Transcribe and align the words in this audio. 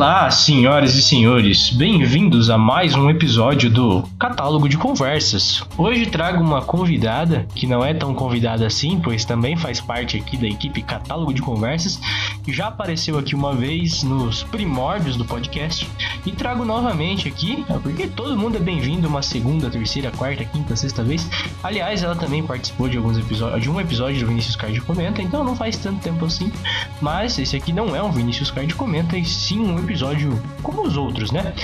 Olá, 0.00 0.30
senhoras 0.30 0.94
e 0.94 1.02
senhores, 1.02 1.68
bem-vindos 1.68 2.48
a 2.48 2.56
mais 2.56 2.94
um 2.94 3.10
episódio 3.10 3.68
do 3.68 4.02
Catálogo 4.18 4.66
de 4.66 4.78
Conversas. 4.78 5.62
Hoje 5.76 6.06
trago 6.06 6.42
uma 6.42 6.62
convidada, 6.62 7.46
que 7.54 7.66
não 7.66 7.84
é 7.84 7.92
tão 7.92 8.14
convidada 8.14 8.66
assim, 8.66 8.98
pois 8.98 9.26
também 9.26 9.58
faz 9.58 9.78
parte 9.78 10.16
aqui 10.16 10.38
da 10.38 10.46
equipe 10.46 10.80
Catálogo 10.80 11.34
de 11.34 11.42
Conversas, 11.42 12.00
já 12.48 12.68
apareceu 12.68 13.18
aqui 13.18 13.34
uma 13.34 13.54
vez 13.54 14.02
nos 14.02 14.42
primórdios 14.44 15.16
do 15.16 15.24
podcast, 15.24 15.88
e 16.24 16.32
trago 16.32 16.64
novamente 16.64 17.28
aqui, 17.28 17.64
porque 17.82 18.06
todo 18.06 18.36
mundo 18.36 18.56
é 18.56 18.60
bem-vindo 18.60 19.08
uma 19.08 19.22
segunda, 19.22 19.70
terceira, 19.70 20.10
quarta, 20.10 20.44
quinta, 20.44 20.76
sexta 20.76 21.02
vez. 21.02 21.28
Aliás, 21.62 22.02
ela 22.02 22.14
também 22.14 22.42
participou 22.42 22.88
de 22.88 22.96
alguns 22.96 23.18
episódios, 23.18 23.62
de 23.62 23.70
um 23.70 23.80
episódio 23.80 24.20
do 24.20 24.26
Vinícius 24.26 24.56
Card 24.56 24.80
Comenta, 24.82 25.22
então 25.22 25.44
não 25.44 25.56
faz 25.56 25.76
tanto 25.76 26.00
tempo 26.00 26.24
assim, 26.24 26.52
mas 27.00 27.38
esse 27.38 27.56
aqui 27.56 27.72
não 27.72 27.94
é 27.94 28.02
um 28.02 28.10
Vinícius 28.10 28.50
Card 28.50 28.74
Comenta, 28.74 29.16
e 29.16 29.24
sim 29.24 29.60
um 29.60 29.78
episódio 29.78 30.40
como 30.62 30.82
os 30.82 30.96
outros, 30.96 31.30
né? 31.30 31.54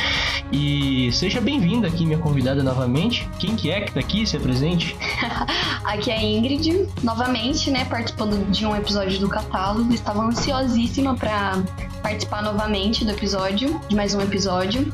E 0.53 1.11
seja 1.12 1.41
bem-vinda 1.41 1.89
aqui, 1.89 2.06
minha 2.06 2.19
convidada 2.19 2.62
novamente. 2.62 3.29
Quem 3.39 3.56
que 3.56 3.70
é 3.70 3.81
que 3.81 3.93
tá 3.93 4.01
aqui? 4.01 4.27
Se 4.27 4.37
apresente. 4.37 4.97
aqui 5.84 6.11
é 6.11 6.17
a 6.17 6.23
Ingrid, 6.23 6.89
novamente, 7.03 7.70
né? 7.70 7.84
Participando 7.84 8.48
de 8.51 8.65
um 8.65 8.75
episódio 8.75 9.19
do 9.19 9.29
catálogo. 9.29 9.93
Estava 9.93 10.23
ansiosíssima 10.66 11.15
para 11.15 11.62
participar 12.02 12.42
novamente 12.42 13.05
do 13.05 13.12
episódio, 13.12 13.81
de 13.89 13.95
mais 13.95 14.14
um 14.14 14.20
episódio. 14.20 14.92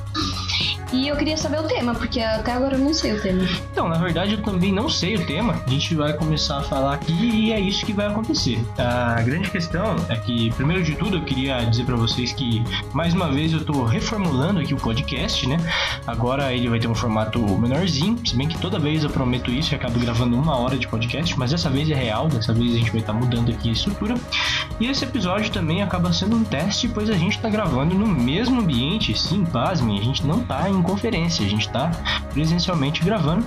E 0.93 1.09
eu 1.09 1.17
queria 1.17 1.39
saber 1.39 1.59
o 1.59 1.63
tema, 1.63 1.95
porque 1.95 2.21
até 2.21 2.53
agora 2.53 2.77
eu 2.77 2.79
não 2.79 2.93
sei 2.93 3.15
o 3.15 3.21
tema. 3.21 3.45
Então, 3.73 3.89
na 3.89 3.97
verdade, 3.97 4.35
eu 4.35 4.43
também 4.43 4.71
não 4.71 4.91
sei 4.91 5.17
o 5.17 5.25
tema. 5.25 5.63
A 5.67 5.71
gente 5.71 5.95
vai 5.95 6.13
começar 6.13 6.59
a 6.59 6.63
falar 6.63 6.95
aqui 6.95 7.13
e 7.13 7.51
é 7.51 7.59
isso 7.59 7.87
que 7.87 7.95
vai 7.95 8.07
acontecer. 8.07 8.63
A 8.77 9.23
grande 9.23 9.51
questão 9.51 9.97
é 10.11 10.17
que, 10.17 10.53
primeiro 10.53 10.83
de 10.83 10.95
tudo, 10.95 11.17
eu 11.17 11.25
queria 11.25 11.65
dizer 11.65 11.85
para 11.85 11.97
vocês 11.97 12.33
que, 12.35 12.63
mais 12.93 13.15
uma 13.15 13.33
vez, 13.33 13.55
eu 13.55 13.65
tô 13.65 13.85
reformulando 13.85 14.61
aqui 14.61 14.75
o 14.75 14.77
podcast, 14.77 15.49
né? 15.49 15.57
Agora 16.07 16.53
ele 16.53 16.69
vai 16.69 16.79
ter 16.79 16.89
um 16.89 16.95
formato 16.95 17.41
menorzinho, 17.41 18.19
se 18.27 18.37
bem 18.37 18.47
que 18.47 18.59
toda 18.59 18.79
vez 18.79 19.03
eu 19.03 19.09
prometo 19.09 19.51
isso 19.51 19.73
e 19.73 19.77
acabo 19.77 19.99
gravando 19.99 20.37
uma 20.37 20.57
hora 20.57 20.77
de 20.77 20.87
podcast, 20.87 21.39
mas 21.39 21.53
dessa 21.53 21.71
vez 21.71 21.91
é 21.91 21.95
real, 21.95 22.29
dessa 22.29 22.53
vez 22.53 22.75
a 22.75 22.79
gente 22.79 22.91
vai 22.91 23.01
estar 23.01 23.15
tá 23.15 23.19
mudando 23.19 23.51
aqui 23.51 23.71
a 23.71 23.73
estrutura. 23.73 24.15
E 24.79 24.87
esse 24.87 25.05
episódio 25.05 25.51
também 25.51 25.83
acaba 25.83 26.13
sendo 26.13 26.37
um 26.37 26.45
teste, 26.45 26.87
pois 26.87 27.09
a 27.09 27.15
gente 27.15 27.39
tá 27.39 27.49
gravando 27.49 27.95
no 27.95 28.07
mesmo 28.07 28.61
ambiente, 28.61 29.19
sim, 29.19 29.43
pasme, 29.45 29.99
a 29.99 30.03
gente 30.03 30.27
não 30.27 30.41
tá 30.41 30.69
em 30.69 30.82
conferência, 30.83 31.45
a 31.45 31.49
gente 31.49 31.69
tá 31.69 31.91
presencialmente 32.33 33.05
gravando 33.05 33.47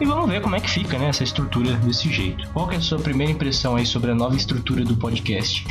e 0.00 0.04
vamos 0.04 0.28
ver 0.28 0.40
como 0.40 0.56
é 0.56 0.60
que 0.60 0.70
fica, 0.70 0.98
né, 0.98 1.08
essa 1.08 1.24
estrutura 1.24 1.74
desse 1.76 2.12
jeito. 2.12 2.48
Qual 2.52 2.70
é 2.70 2.76
a 2.76 2.80
sua 2.80 2.98
primeira 2.98 3.32
impressão 3.32 3.76
aí 3.76 3.86
sobre 3.86 4.10
a 4.10 4.14
nova 4.14 4.36
estrutura 4.36 4.84
do 4.84 4.96
podcast? 4.96 5.66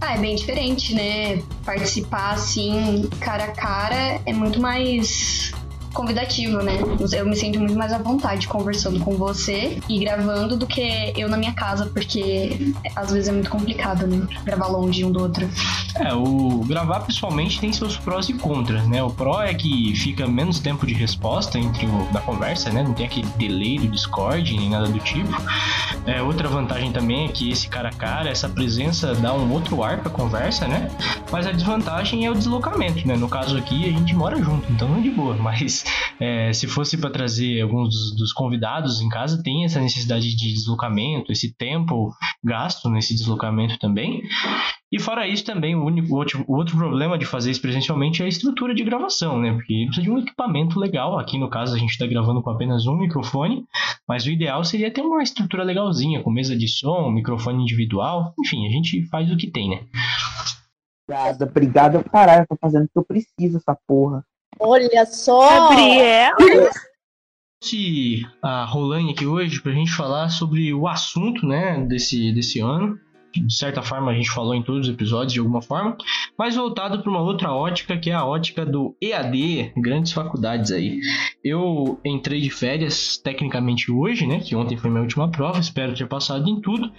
Ah, 0.00 0.14
é 0.14 0.18
bem 0.18 0.36
diferente, 0.36 0.94
né? 0.94 1.42
Participar 1.64 2.30
assim, 2.30 3.08
cara 3.20 3.44
a 3.44 3.52
cara, 3.52 4.20
é 4.24 4.32
muito 4.32 4.60
mais 4.60 5.52
convidativo, 5.98 6.58
né? 6.58 6.78
Eu 7.12 7.26
me 7.26 7.34
sinto 7.34 7.58
muito 7.58 7.76
mais 7.76 7.92
à 7.92 7.98
vontade 7.98 8.46
conversando 8.46 9.00
com 9.00 9.16
você 9.16 9.80
e 9.88 9.98
gravando 9.98 10.56
do 10.56 10.64
que 10.64 11.12
eu 11.16 11.28
na 11.28 11.36
minha 11.36 11.52
casa, 11.52 11.86
porque 11.86 12.72
às 12.94 13.10
vezes 13.10 13.28
é 13.28 13.32
muito 13.32 13.50
complicado, 13.50 14.06
né? 14.06 14.24
Gravar 14.44 14.68
longe 14.68 15.04
um 15.04 15.10
do 15.10 15.20
outro. 15.20 15.50
É, 15.96 16.14
o 16.14 16.62
gravar 16.68 17.00
pessoalmente 17.00 17.58
tem 17.58 17.72
seus 17.72 17.96
prós 17.96 18.28
e 18.28 18.34
contras, 18.34 18.86
né? 18.86 19.02
O 19.02 19.10
pró 19.10 19.42
é 19.42 19.52
que 19.52 19.92
fica 19.96 20.24
menos 20.28 20.60
tempo 20.60 20.86
de 20.86 20.94
resposta 20.94 21.58
entre 21.58 21.86
o 21.86 22.12
da 22.12 22.20
conversa, 22.20 22.70
né? 22.70 22.84
Não 22.84 22.94
tem 22.94 23.04
aquele 23.04 23.26
delay 23.36 23.80
do 23.80 23.88
Discord 23.88 24.56
nem 24.56 24.70
nada 24.70 24.86
do 24.86 25.00
tipo. 25.00 25.36
É, 26.06 26.22
outra 26.22 26.46
vantagem 26.46 26.92
também 26.92 27.24
é 27.24 27.28
que 27.28 27.50
esse 27.50 27.68
cara 27.68 27.88
a 27.88 27.92
cara, 27.92 28.30
essa 28.30 28.48
presença 28.48 29.14
dá 29.14 29.34
um 29.34 29.50
outro 29.52 29.82
ar 29.82 29.98
pra 29.98 30.10
conversa, 30.10 30.68
né? 30.68 30.88
Mas 31.32 31.46
a 31.46 31.52
desvantagem 31.52 32.24
é 32.24 32.30
o 32.30 32.34
deslocamento, 32.34 33.06
né? 33.06 33.16
No 33.16 33.28
caso 33.28 33.56
aqui 33.56 33.88
a 33.88 33.90
gente 33.90 34.14
mora 34.14 34.40
junto, 34.40 34.70
então 34.70 34.88
não 34.88 34.98
é 34.98 35.00
de 35.00 35.10
boa, 35.10 35.34
mas 35.40 35.84
é, 36.20 36.52
se 36.52 36.66
fosse 36.66 36.96
para 36.96 37.10
trazer 37.10 37.60
alguns 37.60 37.88
dos, 37.88 38.16
dos, 38.16 38.32
convidados 38.32 39.00
em 39.00 39.08
casa, 39.08 39.42
tem 39.42 39.64
essa 39.64 39.80
necessidade 39.80 40.34
de 40.34 40.52
deslocamento, 40.52 41.30
esse 41.30 41.54
tempo 41.54 42.12
gasto 42.42 42.88
nesse 42.90 43.14
deslocamento 43.14 43.78
também. 43.78 44.22
E 44.90 44.98
fora 44.98 45.28
isso, 45.28 45.44
também, 45.44 45.74
o, 45.74 45.84
único, 45.84 46.14
outro, 46.14 46.44
o 46.48 46.56
outro 46.56 46.76
problema 46.76 47.18
de 47.18 47.26
fazer 47.26 47.50
isso 47.50 47.60
presencialmente 47.60 48.22
é 48.22 48.24
a 48.24 48.28
estrutura 48.28 48.74
de 48.74 48.82
gravação, 48.82 49.38
né? 49.38 49.52
Porque 49.52 49.84
precisa 49.84 50.02
de 50.02 50.10
um 50.10 50.18
equipamento 50.18 50.80
legal. 50.80 51.18
Aqui, 51.18 51.38
no 51.38 51.50
caso, 51.50 51.74
a 51.74 51.78
gente 51.78 51.90
está 51.90 52.06
gravando 52.06 52.42
com 52.42 52.50
apenas 52.50 52.86
um 52.86 52.96
microfone, 52.96 53.66
mas 54.08 54.24
o 54.24 54.30
ideal 54.30 54.64
seria 54.64 54.90
ter 54.90 55.02
uma 55.02 55.22
estrutura 55.22 55.62
legalzinha, 55.62 56.22
com 56.22 56.30
mesa 56.30 56.56
de 56.56 56.66
som, 56.66 57.10
microfone 57.10 57.62
individual. 57.62 58.32
Enfim, 58.40 58.66
a 58.66 58.70
gente 58.70 59.06
faz 59.08 59.30
o 59.30 59.36
que 59.36 59.50
tem, 59.50 59.68
né? 59.68 59.80
Obrigada, 61.06 61.44
obrigada. 61.44 62.04
Caralho, 62.04 62.42
eu 62.42 62.46
tô 62.48 62.56
fazendo 62.60 62.84
o 62.84 62.88
que 62.88 62.98
eu 62.98 63.04
preciso, 63.04 63.58
essa 63.58 63.76
porra. 63.86 64.24
Olha 64.58 65.04
só! 65.06 65.68
Gabriel! 65.68 66.36
Se 67.62 68.22
a 68.42 68.64
Rolane 68.64 69.12
aqui 69.12 69.26
hoje 69.26 69.60
para 69.60 69.72
a 69.72 69.74
gente 69.74 69.92
falar 69.92 70.28
sobre 70.28 70.72
o 70.72 70.86
assunto 70.86 71.46
né, 71.46 71.84
desse, 71.86 72.32
desse 72.32 72.60
ano, 72.60 72.98
de 73.34 73.54
certa 73.54 73.82
forma 73.82 74.10
a 74.10 74.14
gente 74.14 74.30
falou 74.30 74.54
em 74.54 74.62
todos 74.62 74.88
os 74.88 74.94
episódios 74.94 75.32
de 75.32 75.38
alguma 75.38 75.62
forma, 75.62 75.96
mas 76.38 76.56
voltado 76.56 77.00
para 77.00 77.10
uma 77.10 77.20
outra 77.20 77.52
ótica 77.52 77.96
que 77.96 78.10
é 78.10 78.14
a 78.14 78.24
ótica 78.24 78.64
do 78.64 78.96
EAD, 79.00 79.72
grandes 79.76 80.12
faculdades 80.12 80.70
aí. 80.72 81.00
Eu 81.44 82.00
entrei 82.04 82.40
de 82.40 82.50
férias 82.50 83.16
tecnicamente 83.18 83.90
hoje, 83.90 84.26
né, 84.26 84.40
que 84.40 84.56
ontem 84.56 84.76
foi 84.76 84.90
minha 84.90 85.02
última 85.02 85.30
prova, 85.30 85.58
espero 85.58 85.94
ter 85.94 86.06
passado 86.06 86.48
em 86.48 86.60
tudo, 86.60 86.90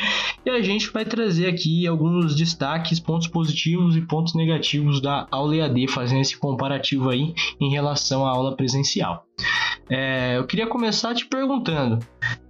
e 0.45 0.49
a 0.49 0.61
gente 0.61 0.89
vai 0.91 1.05
trazer 1.05 1.47
aqui 1.47 1.87
alguns 1.87 2.35
destaques, 2.35 2.99
pontos 2.99 3.27
positivos 3.27 3.95
e 3.95 4.01
pontos 4.01 4.35
negativos 4.35 5.01
da 5.01 5.27
aula 5.31 5.55
EAD, 5.55 5.87
fazendo 5.87 6.21
esse 6.21 6.37
comparativo 6.37 7.09
aí 7.09 7.33
em 7.59 7.71
relação 7.71 8.25
à 8.25 8.29
aula 8.29 8.55
presencial. 8.55 9.25
É, 9.89 10.37
eu 10.37 10.45
queria 10.45 10.67
começar 10.67 11.15
te 11.15 11.25
perguntando: 11.25 11.99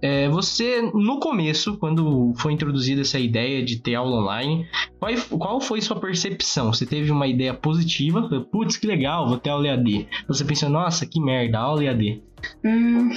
é, 0.00 0.28
você, 0.28 0.82
no 0.82 1.20
começo, 1.20 1.76
quando 1.78 2.32
foi 2.36 2.52
introduzida 2.52 3.02
essa 3.02 3.18
ideia 3.18 3.64
de 3.64 3.80
ter 3.80 3.94
aula 3.94 4.16
online, 4.22 4.66
qual, 4.98 5.12
qual 5.38 5.60
foi 5.60 5.80
sua 5.80 5.98
percepção? 5.98 6.72
Você 6.72 6.86
teve 6.86 7.10
uma 7.10 7.26
ideia 7.26 7.54
positiva? 7.54 8.22
Putz, 8.50 8.76
que 8.76 8.86
legal, 8.86 9.28
vou 9.28 9.38
ter 9.38 9.50
aula 9.50 9.68
EAD. 9.68 10.08
Você 10.28 10.44
pensou, 10.44 10.68
nossa, 10.68 11.06
que 11.06 11.20
merda, 11.20 11.58
aula 11.58 11.84
EAD. 11.84 12.22
Hum, 12.64 13.10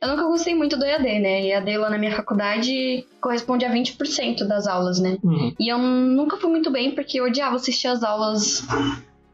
eu 0.00 0.08
nunca 0.08 0.24
gostei 0.24 0.54
muito 0.54 0.76
do 0.76 0.84
EAD, 0.84 1.18
né? 1.18 1.46
EAD 1.46 1.76
lá 1.76 1.90
na 1.90 1.98
minha 1.98 2.14
faculdade 2.14 3.04
corresponde 3.20 3.64
a 3.64 3.72
20% 3.72 4.46
das 4.46 4.66
aulas, 4.66 5.00
né? 5.00 5.18
Uhum. 5.22 5.52
E 5.58 5.72
eu 5.72 5.78
nunca 5.78 6.36
fui 6.36 6.50
muito 6.50 6.70
bem 6.70 6.94
porque 6.94 7.18
eu 7.18 7.24
odiava 7.24 7.56
assistir 7.56 7.88
as 7.88 8.02
aulas 8.02 8.66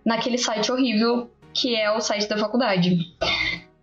naquele 0.04 0.38
site 0.38 0.72
horrível 0.72 1.30
que 1.52 1.74
é 1.74 1.90
o 1.90 2.00
site 2.00 2.28
da 2.28 2.38
faculdade. 2.38 2.98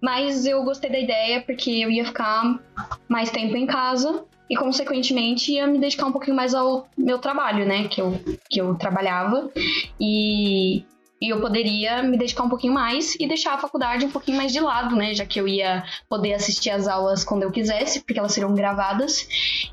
Mas 0.01 0.45
eu 0.45 0.63
gostei 0.63 0.89
da 0.89 0.99
ideia 0.99 1.41
porque 1.41 1.71
eu 1.71 1.89
ia 1.89 2.05
ficar 2.05 2.59
mais 3.07 3.29
tempo 3.29 3.55
em 3.55 3.65
casa 3.65 4.23
e, 4.49 4.55
consequentemente, 4.55 5.51
ia 5.51 5.67
me 5.67 5.79
dedicar 5.79 6.05
um 6.05 6.11
pouquinho 6.11 6.35
mais 6.35 6.53
ao 6.53 6.87
meu 6.97 7.19
trabalho, 7.19 7.65
né? 7.65 7.87
Que 7.87 8.01
eu, 8.01 8.19
que 8.49 8.61
eu 8.61 8.75
trabalhava. 8.75 9.51
E, 9.99 10.85
e 11.19 11.29
eu 11.29 11.41
poderia 11.41 12.01
me 12.01 12.15
dedicar 12.15 12.43
um 12.43 12.49
pouquinho 12.49 12.73
mais 12.73 13.15
e 13.15 13.27
deixar 13.27 13.55
a 13.55 13.57
faculdade 13.57 14.05
um 14.05 14.11
pouquinho 14.11 14.37
mais 14.37 14.53
de 14.53 14.61
lado, 14.61 14.95
né? 14.95 15.13
Já 15.13 15.25
que 15.25 15.41
eu 15.41 15.47
ia 15.47 15.83
poder 16.07 16.33
assistir 16.33 16.69
as 16.69 16.87
aulas 16.87 17.25
quando 17.25 17.43
eu 17.43 17.51
quisesse, 17.51 17.99
porque 18.01 18.19
elas 18.19 18.31
seriam 18.31 18.53
gravadas. 18.53 19.27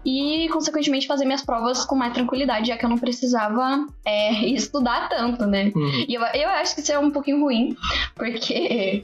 E, 0.04 0.48
consequentemente, 0.52 1.06
fazer 1.06 1.24
minhas 1.24 1.44
provas 1.44 1.84
com 1.84 1.94
mais 1.94 2.12
tranquilidade, 2.12 2.68
já 2.68 2.76
que 2.76 2.84
eu 2.84 2.90
não 2.90 2.98
precisava 2.98 3.86
é, 4.04 4.32
estudar 4.50 5.08
tanto, 5.08 5.46
né? 5.46 5.70
Uhum. 5.74 6.04
E 6.08 6.14
eu, 6.14 6.22
eu 6.22 6.48
acho 6.48 6.74
que 6.74 6.80
isso 6.80 6.90
é 6.90 6.98
um 6.98 7.12
pouquinho 7.12 7.40
ruim, 7.40 7.76
porque 8.16 9.02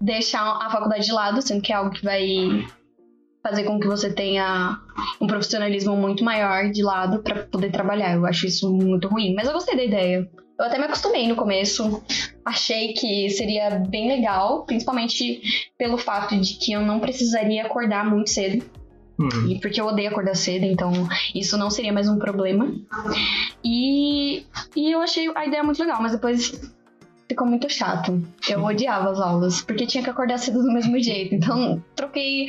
deixar 0.00 0.42
a 0.42 0.70
faculdade 0.70 1.06
de 1.06 1.12
lado, 1.12 1.42
sendo 1.42 1.62
que 1.62 1.72
é 1.72 1.76
algo 1.76 1.90
que 1.90 2.04
vai 2.04 2.66
fazer 3.42 3.64
com 3.64 3.78
que 3.78 3.86
você 3.86 4.12
tenha 4.12 4.78
um 5.20 5.26
profissionalismo 5.26 5.96
muito 5.96 6.24
maior 6.24 6.70
de 6.70 6.82
lado 6.82 7.22
para 7.22 7.44
poder 7.44 7.70
trabalhar. 7.70 8.14
Eu 8.14 8.26
acho 8.26 8.46
isso 8.46 8.72
muito 8.72 9.08
ruim, 9.08 9.34
mas 9.34 9.46
eu 9.46 9.52
gostei 9.52 9.76
da 9.76 9.84
ideia. 9.84 10.28
Eu 10.58 10.64
até 10.64 10.78
me 10.78 10.84
acostumei 10.84 11.28
no 11.28 11.36
começo. 11.36 12.02
Achei 12.44 12.92
que 12.94 13.28
seria 13.30 13.70
bem 13.70 14.08
legal, 14.08 14.64
principalmente 14.64 15.42
pelo 15.78 15.98
fato 15.98 16.36
de 16.40 16.54
que 16.54 16.72
eu 16.72 16.80
não 16.80 16.98
precisaria 16.98 17.64
acordar 17.64 18.08
muito 18.08 18.30
cedo. 18.30 18.64
Uhum. 19.18 19.48
E 19.48 19.60
porque 19.60 19.80
eu 19.80 19.86
odeio 19.86 20.10
acordar 20.10 20.34
cedo, 20.34 20.64
então 20.64 20.92
isso 21.34 21.56
não 21.56 21.70
seria 21.70 21.92
mais 21.92 22.08
um 22.08 22.18
problema. 22.18 22.70
E, 23.64 24.44
e 24.74 24.90
eu 24.90 25.00
achei 25.00 25.30
a 25.34 25.46
ideia 25.46 25.62
muito 25.62 25.80
legal, 25.80 26.02
mas 26.02 26.12
depois 26.12 26.74
ficou 27.28 27.46
muito 27.46 27.68
chato. 27.68 28.22
Eu 28.48 28.64
odiava 28.64 29.10
as 29.10 29.20
aulas, 29.20 29.60
porque 29.60 29.86
tinha 29.86 30.02
que 30.02 30.10
acordar 30.10 30.38
cedo 30.38 30.62
do 30.62 30.72
mesmo 30.72 30.98
jeito. 31.00 31.34
Então, 31.34 31.82
troquei, 31.94 32.48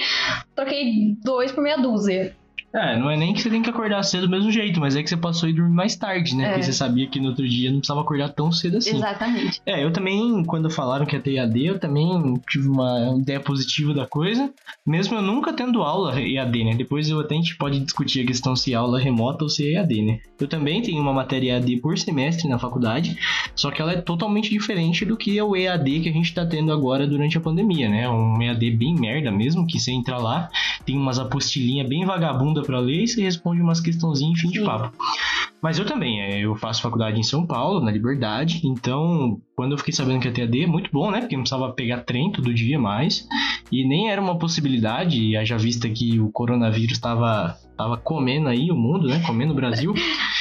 troquei 0.56 1.15
dois 1.24 1.51
por 1.51 1.63
meia 1.63 1.77
dúzia. 1.77 2.35
É, 2.77 2.95
não 2.95 3.09
é 3.09 3.18
nem 3.18 3.33
que 3.33 3.41
você 3.41 3.50
tem 3.50 3.63
que 3.63 3.69
acordar 3.71 4.03
cedo 4.03 4.27
do 4.27 4.29
mesmo 4.29 4.51
jeito, 4.51 4.79
mas 4.79 4.95
é 4.95 5.01
que 5.01 5.09
você 5.09 5.18
passou 5.18 5.50
a 5.50 5.51
dormir 5.51 5.74
mais 5.74 5.95
tarde, 5.95 6.35
né? 6.35 6.44
É. 6.44 6.47
Porque 6.50 6.63
você 6.63 6.74
sabia 6.74 7.07
que 7.07 7.19
no 7.19 7.29
outro 7.29 7.47
dia 7.47 7.71
não 7.71 7.79
precisava 7.79 8.01
acordar 8.01 8.29
tão 8.29 8.51
cedo 8.51 8.77
assim. 8.77 8.95
Exatamente. 8.95 9.59
É, 9.65 9.83
eu 9.83 9.91
também, 9.91 10.44
quando 10.44 10.69
falaram 10.69 11.06
que 11.06 11.15
ia 11.15 11.21
ter 11.21 11.33
EAD, 11.38 11.65
eu 11.65 11.79
também 11.79 12.39
tive 12.47 12.68
uma 12.68 13.18
ideia 13.19 13.39
positiva 13.39 13.95
da 13.95 14.06
coisa, 14.06 14.51
mesmo 14.85 15.15
eu 15.15 15.24
nunca 15.24 15.51
tendo 15.53 15.81
aula 15.81 16.21
EAD, 16.21 16.63
né? 16.63 16.75
Depois 16.75 17.09
eu 17.09 17.19
até 17.19 17.33
a 17.33 17.38
gente 17.38 17.57
pode 17.57 17.79
discutir 17.79 18.21
a 18.21 18.27
questão 18.27 18.56
se 18.56 18.74
é 18.74 18.75
aula 18.75 19.00
remota 19.00 19.44
ou 19.44 19.50
se 19.50 19.68
é 19.68 19.80
EAD, 19.80 20.01
né? 20.03 20.19
Eu 20.39 20.47
também 20.47 20.81
tenho 20.83 21.01
uma 21.01 21.13
matéria 21.13 21.53
EAD 21.53 21.77
por 21.77 21.97
semestre 21.97 22.47
na 22.47 22.59
faculdade, 22.59 23.18
só 23.56 23.71
que 23.71 23.81
ela 23.81 23.94
é 23.94 24.01
totalmente 24.01 24.51
diferente 24.51 25.03
do 25.03 25.18
que 25.18 25.38
é 25.38 25.44
o 25.44 25.56
EAD 25.56 26.01
que 26.01 26.09
a 26.09 26.13
gente 26.13 26.31
tá 26.31 26.45
tendo 26.45 26.71
agora 26.71 27.07
durante 27.07 27.38
a 27.38 27.41
pandemia, 27.41 27.89
né? 27.89 28.07
Um 28.07 28.39
EAD 28.39 28.69
bem 28.71 28.94
merda 28.94 29.31
mesmo, 29.31 29.65
que 29.65 29.80
você 29.80 29.91
entra 29.91 30.18
lá, 30.18 30.50
tem 30.85 30.95
umas 30.95 31.18
apostilinhas 31.18 31.88
bem 31.88 32.06
vagabunda 32.06 32.67
para 32.68 32.80
ler 32.80 33.04
e 33.04 33.08
você 33.08 33.22
responde 33.22 33.62
umas 33.62 33.80
questãozinhas 33.80 34.40
fim 34.40 34.50
de 34.50 34.62
papo. 34.62 34.96
Mas 35.62 35.80
eu 35.80 35.86
também, 35.86 36.22
é, 36.22 36.40
eu 36.40 36.56
faço 36.56 36.84
faculdade 36.84 37.19
em 37.19 37.24
São 37.24 37.46
Paulo, 37.46 37.84
na 37.84 37.90
Liberdade, 37.90 38.62
então 38.64 39.42
quando 39.56 39.72
eu 39.72 39.78
fiquei 39.78 39.94
sabendo 39.94 40.19
que 40.19 40.28
ia 40.28 40.34
ter 40.34 40.44
AD, 40.44 40.68
muito 40.68 40.92
bom, 40.92 41.10
né? 41.10 41.19
Porque 41.19 41.36
não 41.36 41.44
precisava 41.44 41.74
pegar 41.74 42.02
trem 42.02 42.31
todo 42.31 42.54
dia 42.54 42.78
mais, 42.78 43.28
e 43.72 43.88
nem 43.88 44.12
era 44.12 44.22
uma 44.22 44.38
possibilidade, 44.38 45.34
já 45.46 45.58
vista 45.58 45.90
que 45.90 46.19
o 46.19 46.30
coronavírus 46.30 46.94
estava 46.94 47.58
tava 47.75 47.96
comendo 47.96 48.50
aí 48.50 48.72
o 48.72 48.75
mundo, 48.75 49.08
né? 49.08 49.22
Comendo 49.25 49.54
o 49.54 49.56
Brasil. 49.56 49.94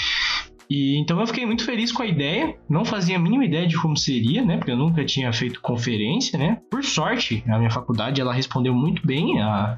E 0.68 0.96
então 0.98 1.20
eu 1.20 1.26
fiquei 1.26 1.46
muito 1.46 1.64
feliz 1.64 1.92
com 1.92 2.02
a 2.02 2.06
ideia, 2.06 2.56
não 2.68 2.84
fazia 2.84 3.16
a 3.16 3.18
mínima 3.18 3.44
ideia 3.44 3.66
de 3.66 3.76
como 3.80 3.96
seria, 3.96 4.44
né? 4.44 4.56
Porque 4.56 4.72
eu 4.72 4.76
nunca 4.76 5.04
tinha 5.04 5.32
feito 5.32 5.60
conferência, 5.60 6.38
né? 6.38 6.58
Por 6.70 6.84
sorte, 6.84 7.44
a 7.48 7.58
minha 7.58 7.70
faculdade 7.70 8.20
ela 8.20 8.32
respondeu 8.32 8.74
muito 8.74 9.06
bem 9.06 9.40
a, 9.40 9.76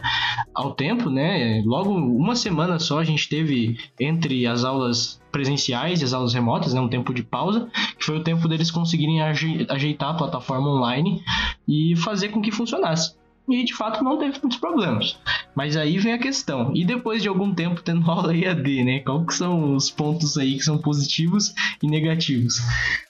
ao 0.55 0.73
tempo, 0.73 1.11
né? 1.11 1.63
Logo 1.65 1.93
uma 1.93 2.35
semana 2.35 2.79
só 2.79 2.99
a 3.01 3.05
gente 3.05 3.29
teve 3.29 3.77
entre 4.01 4.47
as 4.47 4.65
aulas 4.65 5.21
presenciais 5.31 6.01
e 6.01 6.05
as 6.05 6.15
aulas 6.15 6.33
remotas, 6.33 6.73
né, 6.73 6.81
um 6.81 6.89
tempo 6.89 7.13
de 7.13 7.23
pausa, 7.23 7.69
que 7.99 8.05
foi 8.05 8.17
o 8.17 8.25
tempo 8.25 8.49
deles 8.49 8.71
conseguirem 8.71 9.21
ajeitar 9.21 10.11
a 10.11 10.15
plataforma 10.15 10.69
online 10.69 11.23
e 11.69 11.95
fazer 11.97 12.31
com 12.31 12.41
que 12.41 12.51
funcionasse 12.51 13.18
e 13.49 13.65
de 13.65 13.75
fato 13.75 14.03
não 14.03 14.19
teve 14.19 14.39
muitos 14.41 14.59
problemas. 14.59 15.19
Mas 15.55 15.77
aí 15.77 15.99
vem 15.99 16.13
a 16.13 16.19
questão, 16.19 16.73
e 16.75 16.85
depois 16.85 17.23
de 17.23 17.29
algum 17.29 17.55
tempo 17.55 17.83
tendo 17.83 18.09
aula 18.11 18.37
EAD, 18.37 18.85
né? 18.85 19.01
Qual 19.01 19.25
que 19.25 19.35
são 19.35 19.75
os 19.75 19.91
pontos 19.91 20.37
aí 20.39 20.57
que 20.57 20.65
são 20.65 20.79
positivos 20.79 21.55
e 21.83 21.87
negativos? 21.87 22.59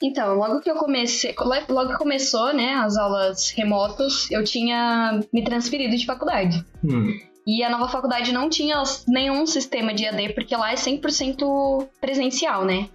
Então, 0.03 0.35
logo 0.35 0.61
que 0.61 0.71
eu 0.71 0.77
comecei, 0.77 1.35
logo 1.69 1.91
que 1.91 1.99
começou, 1.99 2.53
né, 2.55 2.75
as 2.75 2.97
aulas 2.97 3.51
remotas, 3.51 4.31
eu 4.31 4.45
tinha 4.45 5.21
me 5.33 5.43
transferido 5.43 5.97
de 5.97 6.07
faculdade. 6.07 6.65
Hum. 6.85 7.19
E 7.49 7.63
a 7.65 7.71
nova 7.71 7.89
faculdade 7.89 8.31
não 8.31 8.51
tinha 8.51 8.83
nenhum 9.07 9.47
sistema 9.47 9.95
de 9.95 10.05
AD, 10.05 10.35
porque 10.35 10.55
lá 10.55 10.71
é 10.71 10.75
100% 10.75 11.89
presencial, 11.99 12.63
né? 12.63 12.91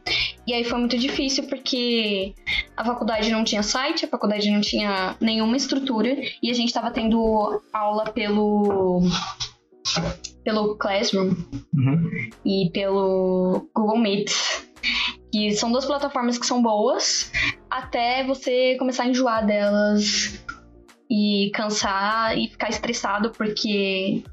E 0.46 0.54
aí 0.54 0.64
foi 0.64 0.78
muito 0.78 0.96
difícil 0.96 1.46
porque 1.46 2.36
a 2.78 2.86
faculdade 2.86 3.32
não 3.32 3.44
tinha 3.44 3.64
site, 3.64 4.06
a 4.06 4.08
faculdade 4.08 4.52
não 4.52 4.62
tinha 4.62 5.16
nenhuma 5.20 5.58
estrutura 5.58 6.16
e 6.40 6.52
a 6.52 6.54
gente 6.54 6.68
estava 6.68 6.92
tendo 6.92 7.64
aula 7.74 8.12
pelo 8.12 9.02
pelo 10.44 10.76
Classroom 10.76 11.34
uhum. 11.74 12.10
e 12.46 12.70
pelo 12.72 13.68
Google 13.74 13.98
Meet. 13.98 14.32
Que 15.32 15.52
são 15.54 15.72
duas 15.72 15.86
plataformas 15.86 16.38
que 16.38 16.46
são 16.46 16.62
boas 16.62 17.32
até 17.72 18.24
você 18.24 18.76
começar 18.78 19.02
a 19.02 19.08
enjoar 19.08 19.44
delas 19.48 20.40
e 21.10 21.50
cansar 21.56 22.38
e 22.38 22.50
ficar 22.50 22.70
estressado 22.70 23.32
porque 23.32 24.24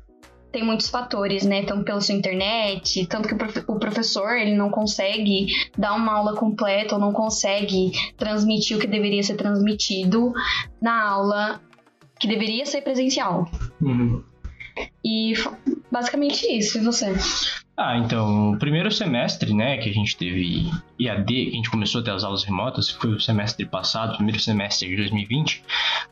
tem 0.52 0.64
muitos 0.64 0.88
fatores, 0.88 1.44
né? 1.44 1.64
Tanto 1.64 1.84
pela 1.84 2.00
sua 2.00 2.14
internet, 2.14 3.06
tanto 3.06 3.28
que 3.28 3.34
o 3.70 3.78
professor 3.78 4.36
ele 4.36 4.54
não 4.54 4.70
consegue 4.70 5.46
dar 5.76 5.94
uma 5.94 6.12
aula 6.12 6.34
completa 6.36 6.94
ou 6.94 7.00
não 7.00 7.12
consegue 7.12 7.92
transmitir 8.16 8.76
o 8.76 8.80
que 8.80 8.86
deveria 8.86 9.22
ser 9.22 9.36
transmitido 9.36 10.32
na 10.80 11.08
aula 11.08 11.60
que 12.18 12.26
deveria 12.26 12.66
ser 12.66 12.82
presencial. 12.82 13.48
Uhum. 13.80 14.22
E 15.04 15.34
basicamente 15.90 16.46
isso, 16.46 16.78
e 16.78 16.80
você? 16.82 17.12
Ah, 17.82 17.96
então, 17.96 18.52
o 18.52 18.58
primeiro 18.58 18.92
semestre, 18.92 19.54
né, 19.54 19.78
que 19.78 19.88
a 19.88 19.92
gente 19.92 20.14
teve 20.14 20.70
IAD, 20.98 21.26
que 21.26 21.48
a 21.48 21.56
gente 21.56 21.70
começou 21.70 22.02
a 22.02 22.04
ter 22.04 22.10
as 22.10 22.22
aulas 22.22 22.44
remotas, 22.44 22.90
foi 22.90 23.12
o 23.12 23.18
semestre 23.18 23.64
passado, 23.64 24.16
primeiro 24.16 24.38
semestre 24.38 24.86
de 24.86 24.96
2020, 24.96 25.64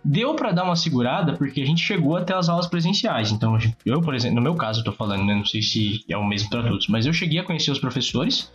deu 0.03 0.35
para 0.35 0.51
dar 0.53 0.65
uma 0.65 0.75
segurada 0.75 1.35
porque 1.35 1.61
a 1.61 1.67
gente 1.67 1.83
chegou 1.83 2.17
até 2.17 2.33
as 2.33 2.49
aulas 2.49 2.67
presenciais. 2.67 3.31
Então, 3.31 3.59
eu, 3.85 4.01
por 4.01 4.15
exemplo, 4.15 4.37
no 4.37 4.41
meu 4.41 4.55
caso, 4.55 4.81
eu 4.81 4.85
tô 4.85 4.93
falando, 4.93 5.27
né, 5.27 5.35
não 5.35 5.45
sei 5.45 5.61
se 5.61 6.03
é 6.09 6.17
o 6.17 6.27
mesmo 6.27 6.49
para 6.49 6.63
todos, 6.63 6.89
mas 6.89 7.05
eu 7.05 7.13
cheguei 7.13 7.39
a 7.39 7.45
conhecer 7.45 7.71
os 7.71 7.79
professores 7.79 8.51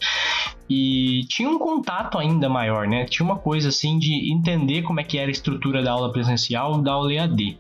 e 0.68 1.24
tinha 1.27 1.48
um 1.48 1.59
contato 1.59 2.18
ainda 2.18 2.50
maior, 2.50 2.88
né? 2.88 3.06
Tinha 3.06 3.24
uma 3.24 3.38
coisa 3.38 3.69
assim 3.69 4.00
de 4.00 4.33
entender 4.33 4.81
como 4.81 5.00
é 5.00 5.04
que 5.04 5.19
era 5.19 5.27
a 5.27 5.31
estrutura 5.31 5.83
da 5.83 5.92
aula 5.92 6.12
presencial 6.12 6.81
da 6.81 6.94
aula 6.94 7.13
EAD. 7.13 7.59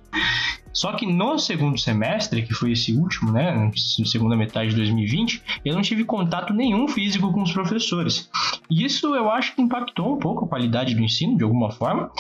Só 0.73 0.93
que 0.93 1.05
no 1.05 1.37
segundo 1.37 1.77
semestre, 1.77 2.41
que 2.41 2.53
foi 2.53 2.71
esse 2.71 2.93
último, 2.93 3.31
né, 3.31 3.71
segunda 4.05 4.35
metade 4.35 4.71
de 4.71 4.75
2020, 4.77 5.41
eu 5.63 5.75
não 5.75 5.81
tive 5.81 6.03
contato 6.03 6.53
nenhum 6.53 6.87
físico 6.87 7.31
com 7.31 7.43
os 7.43 7.53
professores. 7.53 8.29
E 8.69 8.83
isso 8.83 9.15
eu 9.15 9.29
acho 9.29 9.55
que 9.55 9.61
impactou 9.61 10.15
um 10.15 10.19
pouco 10.19 10.45
a 10.45 10.47
qualidade 10.47 10.95
do 10.95 11.01
ensino, 11.01 11.37
de 11.37 11.43
alguma 11.43 11.71
forma. 11.71 12.11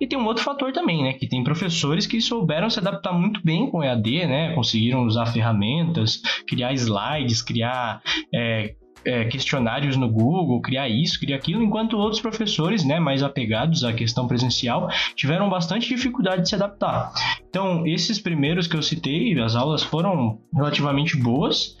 E 0.00 0.06
tem 0.06 0.18
um 0.18 0.26
outro 0.26 0.44
fator 0.44 0.72
também, 0.72 1.02
né, 1.02 1.14
que 1.14 1.26
tem 1.26 1.42
professores 1.42 2.06
que 2.06 2.20
souberam 2.20 2.70
se 2.70 2.78
adaptar 2.78 3.12
muito 3.12 3.40
bem 3.42 3.70
com 3.70 3.82
EAD, 3.82 4.26
né, 4.26 4.54
conseguiram 4.54 5.04
usar 5.04 5.26
ferramentas, 5.26 6.20
criar 6.46 6.72
slides, 6.74 7.42
criar 7.42 8.00
é, 8.32 8.74
é, 9.04 9.24
questionários 9.24 9.96
no 9.96 10.08
Google, 10.08 10.60
criar 10.60 10.88
isso, 10.88 11.18
criar 11.18 11.36
aquilo, 11.36 11.62
enquanto 11.62 11.96
outros 11.96 12.20
professores, 12.20 12.84
né, 12.84 12.98
mais 12.98 13.22
apegados 13.22 13.84
à 13.84 13.92
questão 13.92 14.26
presencial, 14.26 14.88
tiveram 15.14 15.48
bastante 15.48 15.88
dificuldade 15.88 16.42
de 16.42 16.48
se 16.48 16.54
adaptar. 16.54 17.12
Então, 17.48 17.86
esses 17.86 18.18
primeiros 18.18 18.66
que 18.66 18.76
eu 18.76 18.82
citei, 18.82 19.38
as 19.40 19.54
aulas 19.54 19.82
foram 19.82 20.38
relativamente 20.52 21.16
boas, 21.16 21.76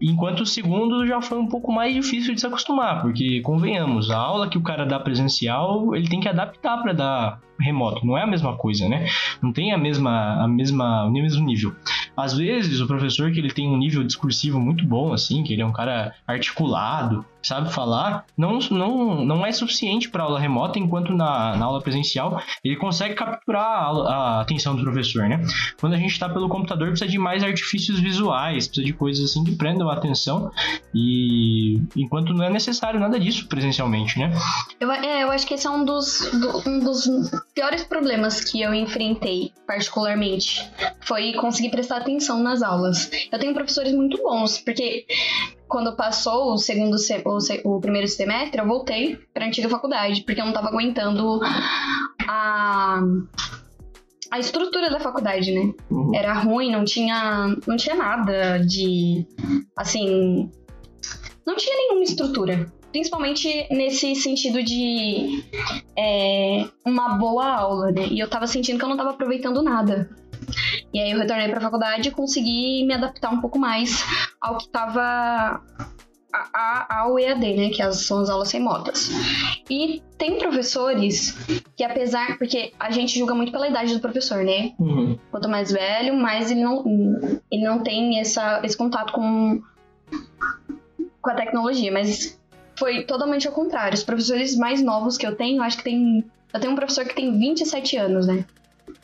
enquanto 0.00 0.40
o 0.40 0.46
segundo 0.46 1.06
já 1.06 1.20
foi 1.20 1.38
um 1.38 1.46
pouco 1.46 1.72
mais 1.72 1.94
difícil 1.94 2.34
de 2.34 2.40
se 2.40 2.46
acostumar, 2.46 3.02
porque 3.02 3.40
convenhamos, 3.42 4.10
a 4.10 4.16
aula 4.16 4.48
que 4.48 4.58
o 4.58 4.62
cara 4.62 4.86
dá 4.86 4.98
presencial, 4.98 5.94
ele 5.94 6.08
tem 6.08 6.20
que 6.20 6.28
adaptar 6.28 6.82
para 6.82 6.92
dar 6.92 7.40
remoto, 7.60 8.06
não 8.06 8.16
é 8.16 8.22
a 8.22 8.26
mesma 8.26 8.56
coisa, 8.56 8.88
né? 8.88 9.06
Não 9.42 9.52
tem 9.52 9.72
a 9.72 9.78
mesma 9.78 10.42
a 10.42 10.48
mesma 10.48 11.04
o 11.04 11.10
mesmo 11.10 11.44
nível. 11.44 11.74
Às 12.16 12.36
vezes 12.36 12.80
o 12.80 12.86
professor 12.86 13.30
que 13.30 13.38
ele 13.38 13.52
tem 13.52 13.68
um 13.68 13.76
nível 13.76 14.02
discursivo 14.02 14.58
muito 14.58 14.86
bom 14.86 15.12
assim, 15.12 15.42
que 15.42 15.52
ele 15.52 15.62
é 15.62 15.66
um 15.66 15.72
cara 15.72 16.14
articulado, 16.26 17.24
sabe 17.42 17.72
falar, 17.72 18.24
não, 18.36 18.58
não, 18.70 19.24
não 19.24 19.46
é 19.46 19.52
suficiente 19.52 20.08
para 20.08 20.24
aula 20.24 20.38
remota, 20.38 20.78
enquanto 20.78 21.12
na, 21.12 21.56
na 21.56 21.64
aula 21.64 21.80
presencial 21.80 22.40
ele 22.64 22.76
consegue 22.76 23.14
capturar 23.14 23.64
a, 23.64 23.88
a 23.88 24.40
atenção 24.40 24.76
do 24.76 24.82
professor, 24.82 25.28
né? 25.28 25.42
Quando 25.80 25.94
a 25.94 25.98
gente 25.98 26.12
está 26.12 26.28
pelo 26.28 26.48
computador, 26.48 26.88
precisa 26.88 27.10
de 27.10 27.18
mais 27.18 27.42
artifícios 27.42 27.98
visuais, 28.00 28.66
precisa 28.66 28.86
de 28.86 28.92
coisas 28.92 29.30
assim 29.30 29.44
que 29.44 29.56
prendam 29.56 29.88
a 29.88 29.94
atenção, 29.94 30.50
e 30.94 31.80
enquanto 31.96 32.32
não 32.32 32.44
é 32.44 32.50
necessário 32.50 33.00
nada 33.00 33.18
disso 33.18 33.46
presencialmente, 33.48 34.18
né? 34.18 34.32
Eu, 34.78 34.90
é, 34.90 35.22
eu 35.22 35.30
acho 35.30 35.46
que 35.46 35.54
esse 35.54 35.66
é 35.66 35.70
um 35.70 35.84
dos, 35.84 36.20
do, 36.32 36.68
um 36.68 36.78
dos 36.80 37.06
piores 37.60 37.84
problemas 37.84 38.42
que 38.42 38.62
eu 38.62 38.72
enfrentei, 38.72 39.52
particularmente, 39.66 40.66
foi 41.02 41.34
conseguir 41.34 41.68
prestar 41.68 41.98
atenção 41.98 42.42
nas 42.42 42.62
aulas. 42.62 43.10
Eu 43.30 43.38
tenho 43.38 43.52
professores 43.52 43.92
muito 43.92 44.16
bons, 44.22 44.56
porque 44.56 45.04
quando 45.68 45.94
passou 45.94 46.54
o 46.54 46.56
segundo 46.56 46.96
o, 46.96 47.76
o 47.76 47.78
primeiro 47.78 48.08
semestre, 48.08 48.62
eu 48.62 48.66
voltei 48.66 49.18
para 49.34 49.44
antiga 49.44 49.68
faculdade, 49.68 50.22
porque 50.22 50.40
eu 50.40 50.44
não 50.46 50.52
estava 50.52 50.68
aguentando 50.68 51.38
a 52.26 53.02
a 54.30 54.38
estrutura 54.38 54.88
da 54.88 55.00
faculdade, 55.00 55.52
né? 55.52 55.74
Uhum. 55.90 56.14
Era 56.14 56.32
ruim, 56.32 56.72
não 56.72 56.84
tinha 56.84 57.54
não 57.66 57.76
tinha 57.76 57.94
nada 57.94 58.58
de 58.60 59.26
assim, 59.76 60.50
não 61.46 61.56
tinha 61.56 61.76
nenhuma 61.76 62.04
estrutura. 62.04 62.72
Principalmente 62.90 63.66
nesse 63.70 64.14
sentido 64.16 64.62
de 64.62 65.44
é, 65.96 66.66
uma 66.84 67.10
boa 67.10 67.46
aula, 67.46 67.92
né? 67.92 68.06
E 68.10 68.18
eu 68.18 68.28
tava 68.28 68.46
sentindo 68.46 68.78
que 68.78 68.84
eu 68.84 68.88
não 68.88 68.96
tava 68.96 69.10
aproveitando 69.10 69.62
nada. 69.62 70.10
E 70.92 70.98
aí 70.98 71.10
eu 71.12 71.18
retornei 71.18 71.48
para 71.48 71.58
a 71.58 71.62
faculdade 71.62 72.08
e 72.08 72.12
consegui 72.12 72.84
me 72.84 72.94
adaptar 72.94 73.30
um 73.30 73.40
pouco 73.40 73.58
mais 73.58 74.04
ao 74.40 74.56
que 74.58 74.64
estava 74.64 75.62
ao 76.88 77.18
EAD, 77.18 77.54
né, 77.54 77.70
que 77.70 77.92
são 77.92 78.20
as 78.20 78.30
aulas 78.30 78.50
remotas. 78.52 79.10
E 79.68 80.02
tem 80.16 80.38
professores 80.38 81.36
que 81.76 81.82
apesar, 81.82 82.38
porque 82.38 82.72
a 82.78 82.90
gente 82.90 83.18
julga 83.18 83.34
muito 83.34 83.52
pela 83.52 83.68
idade 83.68 83.94
do 83.94 84.00
professor, 84.00 84.44
né? 84.44 84.72
Uhum. 84.78 85.18
Quanto 85.30 85.48
mais 85.48 85.72
velho, 85.72 86.14
mais 86.14 86.50
ele 86.50 86.62
não, 86.62 86.84
ele 87.50 87.64
não 87.64 87.80
tem 87.80 88.20
essa, 88.20 88.60
esse 88.64 88.76
contato 88.76 89.12
com, 89.12 89.60
com 91.20 91.30
a 91.30 91.34
tecnologia, 91.34 91.90
mas 91.92 92.39
foi 92.80 93.04
totalmente 93.04 93.46
ao 93.46 93.52
contrário. 93.52 93.94
Os 93.94 94.02
professores 94.02 94.56
mais 94.56 94.82
novos 94.82 95.18
que 95.18 95.26
eu 95.26 95.36
tenho, 95.36 95.62
acho 95.62 95.76
que 95.76 95.84
tem, 95.84 96.24
eu 96.52 96.58
tenho 96.58 96.72
um 96.72 96.76
professor 96.76 97.04
que 97.04 97.14
tem 97.14 97.38
27 97.38 97.98
anos, 97.98 98.26
né? 98.26 98.46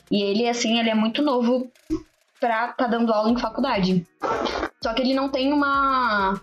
E 0.09 0.23
ele, 0.23 0.49
assim, 0.49 0.79
ele 0.79 0.89
é 0.89 0.95
muito 0.95 1.21
novo 1.21 1.71
pra 2.39 2.69
tá 2.69 2.87
dando 2.87 3.13
aula 3.13 3.29
em 3.29 3.37
faculdade. 3.37 4.05
Só 4.83 4.93
que 4.93 5.03
ele 5.03 5.13
não 5.13 5.29
tem 5.29 5.53
uma 5.53 6.41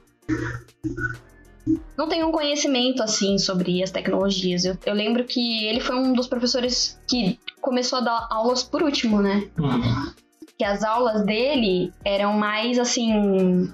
não 1.97 2.09
tem 2.09 2.23
um 2.23 2.31
conhecimento 2.31 3.03
assim 3.03 3.37
sobre 3.37 3.83
as 3.83 3.91
tecnologias. 3.91 4.65
Eu, 4.65 4.79
eu, 4.87 4.95
lembro 4.95 5.25
que 5.25 5.65
ele 5.67 5.81
foi 5.81 5.97
um 5.97 6.13
dos 6.13 6.29
professores 6.29 7.01
que 7.09 7.41
começou 7.61 7.99
a 7.99 8.03
dar 8.03 8.29
aulas 8.31 8.63
por 8.63 8.83
último, 8.83 9.21
né? 9.21 9.49
Uhum. 9.59 10.13
Que 10.57 10.65
as 10.65 10.85
aulas 10.85 11.25
dele 11.25 11.93
eram 12.05 12.35
mais 12.35 12.79
assim. 12.79 13.73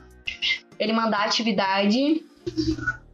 Ele 0.78 0.92
mandar 0.94 1.26
atividade, 1.26 2.22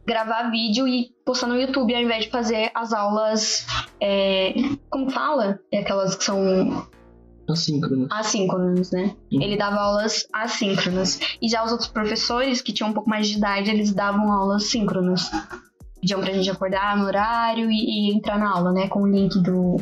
gravar 0.07 0.49
vídeo 0.49 0.87
e 0.87 1.09
postar 1.25 1.47
no 1.47 1.59
YouTube 1.59 1.93
ao 1.93 2.01
invés 2.01 2.25
de 2.25 2.31
fazer 2.31 2.71
as 2.73 2.93
aulas. 2.93 3.67
É, 4.01 4.53
como 4.89 5.09
fala? 5.11 5.59
É 5.71 5.79
aquelas 5.79 6.15
que 6.15 6.23
são 6.23 6.87
Assíncronas. 7.49 8.07
Assíncronas, 8.11 8.91
né? 8.91 9.15
Uhum. 9.31 9.41
Ele 9.41 9.57
dava 9.57 9.77
aulas 9.77 10.27
assíncronas. 10.33 11.19
E 11.41 11.47
já 11.47 11.63
os 11.63 11.71
outros 11.71 11.89
professores, 11.89 12.61
que 12.61 12.73
tinham 12.73 12.89
um 12.89 12.93
pouco 12.93 13.09
mais 13.09 13.27
de 13.27 13.37
idade, 13.37 13.69
eles 13.69 13.93
davam 13.93 14.31
aulas 14.31 14.65
síncronas. 14.65 15.31
Pediam 16.01 16.19
pra 16.19 16.33
gente 16.33 16.49
acordar 16.49 16.97
no 16.97 17.05
horário 17.05 17.71
e, 17.71 18.09
e 18.09 18.15
entrar 18.15 18.37
na 18.37 18.51
aula, 18.51 18.73
né? 18.73 18.87
Com 18.89 19.03
o 19.03 19.07
link 19.07 19.39
do, 19.39 19.77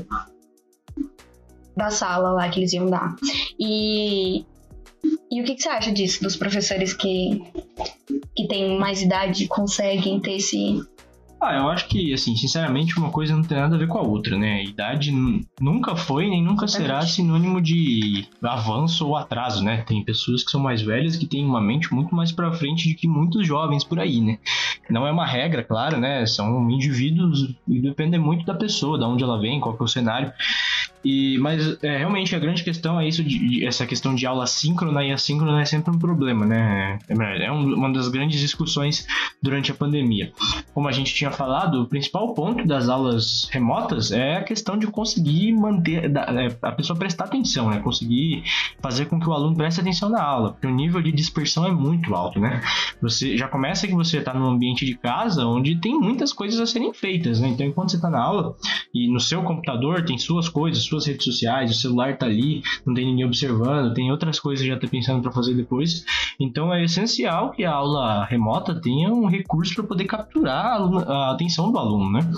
da 1.76 1.90
sala 1.90 2.32
lá 2.32 2.50
que 2.50 2.60
eles 2.60 2.72
iam 2.74 2.86
dar. 2.86 3.16
E, 3.60 4.46
e 5.32 5.42
o 5.42 5.46
que, 5.46 5.56
que, 5.56 5.62
você 5.64 5.70
acha 5.70 5.92
disso? 5.92 6.24
Dos 6.24 6.36
professores 6.36 6.94
que, 6.94 7.42
que 8.36 8.48
têm 8.48 8.78
mais 8.78 9.02
idade 9.02 9.48
conseguem 9.48 10.20
ter 10.20 10.38
esse, 10.38 10.82
ah, 11.46 11.54
eu 11.54 11.70
acho 11.70 11.88
que, 11.88 12.12
assim, 12.12 12.36
sinceramente, 12.36 12.98
uma 12.98 13.12
coisa 13.12 13.36
não 13.36 13.44
tem 13.44 13.58
nada 13.58 13.76
a 13.76 13.78
ver 13.78 13.88
com 13.88 14.00
a 14.00 14.02
outra, 14.02 14.36
né? 14.36 14.64
Idade 14.64 15.12
nunca 15.60 15.96
foi 15.96 16.28
nem 16.28 16.42
nunca 16.42 16.68
será 16.68 17.02
sinônimo 17.02 17.62
de 17.62 18.28
avanço 18.42 19.06
ou 19.06 19.16
atraso, 19.16 19.64
né? 19.64 19.84
Tem 19.86 20.04
pessoas 20.04 20.44
que 20.44 20.50
são 20.50 20.60
mais 20.60 20.82
velhas 20.82 21.16
que 21.16 21.28
têm 21.28 21.46
uma 21.46 21.62
mente 21.62 21.94
muito 21.94 22.16
mais 22.16 22.32
para 22.32 22.52
frente 22.54 22.90
do 22.90 22.96
que 22.96 23.08
muitos 23.08 23.46
jovens 23.46 23.84
por 23.84 24.00
aí, 24.00 24.22
né? 24.22 24.40
Não 24.90 25.06
é 25.06 25.12
uma 25.12 25.26
regra, 25.26 25.64
claro, 25.64 25.98
né? 26.00 26.26
São 26.26 26.68
indivíduos 26.72 27.54
e 27.68 27.80
depende 27.80 28.18
muito 28.18 28.44
da 28.44 28.56
pessoa, 28.56 28.98
de 28.98 29.04
onde 29.04 29.24
ela 29.24 29.40
vem, 29.40 29.60
qual 29.60 29.78
é 29.80 29.84
o 29.84 29.88
cenário. 29.88 30.34
E, 31.06 31.38
mas 31.38 31.78
é, 31.84 32.00
realmente 32.00 32.36
a 32.36 32.40
grande 32.40 32.64
questão 32.64 33.00
é 33.00 33.08
isso 33.08 33.24
de, 33.24 33.64
essa 33.64 33.86
questão 33.86 34.16
de 34.16 34.26
aula 34.26 34.48
síncrona 34.48 35.06
e 35.06 35.12
assíncrona 35.12 35.62
é 35.62 35.66
sempre 35.66 35.96
um 35.96 36.00
problema, 36.00 36.48
né? 36.48 36.98
É, 37.08 37.46
é 37.46 37.52
um, 37.52 37.76
uma 37.76 37.94
das 37.94 38.08
grandes 38.08 38.40
discussões 38.40 39.06
durante 39.40 39.72
a 39.72 39.76
pandemia. 39.76 40.34
Como 40.74 40.88
a 40.88 40.92
gente 40.92 41.14
tinha 41.14 41.30
falado, 41.30 41.84
o 41.84 41.86
principal 41.86 42.34
ponto 42.34 42.66
das 42.66 42.90
aulas 42.90 43.48
remotas 43.52 44.12
é 44.12 44.38
a 44.38 44.44
questão 44.44 44.80
de 44.80 44.88
conseguir 44.88 45.54
manter 45.54 46.06
é, 46.06 46.58
a 46.60 46.72
pessoa 46.72 46.98
prestar 46.98 47.26
atenção, 47.26 47.70
né? 47.70 47.80
Conseguir 47.80 48.44
fazer 48.82 49.06
com 49.06 49.20
que 49.20 49.30
o 49.30 49.34
aluno 49.34 49.56
preste 49.56 49.82
atenção 49.82 50.10
na 50.10 50.24
aula, 50.24 50.54
porque 50.54 50.66
o 50.66 50.74
nível 50.74 51.04
de 51.04 51.12
dispersão 51.12 51.68
é 51.68 51.72
muito 51.72 52.16
alto, 52.16 52.40
né? 52.40 52.62
Você 53.00 53.38
já 53.38 53.48
começa 53.48 53.88
que 53.88 53.94
você 53.94 54.18
está 54.18 54.34
num 54.34 54.48
ambiente 54.48 54.84
de 54.84 54.96
casa 54.96 55.46
onde 55.46 55.76
tem 55.76 56.00
muitas 56.00 56.34
coisas 56.34 56.60
a 56.60 56.66
serem 56.66 56.92
feitas, 56.96 57.40
né? 57.40 57.50
Então, 57.50 57.68
enquanto 57.68 57.92
você 57.92 57.98
está 57.98 58.10
na 58.10 58.20
aula 58.20 58.56
e 58.92 59.08
no 59.08 59.20
seu 59.20 59.44
computador 59.44 60.04
tem 60.04 60.18
suas 60.18 60.50
coisas, 60.50 60.95
suas 60.96 61.06
redes 61.06 61.26
sociais, 61.26 61.72
o 61.72 61.74
celular 61.74 62.18
tá 62.18 62.26
ali, 62.26 62.62
não 62.86 62.94
tem 62.94 63.06
ninguém 63.06 63.26
observando, 63.26 63.94
tem 63.94 64.12
outras 64.12 64.40
coisas 64.40 64.66
já 64.66 64.78
tá 64.78 64.88
pensando 64.88 65.22
para 65.22 65.32
fazer 65.32 65.54
depois. 65.54 66.06
Então 66.40 66.74
é 66.74 66.84
essencial 66.84 67.52
que 67.52 67.64
a 67.64 67.72
aula 67.72 68.26
remota 68.26 68.80
tenha 68.80 69.12
um 69.12 69.28
recurso 69.28 69.76
para 69.76 69.84
poder 69.84 70.06
capturar 70.06 70.82
a, 71.08 71.32
atenção 71.32 71.72
do 71.72 71.78
aluno, 71.78 72.12
né? 72.12 72.32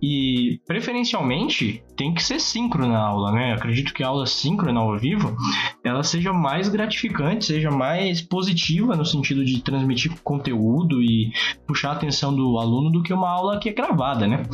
E 0.00 0.60
preferencialmente 0.66 1.82
tem 1.96 2.14
que 2.14 2.22
ser 2.22 2.40
síncrona 2.40 2.96
a 2.96 3.06
aula, 3.06 3.32
né? 3.32 3.52
Acredito 3.52 3.92
que 3.92 4.04
a 4.04 4.08
aula 4.08 4.26
síncrona 4.26 4.78
ao 4.78 4.96
vivo 4.96 5.36
ela 5.84 6.02
seja 6.04 6.32
mais 6.32 6.68
gratificante, 6.68 7.46
seja 7.46 7.70
mais 7.70 8.22
positiva 8.22 8.94
no 8.94 9.04
sentido 9.04 9.44
de 9.44 9.60
transmitir 9.60 10.12
conteúdo 10.22 11.02
e 11.02 11.32
puxar 11.66 11.90
a 11.90 11.92
atenção 11.92 12.34
do 12.34 12.58
aluno 12.58 12.90
do 12.90 13.02
que 13.02 13.12
uma 13.12 13.28
aula 13.28 13.58
que 13.58 13.68
é 13.68 13.72
gravada, 13.72 14.26
né? 14.26 14.44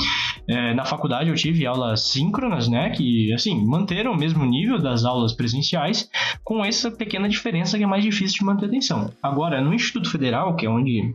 É, 0.48 0.74
na 0.74 0.84
faculdade 0.84 1.28
eu 1.28 1.34
tive 1.34 1.66
aulas 1.66 2.08
síncronas, 2.08 2.68
né? 2.68 2.90
Que, 2.90 3.32
assim, 3.32 3.62
manteram 3.66 4.12
o 4.12 4.18
mesmo 4.18 4.44
nível 4.44 4.78
das 4.78 5.04
aulas 5.04 5.32
presenciais, 5.34 6.08
com 6.42 6.64
essa 6.64 6.90
pequena 6.90 7.28
diferença 7.28 7.76
que 7.76 7.84
é 7.84 7.86
mais 7.86 8.04
difícil 8.04 8.38
de 8.38 8.44
manter 8.44 8.66
atenção. 8.66 9.10
Agora, 9.22 9.60
no 9.60 9.74
Instituto 9.74 10.10
Federal, 10.10 10.56
que 10.56 10.66
é 10.66 10.70
onde 10.70 11.14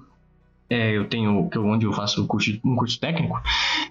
é, 0.70 0.96
eu 0.96 1.06
tenho, 1.06 1.50
onde 1.58 1.86
eu 1.86 1.94
faço 1.94 2.26
curso, 2.28 2.60
um 2.64 2.76
curso 2.76 3.00
técnico, 3.00 3.42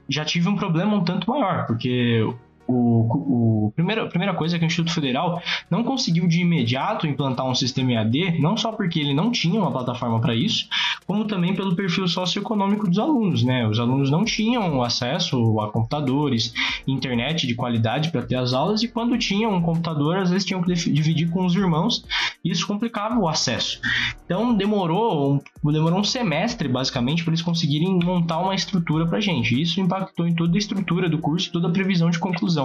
já 0.08 0.24
tive 0.24 0.48
um 0.48 0.56
problema 0.56 0.94
um 0.94 1.04
tanto 1.04 1.28
maior, 1.30 1.66
porque 1.66 2.22
o, 2.68 3.68
o 3.68 3.72
primeira, 3.74 4.04
a 4.04 4.06
primeira 4.06 4.34
coisa 4.34 4.56
é 4.56 4.58
que 4.58 4.64
o 4.64 4.66
Instituto 4.66 4.92
Federal 4.92 5.42
não 5.70 5.82
conseguiu 5.82 6.28
de 6.28 6.40
imediato 6.40 7.06
implantar 7.06 7.46
um 7.46 7.54
sistema 7.54 7.92
EAD, 7.92 8.38
não 8.40 8.56
só 8.56 8.72
porque 8.72 9.00
ele 9.00 9.14
não 9.14 9.30
tinha 9.32 9.58
uma 9.58 9.72
plataforma 9.72 10.20
para 10.20 10.34
isso, 10.34 10.68
como 11.06 11.24
também 11.24 11.54
pelo 11.54 11.74
perfil 11.74 12.06
socioeconômico 12.06 12.86
dos 12.86 12.98
alunos, 12.98 13.42
né? 13.42 13.66
Os 13.66 13.80
alunos 13.80 14.10
não 14.10 14.24
tinham 14.24 14.82
acesso 14.82 15.58
a 15.60 15.70
computadores, 15.70 16.52
internet 16.86 17.46
de 17.46 17.54
qualidade 17.54 18.10
para 18.10 18.22
ter 18.22 18.36
as 18.36 18.52
aulas 18.52 18.82
e 18.82 18.88
quando 18.88 19.16
tinham 19.16 19.54
um 19.54 19.62
computador, 19.62 20.18
às 20.18 20.28
vezes 20.28 20.44
tinham 20.44 20.62
que 20.62 20.74
dividir 20.74 21.30
com 21.30 21.46
os 21.46 21.54
irmãos, 21.54 22.04
e 22.44 22.50
isso 22.50 22.66
complicava 22.66 23.18
o 23.18 23.26
acesso. 23.26 23.80
Então 24.26 24.54
demorou 24.54 25.40
um, 25.64 25.72
demorou 25.72 26.00
um 26.00 26.04
semestre 26.04 26.68
basicamente 26.68 27.24
para 27.24 27.30
eles 27.30 27.42
conseguirem 27.42 27.98
montar 28.04 28.40
uma 28.40 28.54
estrutura 28.54 29.06
para 29.06 29.20
gente. 29.20 29.58
Isso 29.58 29.80
impactou 29.80 30.28
em 30.28 30.34
toda 30.34 30.54
a 30.54 30.58
estrutura 30.58 31.08
do 31.08 31.18
curso, 31.18 31.50
toda 31.50 31.68
a 31.68 31.70
previsão 31.70 32.10
de 32.10 32.18
conclusão 32.18 32.57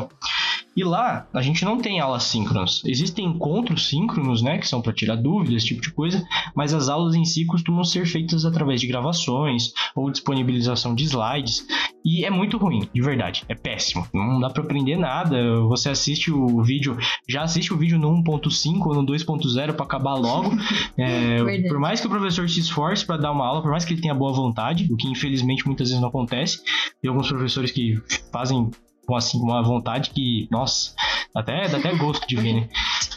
E 0.75 0.83
lá 0.83 1.27
a 1.33 1.41
gente 1.41 1.63
não 1.63 1.77
tem 1.77 1.99
aulas 1.99 2.23
síncronas. 2.23 2.81
Existem 2.85 3.25
encontros 3.25 3.87
síncronos, 3.89 4.41
né, 4.41 4.57
que 4.57 4.67
são 4.67 4.81
para 4.81 4.93
tirar 4.93 5.15
dúvidas, 5.15 5.57
esse 5.57 5.67
tipo 5.67 5.81
de 5.81 5.91
coisa, 5.91 6.23
mas 6.55 6.73
as 6.73 6.89
aulas 6.89 7.15
em 7.15 7.25
si 7.25 7.45
costumam 7.45 7.83
ser 7.83 8.07
feitas 8.07 8.43
através 8.43 8.81
de 8.81 8.87
gravações 8.87 9.71
ou 9.95 10.09
disponibilização 10.09 10.95
de 10.95 11.03
slides. 11.03 11.65
E 12.03 12.25
é 12.25 12.29
muito 12.29 12.57
ruim, 12.57 12.89
de 12.93 13.01
verdade. 13.01 13.45
É 13.47 13.55
péssimo. 13.55 14.05
Não 14.13 14.39
dá 14.39 14.49
para 14.49 14.63
aprender 14.63 14.97
nada. 14.97 15.61
Você 15.67 15.89
assiste 15.89 16.31
o 16.31 16.61
vídeo, 16.61 16.97
já 17.29 17.43
assiste 17.43 17.73
o 17.73 17.77
vídeo 17.77 17.97
no 17.97 18.11
1.5 18.23 18.87
ou 18.87 18.95
no 18.95 19.05
2.0 19.05 19.73
para 19.73 19.85
acabar 19.85 20.15
logo. 20.15 20.51
É, 20.95 21.67
por 21.67 21.79
mais 21.79 21.99
que 21.99 22.07
o 22.07 22.09
professor 22.09 22.47
se 22.49 22.59
esforce 22.59 23.05
para 23.05 23.17
dar 23.17 23.31
uma 23.31 23.45
aula, 23.45 23.61
por 23.61 23.71
mais 23.71 23.83
que 23.83 23.93
ele 23.93 24.01
tenha 24.01 24.13
boa 24.13 24.31
vontade, 24.31 24.87
o 24.91 24.95
que 24.95 25.07
infelizmente 25.07 25.65
muitas 25.65 25.89
vezes 25.89 26.01
não 26.01 26.09
acontece, 26.09 26.61
tem 27.01 27.09
alguns 27.09 27.27
professores 27.27 27.71
que 27.71 27.99
fazem 28.31 28.69
com 29.05 29.15
assim, 29.15 29.39
uma 29.39 29.61
vontade 29.61 30.11
que, 30.11 30.47
nossa, 30.51 30.93
até, 31.35 31.67
dá 31.67 31.77
até 31.77 31.95
gosto 31.95 32.27
de 32.27 32.35
ver, 32.35 32.53
né? 32.53 32.69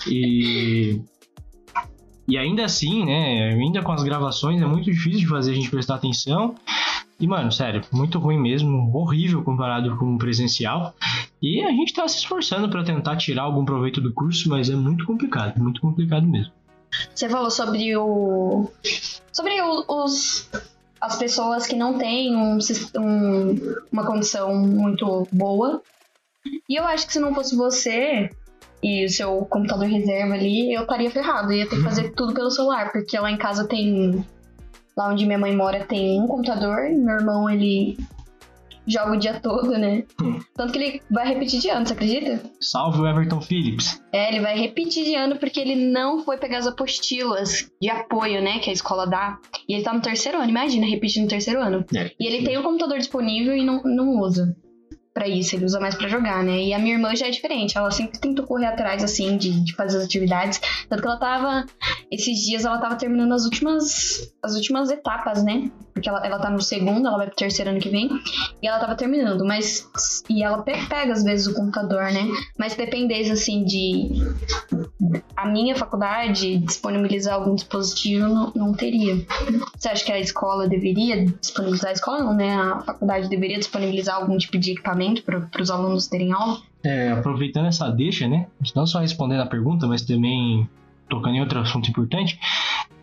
E, 0.06 1.00
e 2.28 2.36
ainda 2.36 2.64
assim, 2.64 3.04
né, 3.04 3.50
ainda 3.52 3.82
com 3.82 3.92
as 3.92 4.02
gravações 4.02 4.60
é 4.60 4.66
muito 4.66 4.84
difícil 4.84 5.20
de 5.20 5.26
fazer 5.28 5.52
a 5.52 5.54
gente 5.54 5.70
prestar 5.70 5.96
atenção. 5.96 6.54
E, 7.18 7.26
mano, 7.26 7.50
sério, 7.50 7.82
muito 7.92 8.18
ruim 8.18 8.38
mesmo, 8.38 8.94
horrível 8.94 9.42
comparado 9.42 9.96
com 9.96 10.14
o 10.14 10.18
presencial. 10.18 10.94
E 11.40 11.62
a 11.62 11.70
gente 11.70 11.94
tá 11.94 12.06
se 12.06 12.18
esforçando 12.18 12.68
para 12.68 12.84
tentar 12.84 13.16
tirar 13.16 13.42
algum 13.42 13.64
proveito 13.64 14.00
do 14.00 14.12
curso, 14.12 14.48
mas 14.50 14.68
é 14.68 14.76
muito 14.76 15.06
complicado, 15.06 15.58
muito 15.58 15.80
complicado 15.80 16.26
mesmo. 16.26 16.52
Você 17.14 17.28
falou 17.28 17.50
sobre 17.50 17.96
o. 17.96 18.70
sobre 19.32 19.60
o, 19.60 19.84
os 19.88 20.48
as 21.00 21.16
pessoas 21.16 21.66
que 21.66 21.76
não 21.76 21.98
têm 21.98 22.34
um, 22.36 22.58
um, 22.98 23.74
uma 23.92 24.06
condição 24.06 24.54
muito 24.54 25.26
boa. 25.32 25.82
E 26.68 26.78
eu 26.78 26.84
acho 26.84 27.06
que 27.06 27.12
se 27.12 27.18
não 27.18 27.34
fosse 27.34 27.56
você 27.56 28.30
e 28.82 29.04
o 29.04 29.08
seu 29.08 29.44
computador 29.46 29.86
reserva 29.86 30.34
ali, 30.34 30.72
eu 30.72 30.82
estaria 30.82 31.10
ferrado. 31.10 31.52
Ia 31.52 31.68
ter 31.68 31.76
que 31.76 31.82
fazer 31.82 32.12
tudo 32.12 32.32
pelo 32.34 32.50
celular, 32.50 32.92
porque 32.92 33.18
lá 33.18 33.30
em 33.30 33.36
casa 33.36 33.66
tem. 33.66 34.24
Lá 34.96 35.08
onde 35.10 35.26
minha 35.26 35.38
mãe 35.38 35.54
mora 35.54 35.84
tem 35.84 36.22
um 36.22 36.26
computador, 36.26 36.88
meu 36.88 37.16
irmão 37.16 37.50
ele 37.50 37.98
joga 38.86 39.12
o 39.12 39.16
dia 39.16 39.40
todo, 39.40 39.70
né? 39.70 40.04
Hum. 40.22 40.38
Tanto 40.54 40.72
que 40.72 40.78
ele 40.78 41.02
vai 41.10 41.26
repetir 41.26 41.60
de 41.60 41.68
ano, 41.68 41.86
você 41.86 41.92
acredita? 41.92 42.42
Salve 42.60 43.00
o 43.00 43.06
Everton 43.06 43.40
Phillips. 43.40 44.02
É, 44.12 44.28
ele 44.28 44.40
vai 44.40 44.58
repetir 44.58 45.04
de 45.04 45.14
ano 45.14 45.36
porque 45.36 45.60
ele 45.60 45.74
não 45.74 46.22
foi 46.24 46.38
pegar 46.38 46.58
as 46.58 46.66
apostilas 46.66 47.70
de 47.80 47.90
apoio, 47.90 48.42
né, 48.42 48.58
que 48.58 48.70
a 48.70 48.72
escola 48.72 49.06
dá. 49.06 49.38
E 49.68 49.74
ele 49.74 49.82
tá 49.82 49.92
no 49.92 50.00
terceiro 50.00 50.38
ano, 50.38 50.50
imagina, 50.50 50.86
repetir 50.86 51.22
no 51.22 51.28
terceiro 51.28 51.60
ano. 51.60 51.84
É. 51.94 52.10
E 52.18 52.26
ele 52.26 52.44
tem 52.44 52.56
o 52.56 52.62
computador 52.62 52.98
disponível 52.98 53.56
e 53.56 53.64
não, 53.64 53.82
não 53.82 54.20
usa 54.20 54.56
para 55.16 55.26
isso, 55.26 55.56
ele 55.56 55.64
usa 55.64 55.80
mais 55.80 55.94
para 55.94 56.08
jogar, 56.08 56.44
né? 56.44 56.60
E 56.62 56.74
a 56.74 56.78
minha 56.78 56.94
irmã 56.94 57.16
já 57.16 57.26
é 57.26 57.30
diferente, 57.30 57.78
ela 57.78 57.90
sempre 57.90 58.18
tentou 58.18 58.46
correr 58.46 58.66
atrás, 58.66 59.02
assim, 59.02 59.38
de, 59.38 59.64
de 59.64 59.74
fazer 59.74 59.96
as 59.96 60.04
atividades. 60.04 60.60
Tanto 60.90 61.00
que 61.00 61.08
ela 61.08 61.16
tava, 61.16 61.64
esses 62.12 62.40
dias 62.40 62.66
ela 62.66 62.76
tava 62.76 62.96
terminando 62.96 63.32
as 63.32 63.46
últimas, 63.46 64.30
as 64.42 64.54
últimas 64.54 64.90
etapas, 64.90 65.42
né? 65.42 65.70
Porque 65.94 66.06
ela, 66.06 66.26
ela 66.26 66.38
tá 66.38 66.50
no 66.50 66.60
segundo, 66.60 67.08
ela 67.08 67.16
vai 67.16 67.28
pro 67.28 67.34
terceiro 67.34 67.70
ano 67.70 67.80
que 67.80 67.88
vem, 67.88 68.10
e 68.62 68.68
ela 68.68 68.78
tava 68.78 68.94
terminando, 68.94 69.42
mas. 69.46 69.88
E 70.28 70.42
ela 70.42 70.62
pega 70.62 71.14
às 71.14 71.24
vezes 71.24 71.46
o 71.46 71.54
computador, 71.54 72.12
né? 72.12 72.28
Mas 72.58 72.72
se 72.72 72.78
dependesse, 72.78 73.30
assim, 73.30 73.64
de. 73.64 74.10
A 75.34 75.46
minha 75.46 75.74
faculdade 75.74 76.58
disponibilizar 76.58 77.36
algum 77.36 77.54
dispositivo, 77.54 78.28
não, 78.28 78.52
não 78.54 78.72
teria. 78.74 79.16
Você 79.78 79.88
acha 79.88 80.04
que 80.04 80.12
a 80.12 80.20
escola 80.20 80.68
deveria 80.68 81.24
disponibilizar? 81.24 81.90
A 81.90 81.94
escola 81.94 82.18
não, 82.18 82.34
né? 82.34 82.54
A 82.54 82.80
faculdade 82.80 83.30
deveria 83.30 83.58
disponibilizar 83.58 84.16
algum 84.16 84.36
tipo 84.36 84.58
de 84.58 84.72
equipamento? 84.72 85.05
Para 85.14 85.62
os 85.62 85.70
alunos 85.70 86.06
terem 86.06 86.32
aula? 86.32 86.60
É, 86.82 87.10
aproveitando 87.10 87.66
essa 87.66 87.88
deixa, 87.90 88.28
né? 88.28 88.46
Não 88.74 88.86
só 88.86 89.00
respondendo 89.00 89.40
a 89.40 89.46
pergunta, 89.46 89.86
mas 89.86 90.02
também 90.02 90.68
tocando 91.08 91.36
em 91.36 91.40
outro 91.40 91.58
assunto 91.58 91.88
importante, 91.90 92.38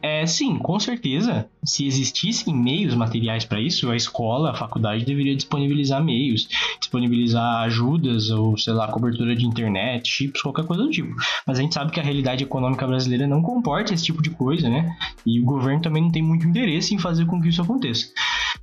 é, 0.06 0.26
sim, 0.26 0.58
com 0.58 0.78
certeza, 0.82 1.48
se 1.64 1.88
existissem 1.88 2.54
meios 2.54 2.94
materiais 2.94 3.46
para 3.46 3.62
isso, 3.62 3.90
a 3.90 3.96
escola, 3.96 4.52
a 4.52 4.54
faculdade 4.54 5.06
deveria 5.06 5.34
disponibilizar 5.34 6.04
meios, 6.04 6.50
disponibilizar 6.78 7.62
ajudas 7.62 8.30
ou, 8.30 8.58
sei 8.58 8.74
lá, 8.74 8.90
cobertura 8.90 9.34
de 9.34 9.46
internet, 9.46 10.10
chips, 10.10 10.42
qualquer 10.42 10.66
coisa 10.66 10.84
do 10.84 10.90
tipo. 10.90 11.16
Mas 11.48 11.58
a 11.58 11.62
gente 11.62 11.74
sabe 11.74 11.90
que 11.90 12.02
a 12.02 12.04
realidade 12.04 12.44
econômica 12.44 12.86
brasileira 12.86 13.26
não 13.26 13.42
comporta 13.42 13.94
esse 13.94 14.04
tipo 14.04 14.22
de 14.22 14.30
coisa, 14.30 14.70
né? 14.70 14.94
E 15.26 15.40
o 15.40 15.46
governo 15.46 15.82
também 15.82 16.04
não 16.04 16.12
tem 16.12 16.22
muito 16.22 16.46
interesse 16.46 16.94
em 16.94 17.00
fazer 17.00 17.26
com 17.26 17.42
que 17.42 17.48
isso 17.48 17.62
aconteça. 17.62 18.08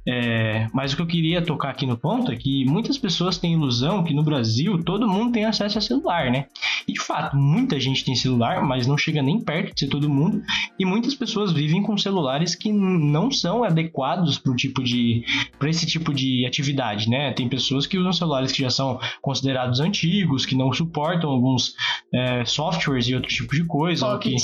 É, 0.06 0.66
mas 0.73 0.92
o 0.92 0.97
que 0.97 1.02
eu 1.02 1.06
queria 1.06 1.42
tocar 1.42 1.70
aqui 1.70 1.87
no 1.87 1.97
ponto 1.97 2.32
é 2.32 2.37
que 2.37 2.64
muitas 2.64 2.97
pessoas 2.97 3.38
têm 3.38 3.52
ilusão 3.54 4.02
que 4.02 4.14
no 4.14 4.23
Brasil 4.23 4.82
todo 4.82 5.09
mundo 5.09 5.32
tem 5.32 5.44
acesso 5.44 5.78
a 5.78 5.80
celular, 5.80 6.30
né? 6.30 6.47
E 6.87 6.92
de 6.92 7.00
fato, 7.00 7.37
muita 7.37 7.78
gente 7.78 8.04
tem 8.04 8.14
celular, 8.14 8.62
mas 8.62 8.87
não 8.87 8.97
chega 8.97 9.23
nem 9.23 9.29
perto 9.38 9.75
de 9.75 9.87
todo 9.87 10.08
mundo. 10.08 10.42
E 10.78 10.84
muitas 10.84 11.14
pessoas 11.14 11.52
vivem 11.52 11.82
com 11.82 11.96
celulares 11.99 12.54
que 12.54 12.72
não 12.72 13.30
são 13.30 13.62
adequados 13.62 14.38
para 14.38 14.52
tipo 14.56 14.82
de 14.82 15.25
para 15.58 15.68
esse 15.68 15.87
tipo 15.87 16.14
de 16.14 16.46
atividade, 16.46 17.08
né? 17.08 17.32
Tem 17.32 17.49
pessoas 17.49 17.87
que 17.87 17.99
usam 17.99 18.12
celulares 18.12 18.52
que 18.52 18.62
já 18.62 18.70
são 18.70 18.99
considerados 19.20 19.80
antigos, 19.80 20.46
que 20.46 20.54
não 20.54 20.72
suportam 20.72 21.30
alguns 21.30 21.75
é, 22.12 22.44
softwares 22.44 23.06
e 23.06 23.14
outro 23.14 23.28
tipo 23.28 23.54
de 23.54 23.64
coisa, 23.64 24.06
Pocket. 24.06 24.42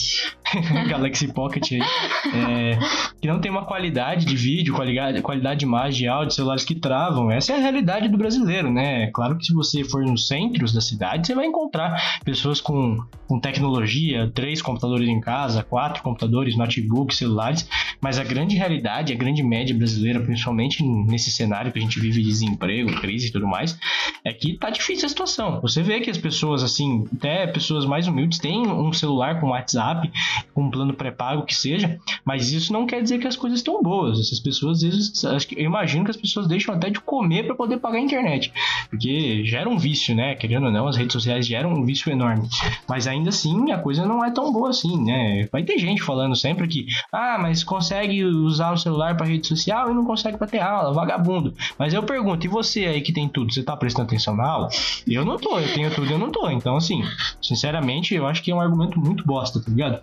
Galaxy 0.88 1.28
Pocket 1.28 1.72
aí, 1.72 1.80
é, 1.80 2.78
que 3.20 3.28
não 3.28 3.40
tem 3.40 3.50
uma 3.50 3.64
qualidade 3.64 4.24
de 4.24 4.36
vídeo, 4.36 4.74
qualidade, 4.74 5.20
qualidade 5.22 5.60
de 5.60 5.66
imagem 5.66 6.06
e 6.06 6.08
áudio, 6.08 6.34
celulares 6.34 6.64
que 6.64 6.74
travam. 6.74 7.30
Essa 7.30 7.52
é 7.52 7.56
a 7.56 7.60
realidade 7.60 8.08
do 8.08 8.16
brasileiro, 8.16 8.70
né? 8.70 9.08
Claro 9.08 9.36
que 9.36 9.46
se 9.46 9.52
você 9.52 9.84
for 9.84 10.04
nos 10.04 10.28
centros 10.28 10.72
da 10.72 10.80
cidade, 10.80 11.26
você 11.26 11.34
vai 11.34 11.46
encontrar 11.46 12.20
pessoas 12.24 12.60
com, 12.60 12.98
com 13.26 13.40
tecnologia, 13.40 14.30
três 14.34 14.62
computadores 14.62 15.08
em 15.08 15.20
casa, 15.20 15.62
quatro 15.62 16.02
computadores, 16.02 16.56
notebooks, 16.56 17.18
celulares, 17.18 17.68
mas 18.00 18.18
a 18.18 18.24
grande 18.24 18.56
realidade, 18.56 19.12
a 19.12 19.16
grande 19.16 19.42
média 19.42 19.74
brasileira, 19.74 20.20
principalmente 20.20 20.82
nesse 20.82 21.30
cenário 21.30 21.72
que 21.72 21.78
a 21.78 21.82
gente 21.82 21.98
vive 21.98 22.22
de 22.22 22.28
desemprego, 22.28 23.00
crise 23.00 23.28
e 23.28 23.32
tudo 23.32 23.46
mais, 23.46 23.78
é 24.24 24.32
que 24.32 24.56
tá 24.58 24.70
difícil 24.70 25.06
a 25.06 25.08
situação. 25.08 25.60
Você 25.60 25.82
vê 25.82 26.00
que 26.00 26.10
as 26.10 26.18
pessoas, 26.18 26.62
assim, 26.62 27.06
até 27.16 27.46
pessoas 27.46 27.84
mais 27.84 28.06
humildes 28.06 28.38
têm 28.38 28.66
um 28.66 28.92
celular 28.92 29.40
com 29.40 29.48
WhatsApp, 29.48 30.10
com 30.54 30.64
um 30.64 30.70
plano 30.70 30.94
pré-pago 30.94 31.44
que 31.44 31.54
seja, 31.54 31.98
mas 32.24 32.50
isso 32.52 32.72
não 32.72 32.86
quer 32.86 33.02
dizer 33.02 33.18
que 33.18 33.26
as 33.26 33.36
coisas 33.36 33.60
estão 33.60 33.82
boas. 33.82 34.18
Essas 34.20 34.40
pessoas, 34.40 34.78
às 34.78 34.82
vezes, 34.82 35.24
eu 35.56 35.64
imagino 35.64 36.04
que 36.04 36.10
as 36.10 36.16
pessoas 36.16 36.46
deixam 36.46 36.74
até 36.74 36.90
de 36.90 37.00
comer 37.00 37.44
para 37.44 37.54
poder 37.54 37.78
pagar 37.78 37.98
a 37.98 38.00
internet, 38.00 38.52
porque 38.88 39.44
gera 39.44 39.68
um 39.68 39.78
vício, 39.78 40.14
né? 40.14 40.34
Querendo 40.34 40.66
ou 40.66 40.72
não, 40.72 40.88
as 40.88 40.96
redes 40.96 41.12
sociais 41.12 41.46
geram 41.46 41.72
um 41.72 41.84
vício 41.84 42.10
enorme. 42.10 42.48
Mas 42.88 43.06
ainda 43.06 43.30
assim, 43.30 43.70
a 43.72 43.78
coisa 43.78 44.06
não 44.06 44.24
é 44.24 44.30
tão 44.30 44.52
boa 44.52 44.70
assim, 44.70 45.02
né? 45.04 45.48
Vai 45.50 45.62
ter 45.62 45.78
gente 45.78 46.02
falando 46.02 46.34
sempre 46.36 46.66
que, 46.68 46.86
ah, 47.12 47.38
mas 47.40 47.62
consegue 47.64 48.24
usar 48.24 48.72
o 48.72 48.76
celular 48.76 49.16
para 49.16 49.26
rede 49.26 49.46
social 49.46 49.90
e 49.90 49.94
não 49.94 50.04
consegue 50.04 50.36
para 50.36 50.46
ter 50.46 50.60
aula, 50.60 50.92
vagabundo. 50.92 51.54
Mas 51.78 51.94
eu 51.94 52.02
pergunto, 52.02 52.46
e 52.46 52.48
você 52.48 52.86
aí 52.86 53.00
que 53.00 53.12
tem 53.12 53.28
tudo, 53.28 53.52
você 53.52 53.62
tá 53.62 53.76
prestando 53.76 54.06
atenção 54.06 54.36
na 54.36 54.46
aula? 54.46 54.68
Eu 55.06 55.24
não 55.24 55.36
tô, 55.36 55.58
eu 55.58 55.72
tenho 55.74 55.90
tudo, 55.94 56.10
eu 56.10 56.18
não 56.18 56.30
tô. 56.30 56.48
Então, 56.50 56.76
assim, 56.76 57.02
sinceramente, 57.40 58.14
eu 58.14 58.26
acho 58.26 58.42
que 58.42 58.50
é 58.50 58.54
um 58.54 58.60
argumento 58.60 58.98
muito 58.98 59.24
bosta, 59.24 59.60
tá 59.60 59.70
ligado? 59.70 60.00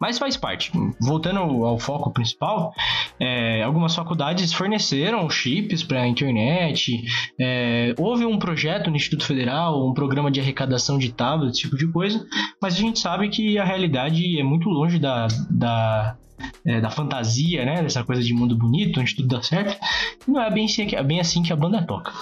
Mas 0.00 0.18
faz 0.18 0.36
parte. 0.36 0.70
Voltando 1.00 1.40
ao 1.64 1.78
foco 1.78 2.10
principal, 2.10 2.72
é, 3.18 3.62
algumas 3.62 3.94
faculdades 3.94 4.52
forneceram 4.52 5.28
chips 5.28 5.82
para 5.82 6.02
a 6.02 6.06
internet. 6.06 7.02
É, 7.40 7.94
houve 7.98 8.24
um 8.24 8.38
projeto 8.38 8.90
no 8.90 8.96
Instituto 8.96 9.26
Federal, 9.26 9.86
um 9.86 9.92
programa 9.92 10.30
de 10.30 10.40
arrecadação 10.40 10.98
de 10.98 11.12
tablets, 11.12 11.54
esse 11.54 11.62
tipo 11.62 11.76
de 11.76 11.90
coisa. 11.90 12.24
Mas 12.62 12.74
a 12.74 12.78
gente 12.78 12.98
sabe 12.98 13.28
que 13.28 13.58
a 13.58 13.64
realidade 13.64 14.38
é 14.38 14.42
muito 14.42 14.68
longe 14.68 14.98
da, 14.98 15.26
da, 15.50 16.16
é, 16.64 16.80
da 16.80 16.90
fantasia, 16.90 17.64
né? 17.64 17.82
Dessa 17.82 18.04
coisa 18.04 18.22
de 18.22 18.32
mundo 18.32 18.56
bonito, 18.56 19.00
onde 19.00 19.16
tudo 19.16 19.28
dá 19.28 19.42
certo. 19.42 19.76
Não 20.26 20.40
é 20.40 20.50
bem 20.50 20.66
assim, 20.66 20.94
é 20.94 21.02
bem 21.02 21.20
assim 21.20 21.42
que 21.42 21.52
a 21.52 21.56
banda 21.56 21.82
toca. 21.82 22.12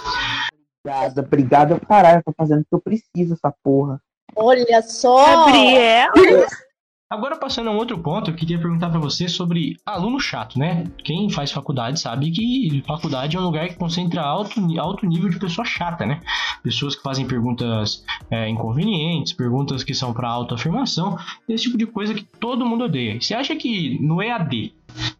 Obrigada, 0.83 1.21
obrigada. 1.21 1.79
Caralho, 1.81 2.19
eu 2.19 2.23
tô 2.23 2.33
fazendo 2.35 2.61
o 2.61 2.63
que 2.63 2.73
eu 2.75 2.81
preciso, 2.81 3.33
essa 3.33 3.53
porra. 3.63 4.01
Olha 4.35 4.81
só! 4.81 5.45
Gabriel! 5.45 6.11
Agora, 7.09 7.37
passando 7.37 7.69
a 7.69 7.71
um 7.71 7.77
outro 7.77 7.97
ponto, 7.97 8.29
eu 8.29 8.35
queria 8.35 8.59
perguntar 8.59 8.89
para 8.89 8.99
você 8.99 9.29
sobre 9.29 9.77
aluno 9.85 10.19
chato, 10.19 10.59
né? 10.59 10.83
Quem 11.05 11.29
faz 11.29 11.53
faculdade 11.53 12.01
sabe 12.01 12.29
que 12.31 12.83
faculdade 12.85 13.37
é 13.37 13.39
um 13.39 13.43
lugar 13.43 13.69
que 13.69 13.75
concentra 13.75 14.21
alto, 14.21 14.59
alto 14.77 15.05
nível 15.05 15.29
de 15.29 15.39
pessoa 15.39 15.63
chata, 15.63 16.05
né? 16.05 16.19
Pessoas 16.61 16.97
que 16.97 17.01
fazem 17.01 17.25
perguntas 17.25 18.03
é, 18.29 18.49
inconvenientes, 18.49 19.31
perguntas 19.31 19.85
que 19.85 19.93
são 19.93 20.11
para 20.11 20.27
autoafirmação, 20.27 21.17
esse 21.47 21.63
tipo 21.63 21.77
de 21.77 21.85
coisa 21.85 22.13
que 22.13 22.25
todo 22.25 22.65
mundo 22.65 22.83
odeia. 22.83 23.21
Você 23.21 23.33
acha 23.33 23.55
que 23.55 23.97
no 24.05 24.21
EAD 24.21 24.73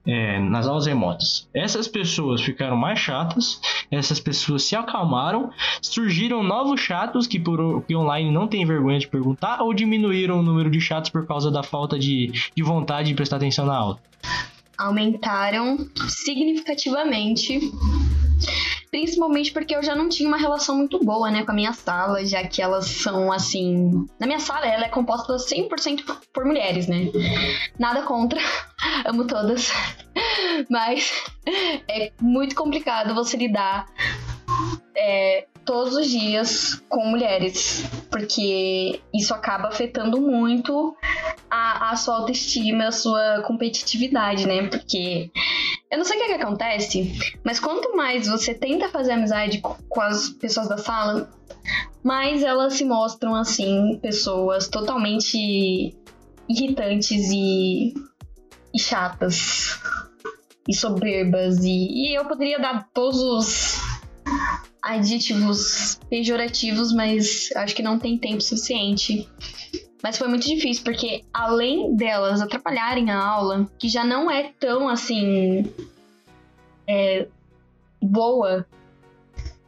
é, 0.06 0.40
nas 0.40 0.68
aulas 0.68 0.86
remotas. 0.86 1.48
Essas 1.54 1.88
pessoas 1.88 2.42
ficaram 2.42 2.78
mais 2.78 3.00
chatas, 3.00 3.60
essas 3.92 4.20
pessoas 4.20 4.64
se 4.64 4.76
acalmaram, 4.76 5.52
surgiram 5.82 6.44
novos 6.44 6.80
chatos 6.80 7.28
que 7.28 7.40
por 7.40 7.84
que 7.84 7.96
online 7.96 8.32
não 8.32 8.48
tem 8.48 8.66
vergonha 8.66 9.00
de 9.00 9.08
perguntar 9.08 9.62
ou 9.62 9.74
diminuíram 9.74 10.40
o 10.40 10.44
número 10.44 10.70
de 10.70 10.80
chatos 10.80 11.10
por 11.10 11.26
causa 11.28 11.52
da 11.52 11.64
falta 11.64 12.00
de, 12.00 12.32
de 12.56 12.64
vontade 12.64 13.10
de 13.10 13.16
prestar 13.16 13.38
atenção 13.38 13.66
na 13.66 13.76
aula? 13.76 14.00
Aumentaram 14.78 15.78
significativamente 16.08 17.60
Principalmente 18.90 19.52
porque 19.52 19.76
eu 19.76 19.84
já 19.84 19.96
não 19.96 20.10
tinha 20.10 20.28
uma 20.28 20.38
relação 20.38 20.76
muito 20.76 21.04
boa, 21.04 21.30
né, 21.30 21.44
com 21.44 21.52
a 21.52 21.56
minha 21.56 21.74
sala, 21.74 22.26
já 22.26 22.46
que 22.48 22.62
elas 22.62 22.88
são, 22.88 23.32
assim... 23.32 24.06
Na 24.20 24.26
minha 24.26 24.40
sala, 24.40 24.66
ela 24.66 24.86
é 24.86 24.90
composta 24.90 25.36
100% 25.36 26.04
por 26.34 26.46
mulheres, 26.46 26.88
né? 26.88 27.12
Nada 27.78 28.02
contra, 28.04 28.40
amo 29.06 29.26
todas. 29.26 29.72
Mas 30.70 31.12
é 31.88 32.12
muito 32.22 32.56
complicado 32.56 33.14
você 33.14 33.38
lidar 33.38 33.88
é, 34.96 35.46
todos 35.68 35.96
os 35.98 36.10
dias 36.10 36.82
com 36.88 37.06
mulheres, 37.06 37.84
porque 38.10 39.02
isso 39.14 39.34
acaba 39.34 39.68
afetando 39.68 40.20
muito 40.22 40.96
a, 41.52 41.92
a 41.92 41.96
sua 41.98 42.16
autoestima, 42.16 42.88
a 42.88 42.92
sua 42.92 43.42
competitividade, 43.46 44.48
né? 44.48 44.66
Porque 44.70 45.30
eu 45.92 45.98
não 45.98 46.06
sei 46.06 46.16
o 46.16 46.20
que, 46.26 46.32
é 46.32 46.38
que 46.38 46.42
acontece, 46.42 47.14
mas 47.44 47.60
quanto 47.60 47.96
mais 47.98 48.28
você 48.28 48.54
tenta 48.54 48.88
fazer 48.88 49.12
amizade 49.12 49.62
com 49.62 50.02
as 50.02 50.30
pessoas 50.30 50.70
da 50.70 50.78
sala, 50.78 51.30
mais 52.02 52.44
elas 52.44 52.74
se 52.74 52.86
mostram 52.86 53.36
assim, 53.36 54.00
pessoas 54.02 54.70
totalmente 54.70 55.94
irritantes 56.48 57.30
e, 57.30 57.94
e 58.74 58.80
chatas 58.80 59.78
e 60.66 60.74
soberbas 60.74 61.58
e, 61.60 61.70
e 61.70 62.18
eu 62.18 62.24
poderia 62.26 62.58
dar 62.58 62.88
todos 62.94 63.22
os 63.22 63.82
adjetivos 64.88 66.00
pejorativos, 66.10 66.94
mas 66.94 67.50
acho 67.56 67.76
que 67.76 67.84
não 67.84 68.00
tem 68.00 68.18
tempo 68.18 68.42
suficiente. 68.42 69.28
Mas 70.02 70.18
foi 70.18 70.28
muito 70.28 70.48
difícil, 70.48 70.84
porque 70.84 71.24
além 71.34 71.96
delas 71.96 72.42
atrapalharem 72.42 73.10
a 73.10 73.18
aula, 73.18 73.68
que 73.78 73.90
já 73.90 74.04
não 74.04 74.32
é 74.32 74.52
tão 74.60 74.88
assim. 74.88 75.66
É, 76.88 77.28
boa, 78.02 78.66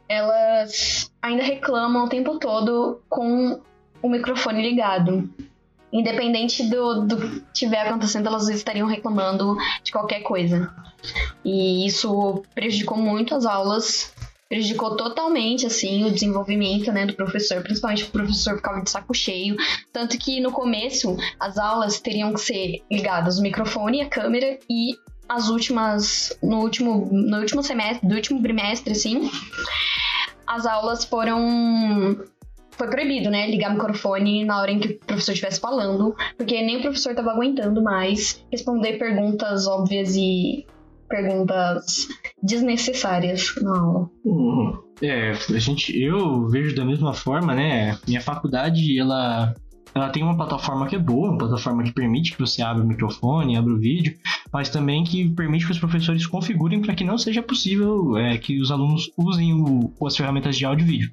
elas 0.08 1.12
ainda 1.20 1.42
reclamam 1.42 2.04
o 2.04 2.08
tempo 2.08 2.38
todo 2.38 3.02
com 3.08 3.60
o 4.02 4.08
microfone 4.08 4.62
ligado. 4.62 5.28
Independente 5.92 6.62
do, 6.70 7.04
do 7.04 7.16
que 7.16 7.44
estiver 7.52 7.80
acontecendo, 7.80 8.28
elas 8.28 8.48
estariam 8.48 8.86
reclamando 8.86 9.56
de 9.82 9.92
qualquer 9.92 10.20
coisa. 10.20 10.72
E 11.44 11.84
isso 11.84 12.42
prejudicou 12.54 12.96
muito 12.96 13.34
as 13.34 13.44
aulas 13.44 14.14
prejudicou 14.50 14.96
totalmente, 14.96 15.64
assim, 15.64 16.04
o 16.04 16.10
desenvolvimento, 16.10 16.90
né, 16.90 17.06
do 17.06 17.14
professor, 17.14 17.62
principalmente 17.62 18.02
o 18.02 18.10
professor 18.10 18.56
ficava 18.56 18.82
de 18.82 18.90
saco 18.90 19.14
cheio, 19.14 19.56
tanto 19.92 20.18
que 20.18 20.40
no 20.40 20.50
começo 20.50 21.16
as 21.38 21.56
aulas 21.56 22.00
teriam 22.00 22.34
que 22.34 22.40
ser 22.40 22.82
ligadas 22.90 23.38
o 23.38 23.42
microfone 23.42 24.02
a 24.02 24.08
câmera 24.08 24.58
e 24.68 24.96
as 25.28 25.48
últimas, 25.48 26.36
no 26.42 26.58
último, 26.58 27.08
no 27.12 27.38
último 27.38 27.62
semestre, 27.62 28.08
do 28.08 28.16
último 28.16 28.42
trimestre, 28.42 28.92
assim, 28.92 29.30
as 30.44 30.66
aulas 30.66 31.04
foram 31.04 32.18
foi 32.72 32.88
proibido, 32.88 33.30
né, 33.30 33.46
ligar 33.46 33.70
o 33.70 33.74
microfone 33.74 34.44
na 34.44 34.60
hora 34.60 34.72
em 34.72 34.80
que 34.80 34.88
o 34.88 34.98
professor 35.06 35.32
estivesse 35.32 35.60
falando, 35.60 36.16
porque 36.36 36.60
nem 36.60 36.78
o 36.78 36.82
professor 36.82 37.10
estava 37.10 37.30
aguentando 37.30 37.80
mais 37.80 38.44
responder 38.50 38.98
perguntas 38.98 39.68
óbvias 39.68 40.16
e 40.16 40.66
perguntas 41.08 42.08
desnecessárias 42.42 43.54
na 43.60 43.78
aula. 43.78 44.10
Uhum. 44.24 44.78
É, 45.02 45.30
a 45.30 45.58
gente, 45.58 45.98
eu 45.98 46.46
vejo 46.48 46.74
da 46.74 46.84
mesma 46.84 47.14
forma, 47.14 47.54
né? 47.54 47.98
Minha 48.06 48.20
faculdade, 48.20 48.98
ela 48.98 49.54
ela 49.94 50.08
tem 50.10 50.22
uma 50.22 50.36
plataforma 50.36 50.86
que 50.86 50.94
é 50.94 50.98
boa, 50.98 51.30
uma 51.30 51.38
plataforma 51.38 51.82
que 51.82 51.92
permite 51.92 52.32
que 52.32 52.38
você 52.38 52.62
abra 52.62 52.82
o 52.82 52.86
microfone, 52.86 53.56
abra 53.56 53.72
o 53.72 53.78
vídeo, 53.78 54.16
mas 54.52 54.68
também 54.68 55.02
que 55.02 55.28
permite 55.30 55.66
que 55.66 55.72
os 55.72 55.78
professores 55.78 56.26
configurem 56.26 56.80
para 56.80 56.94
que 56.94 57.04
não 57.04 57.18
seja 57.18 57.42
possível 57.42 58.16
é, 58.16 58.38
que 58.38 58.60
os 58.60 58.70
alunos 58.70 59.10
usem 59.16 59.52
o, 59.52 59.92
as 60.06 60.16
ferramentas 60.16 60.56
de 60.56 60.64
áudio 60.64 60.84
e 60.84 60.88
vídeo. 60.88 61.10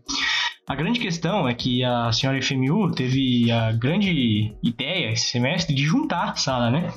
A 0.68 0.76
grande 0.76 1.00
questão 1.00 1.48
é 1.48 1.54
que 1.54 1.84
a 1.84 2.12
senhora 2.12 2.42
FMU 2.42 2.92
teve 2.92 3.50
a 3.50 3.72
grande 3.72 4.54
ideia 4.62 5.12
esse 5.13 5.28
semestre 5.28 5.74
de 5.74 5.84
juntar 5.84 6.32
a 6.32 6.36
sala, 6.36 6.70
né? 6.70 6.92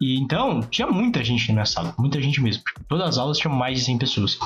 E 0.00 0.18
então, 0.18 0.60
tinha 0.60 0.86
muita 0.88 1.24
gente 1.24 1.52
na 1.52 1.64
sala, 1.64 1.94
muita 1.98 2.20
gente 2.20 2.40
mesmo. 2.40 2.62
Todas 2.88 3.08
as 3.08 3.18
aulas 3.18 3.38
tinham 3.38 3.54
mais 3.54 3.78
de 3.78 3.84
100 3.86 3.98
pessoas. 3.98 4.38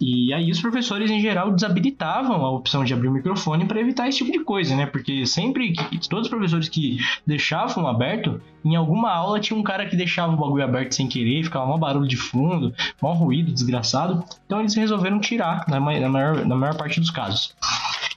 E 0.00 0.32
aí 0.32 0.50
os 0.50 0.60
professores 0.60 1.10
em 1.10 1.20
geral 1.20 1.50
desabilitavam 1.52 2.44
a 2.44 2.50
opção 2.50 2.84
de 2.84 2.94
abrir 2.94 3.08
o 3.08 3.12
microfone 3.12 3.66
para 3.66 3.80
evitar 3.80 4.08
esse 4.08 4.18
tipo 4.18 4.32
de 4.32 4.44
coisa, 4.44 4.74
né? 4.74 4.86
Porque 4.86 5.26
sempre 5.26 5.72
que 5.72 6.08
todos 6.08 6.26
os 6.26 6.30
professores 6.30 6.68
que 6.68 6.98
deixavam 7.26 7.86
aberto, 7.86 8.40
em 8.64 8.76
alguma 8.76 9.12
aula 9.12 9.40
tinha 9.40 9.58
um 9.58 9.62
cara 9.62 9.86
que 9.86 9.96
deixava 9.96 10.32
o 10.32 10.36
bagulho 10.36 10.64
aberto 10.64 10.94
sem 10.94 11.08
querer, 11.08 11.44
ficava 11.44 11.72
um 11.72 11.78
barulho 11.78 12.08
de 12.08 12.16
fundo, 12.16 12.72
um 13.02 13.12
ruído 13.12 13.52
desgraçado. 13.52 14.24
Então 14.46 14.60
eles 14.60 14.74
resolveram 14.74 15.20
tirar 15.20 15.64
na 15.68 15.80
maior, 15.80 16.46
na 16.46 16.56
maior 16.56 16.76
parte 16.76 17.00
dos 17.00 17.10
casos. 17.10 17.54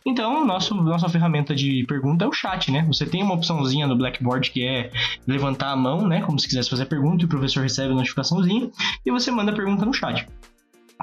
Então, 0.06 0.46
nosso, 0.46 0.74
nossa 0.76 1.08
ferramenta 1.08 1.54
de 1.54 1.86
pergunta 1.88 2.26
é 2.26 2.28
o 2.28 2.34
chat, 2.34 2.72
né? 2.72 2.84
Você 2.88 3.06
tem 3.06 3.22
uma 3.22 3.36
opçãozinha 3.36 3.86
no 3.86 3.96
Blackboard 3.96 4.50
que 4.50 4.66
é 4.66 4.92
levantar 5.28 5.72
a 5.72 5.76
mão, 5.76 6.08
né? 6.08 6.22
Como 6.22 6.40
se 6.40 6.48
quisesse 6.48 6.70
fazer 6.70 6.86
pergunta 6.86 7.24
e 7.24 7.26
o 7.26 7.30
professor 7.30 7.62
recebe 7.62 7.92
a 7.92 7.96
notificaçãozinha 7.96 8.72
e 9.06 9.12
você 9.12 9.30
manda 9.30 9.52
a 9.52 9.56
pergunta 9.56 9.86
no 9.86 9.94
chat. 9.94 10.28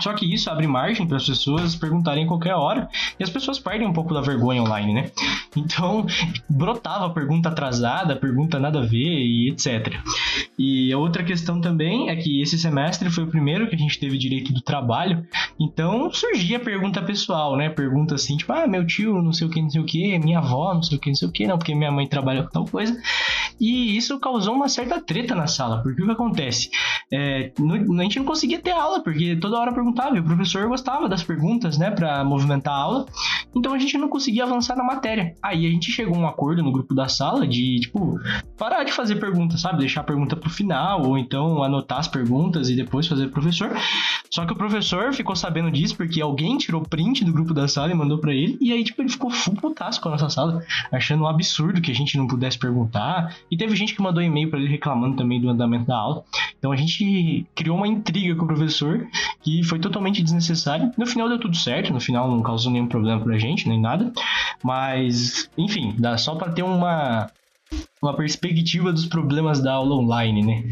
Só 0.00 0.12
que 0.12 0.32
isso 0.32 0.50
abre 0.50 0.66
margem 0.66 1.06
para 1.06 1.16
as 1.16 1.26
pessoas 1.26 1.74
perguntarem 1.74 2.26
qualquer 2.26 2.54
hora 2.54 2.88
e 3.18 3.22
as 3.22 3.30
pessoas 3.30 3.58
perdem 3.58 3.86
um 3.86 3.92
pouco 3.92 4.14
da 4.14 4.20
vergonha 4.20 4.62
online, 4.62 4.94
né? 4.94 5.10
Então, 5.56 6.06
brotava 6.48 7.10
pergunta 7.10 7.48
atrasada, 7.48 8.16
pergunta 8.16 8.58
nada 8.58 8.80
a 8.80 8.86
ver 8.86 8.98
e 8.98 9.50
etc. 9.50 9.96
E 10.58 10.92
a 10.92 10.98
outra 10.98 11.22
questão 11.22 11.60
também 11.60 12.10
é 12.10 12.16
que 12.16 12.40
esse 12.40 12.58
semestre 12.58 13.10
foi 13.10 13.24
o 13.24 13.28
primeiro 13.28 13.68
que 13.68 13.74
a 13.74 13.78
gente 13.78 13.98
teve 13.98 14.18
direito 14.18 14.52
do 14.52 14.60
trabalho, 14.60 15.26
então 15.58 16.12
surgia 16.12 16.60
pergunta 16.60 17.02
pessoal, 17.02 17.56
né? 17.56 17.68
Pergunta 17.68 18.14
assim, 18.14 18.36
tipo, 18.36 18.52
ah, 18.52 18.66
meu 18.66 18.86
tio 18.86 19.22
não 19.22 19.32
sei 19.32 19.46
o 19.46 19.50
que, 19.50 19.60
não 19.60 19.70
sei 19.70 19.80
o 19.80 19.84
que, 19.84 20.18
minha 20.18 20.38
avó 20.38 20.74
não 20.74 20.82
sei 20.82 20.96
o 20.96 21.00
que, 21.00 21.08
não 21.10 21.16
sei 21.16 21.28
o 21.28 21.32
que, 21.32 21.46
não, 21.46 21.58
porque 21.58 21.74
minha 21.74 21.90
mãe 21.90 22.06
trabalha 22.06 22.42
com 22.42 22.50
tal 22.50 22.64
coisa. 22.64 22.96
E 23.60 23.96
isso 23.96 24.18
causou 24.20 24.54
uma 24.54 24.68
certa 24.68 25.00
treta 25.00 25.34
na 25.34 25.46
sala, 25.46 25.82
porque 25.82 26.02
o 26.02 26.06
que 26.06 26.12
acontece? 26.12 26.70
É, 27.12 27.52
a 27.58 28.02
gente 28.02 28.18
não 28.18 28.26
conseguia 28.26 28.60
ter 28.60 28.70
aula, 28.70 29.02
porque 29.02 29.36
toda 29.36 29.58
hora 29.58 29.72
perguntava, 29.72 30.16
e 30.16 30.20
o 30.20 30.24
professor 30.24 30.66
gostava 30.68 31.08
das 31.08 31.22
perguntas, 31.22 31.78
né, 31.78 31.90
para 31.90 32.22
movimentar 32.24 32.74
a 32.74 32.76
aula, 32.76 33.06
então 33.54 33.72
a 33.72 33.78
gente 33.78 33.96
não 33.98 34.08
conseguia 34.08 34.44
avançar 34.44 34.76
na 34.76 34.84
matéria. 34.84 35.34
Aí 35.42 35.66
a 35.66 35.70
gente 35.70 35.90
chegou 35.90 36.16
a 36.16 36.18
um 36.18 36.26
acordo 36.26 36.62
no 36.62 36.72
grupo 36.72 36.94
da 36.94 37.08
sala 37.08 37.46
de, 37.46 37.80
tipo, 37.80 38.18
parar 38.56 38.84
de 38.84 38.92
fazer 38.92 39.16
perguntas, 39.16 39.60
sabe? 39.60 39.78
Deixar 39.78 40.02
a 40.02 40.04
pergunta 40.04 40.36
pro 40.36 40.50
final, 40.50 41.06
ou 41.06 41.18
então 41.18 41.62
anotar 41.62 41.98
as 41.98 42.08
perguntas 42.08 42.68
e 42.68 42.76
depois 42.76 43.06
fazer 43.06 43.24
pro 43.24 43.40
professor. 43.40 43.70
Só 44.30 44.44
que 44.44 44.52
o 44.52 44.56
professor 44.56 45.12
ficou 45.12 45.34
sabendo 45.34 45.70
disso 45.70 45.96
porque 45.96 46.20
alguém 46.20 46.58
tirou 46.58 46.82
print 46.82 47.24
do 47.24 47.32
grupo 47.32 47.54
da 47.54 47.66
sala 47.66 47.90
e 47.90 47.94
mandou 47.94 48.18
para 48.18 48.32
ele, 48.32 48.58
e 48.60 48.72
aí, 48.72 48.84
tipo, 48.84 49.00
ele 49.00 49.08
ficou 49.08 49.30
full 49.30 49.54
putaço 49.54 50.00
com 50.00 50.08
a 50.08 50.12
nossa 50.12 50.28
sala, 50.28 50.62
achando 50.92 51.24
um 51.24 51.26
absurdo 51.26 51.80
que 51.80 51.90
a 51.90 51.94
gente 51.94 52.16
não 52.16 52.26
pudesse 52.26 52.58
perguntar, 52.58 53.34
e 53.50 53.56
teve 53.56 53.74
gente 53.76 53.94
que 53.94 54.02
mandou 54.02 54.22
e-mail 54.22 54.50
para 54.50 54.58
ele 54.58 54.68
reclamando 54.68 55.16
também 55.16 55.40
do 55.40 55.48
andamento 55.48 55.86
da 55.86 55.96
aula. 55.96 56.24
Então 56.58 56.72
a 56.72 56.76
gente 56.76 57.46
criou 57.54 57.76
uma 57.76 57.86
intriga 57.86 58.34
com 58.34 58.44
o 58.44 58.48
professor 58.48 59.06
que 59.42 59.62
foi 59.62 59.78
totalmente 59.78 60.22
desnecessária. 60.22 60.92
No 60.96 61.06
final 61.06 61.28
deu 61.28 61.38
tudo 61.38 61.56
certo, 61.56 61.92
no 61.92 62.00
final 62.00 62.30
não 62.30 62.42
causou 62.42 62.72
nenhum 62.72 62.86
problema 62.86 63.20
pra 63.20 63.38
gente, 63.38 63.68
nem 63.68 63.80
nada. 63.80 64.12
Mas, 64.62 65.48
enfim, 65.56 65.94
dá 65.98 66.16
só 66.18 66.34
para 66.34 66.52
ter 66.52 66.62
uma 66.62 67.30
uma 68.00 68.14
perspectiva 68.14 68.92
dos 68.92 69.06
problemas 69.06 69.60
da 69.60 69.72
aula 69.72 69.96
online, 69.96 70.42
né? 70.42 70.64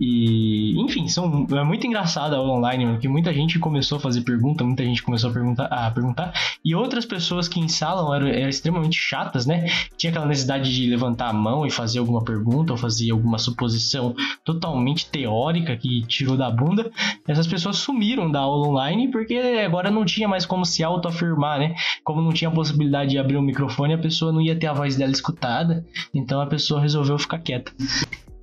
E, 0.00 0.80
enfim, 0.80 1.06
são, 1.08 1.46
é 1.50 1.62
muito 1.62 1.86
engraçado 1.86 2.34
a 2.34 2.38
aula 2.38 2.54
online, 2.54 2.86
porque 2.86 3.08
muita 3.08 3.34
gente 3.34 3.58
começou 3.58 3.98
a 3.98 4.00
fazer 4.00 4.22
pergunta, 4.22 4.64
muita 4.64 4.82
gente 4.82 5.02
começou 5.02 5.28
a 5.28 5.32
perguntar, 5.32 5.66
a 5.66 5.90
perguntar 5.90 6.32
e 6.64 6.74
outras 6.74 7.04
pessoas 7.04 7.48
que 7.48 7.60
em 7.60 7.68
sala 7.68 8.16
eram, 8.16 8.26
eram, 8.26 8.48
extremamente 8.48 8.98
chatas, 8.98 9.46
né? 9.46 9.66
Tinha 9.96 10.10
aquela 10.10 10.26
necessidade 10.26 10.74
de 10.74 10.88
levantar 10.88 11.28
a 11.28 11.32
mão 11.32 11.66
e 11.66 11.70
fazer 11.70 11.98
alguma 11.98 12.24
pergunta 12.24 12.72
ou 12.72 12.78
fazer 12.78 13.10
alguma 13.10 13.38
suposição 13.38 14.14
totalmente 14.44 15.10
teórica 15.10 15.76
que 15.76 16.02
tirou 16.06 16.36
da 16.36 16.50
bunda. 16.50 16.90
Essas 17.28 17.46
pessoas 17.46 17.76
sumiram 17.76 18.30
da 18.30 18.40
aula 18.40 18.68
online 18.68 19.10
porque 19.10 19.34
agora 19.64 19.90
não 19.90 20.04
tinha 20.04 20.28
mais 20.28 20.46
como 20.46 20.64
se 20.64 20.82
autoafirmar, 20.82 21.58
né? 21.58 21.74
Como 22.04 22.22
não 22.22 22.32
tinha 22.32 22.48
a 22.48 22.54
possibilidade 22.54 23.10
de 23.10 23.18
abrir 23.18 23.36
o 23.36 23.42
microfone, 23.42 23.94
a 23.94 23.98
pessoa 23.98 24.32
não 24.32 24.40
ia 24.40 24.56
ter 24.56 24.66
a 24.66 24.72
voz 24.72 24.96
dela 24.96 25.12
escutada, 25.12 25.84
então 26.14 26.40
a 26.40 26.46
pessoa 26.46 26.80
resolveu 26.80 27.18
ficar 27.18 27.38
quieta. 27.38 27.72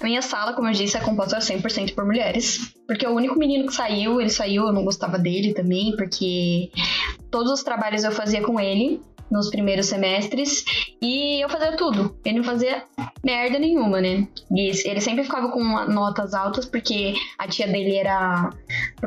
Minha 0.01 0.21
sala, 0.21 0.53
como 0.53 0.67
eu 0.67 0.73
disse, 0.73 0.95
é 0.95 1.01
composta 1.01 1.39
100% 1.39 1.95
por 1.95 2.05
mulheres. 2.05 2.73
Porque 2.85 3.05
o 3.05 3.15
único 3.15 3.37
menino 3.37 3.65
que 3.65 3.73
saiu, 3.73 4.21
ele 4.21 4.29
saiu, 4.29 4.67
eu 4.67 4.73
não 4.73 4.83
gostava 4.83 5.17
dele 5.17 5.53
também, 5.53 5.95
porque 5.95 6.71
todos 7.31 7.51
os 7.51 7.63
trabalhos 7.63 8.03
eu 8.03 8.11
fazia 8.11 8.41
com 8.41 8.59
ele 8.59 9.01
nos 9.29 9.49
primeiros 9.49 9.87
semestres 9.87 10.63
e 11.01 11.43
eu 11.43 11.49
fazia 11.49 11.75
tudo. 11.75 12.17
Ele 12.23 12.37
não 12.37 12.43
fazia 12.43 12.83
merda 13.23 13.59
nenhuma, 13.59 13.99
né? 13.99 14.27
E 14.51 14.71
ele 14.87 15.01
sempre 15.01 15.23
ficava 15.23 15.49
com 15.49 15.63
notas 15.63 16.33
altas 16.33 16.65
porque 16.65 17.13
a 17.37 17.47
tia 17.47 17.67
dele 17.67 17.95
era 17.95 18.49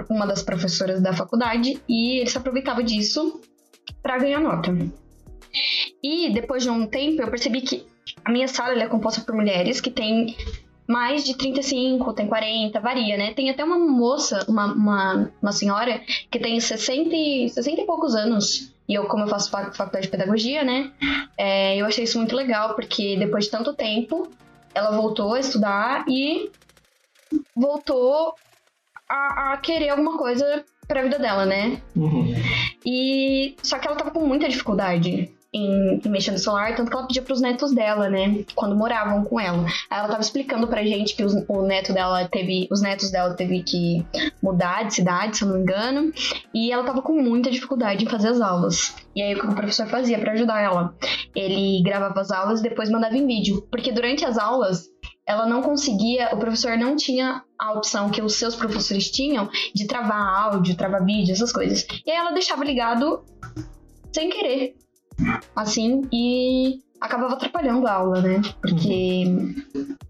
uma 0.09 0.26
das 0.26 0.42
professoras 0.42 1.00
da 1.00 1.12
faculdade 1.12 1.81
e 1.88 2.18
ele 2.18 2.31
se 2.31 2.37
aproveitava 2.37 2.83
disso 2.83 3.40
para 4.03 4.18
ganhar 4.18 4.40
nota. 4.40 4.76
E 6.03 6.33
depois 6.33 6.62
de 6.62 6.70
um 6.70 6.87
tempo 6.87 7.22
eu 7.22 7.29
percebi 7.29 7.62
que 7.62 7.87
a 8.24 8.31
minha 8.31 8.48
sala 8.48 8.81
é 8.83 8.87
composta 8.88 9.20
por 9.22 9.35
mulheres 9.35 9.81
que 9.81 9.90
têm 9.90 10.37
mais 10.90 11.24
de 11.24 11.37
35, 11.37 12.12
tem 12.12 12.26
40, 12.26 12.81
varia, 12.81 13.16
né? 13.16 13.33
Tem 13.33 13.48
até 13.48 13.62
uma 13.62 13.79
moça, 13.79 14.44
uma, 14.48 14.72
uma, 14.74 15.33
uma 15.40 15.53
senhora, 15.53 16.00
que 16.29 16.38
tem 16.38 16.59
60, 16.59 17.11
60 17.55 17.83
e 17.83 17.87
poucos 17.87 18.16
anos. 18.16 18.74
E 18.88 18.94
eu, 18.94 19.05
como 19.05 19.22
eu 19.22 19.29
faço 19.29 19.50
faculdade 19.50 20.07
de 20.07 20.09
pedagogia, 20.09 20.64
né? 20.64 20.90
É, 21.38 21.76
eu 21.76 21.87
achei 21.87 22.03
isso 22.03 22.18
muito 22.18 22.35
legal, 22.35 22.74
porque 22.74 23.16
depois 23.16 23.44
de 23.44 23.53
tanto 23.53 23.72
tempo, 23.72 24.29
ela 24.74 24.90
voltou 24.90 25.35
a 25.35 25.38
estudar 25.38 26.05
e 26.09 26.50
voltou 27.55 28.35
a, 29.09 29.53
a 29.53 29.57
querer 29.59 29.90
alguma 29.90 30.18
coisa 30.18 30.64
pra 30.88 31.03
vida 31.03 31.20
dela, 31.20 31.46
né? 31.46 31.81
Uhum. 31.94 32.35
E 32.85 33.55
só 33.62 33.79
que 33.79 33.87
ela 33.87 33.96
tava 33.96 34.11
com 34.11 34.26
muita 34.26 34.48
dificuldade 34.48 35.33
em, 35.52 36.00
em 36.04 36.08
mexer 36.08 36.30
no 36.30 36.38
celular, 36.38 36.76
tanto 36.76 36.90
que 36.90 36.96
ela 36.96 37.06
pedia 37.06 37.22
pros 37.22 37.40
netos 37.40 37.74
dela, 37.74 38.08
né? 38.08 38.44
Quando 38.54 38.76
moravam 38.76 39.24
com 39.24 39.38
ela. 39.40 39.64
Aí 39.90 39.98
ela 39.98 40.08
tava 40.08 40.20
explicando 40.20 40.66
pra 40.68 40.84
gente 40.84 41.14
que 41.14 41.24
os, 41.24 41.34
o 41.48 41.62
neto 41.62 41.92
dela 41.92 42.28
teve. 42.28 42.68
Os 42.70 42.80
netos 42.80 43.10
dela 43.10 43.34
teve 43.34 43.62
que 43.62 44.04
mudar 44.42 44.84
de 44.84 44.94
cidade, 44.94 45.36
se 45.36 45.42
eu 45.42 45.48
não 45.48 45.56
me 45.56 45.62
engano. 45.62 46.12
E 46.54 46.72
ela 46.72 46.84
tava 46.84 47.02
com 47.02 47.20
muita 47.20 47.50
dificuldade 47.50 48.04
em 48.04 48.08
fazer 48.08 48.28
as 48.28 48.40
aulas. 48.40 48.94
E 49.14 49.22
aí 49.22 49.34
o 49.34 49.40
que 49.40 49.46
o 49.46 49.54
professor 49.54 49.86
fazia 49.88 50.18
para 50.18 50.32
ajudar 50.32 50.60
ela? 50.60 50.94
Ele 51.34 51.82
gravava 51.82 52.20
as 52.20 52.30
aulas 52.30 52.60
e 52.60 52.62
depois 52.62 52.88
mandava 52.88 53.16
em 53.16 53.26
vídeo. 53.26 53.66
Porque 53.70 53.90
durante 53.90 54.24
as 54.24 54.38
aulas 54.38 54.88
ela 55.26 55.46
não 55.46 55.62
conseguia, 55.62 56.28
o 56.32 56.38
professor 56.38 56.76
não 56.76 56.96
tinha 56.96 57.42
a 57.58 57.72
opção 57.72 58.10
que 58.10 58.22
os 58.22 58.34
seus 58.34 58.56
professores 58.56 59.10
tinham 59.10 59.48
de 59.72 59.86
travar 59.86 60.20
áudio, 60.44 60.76
travar 60.76 61.04
vídeo, 61.04 61.32
essas 61.32 61.52
coisas. 61.52 61.86
E 62.04 62.10
aí 62.10 62.16
ela 62.16 62.32
deixava 62.32 62.64
ligado 62.64 63.24
sem 64.12 64.28
querer 64.28 64.74
assim, 65.54 66.02
e 66.12 66.80
acabava 67.00 67.35
atrapalhando 67.35 67.87
a 67.87 67.92
aula, 67.92 68.20
né? 68.20 68.42
Porque 68.61 69.24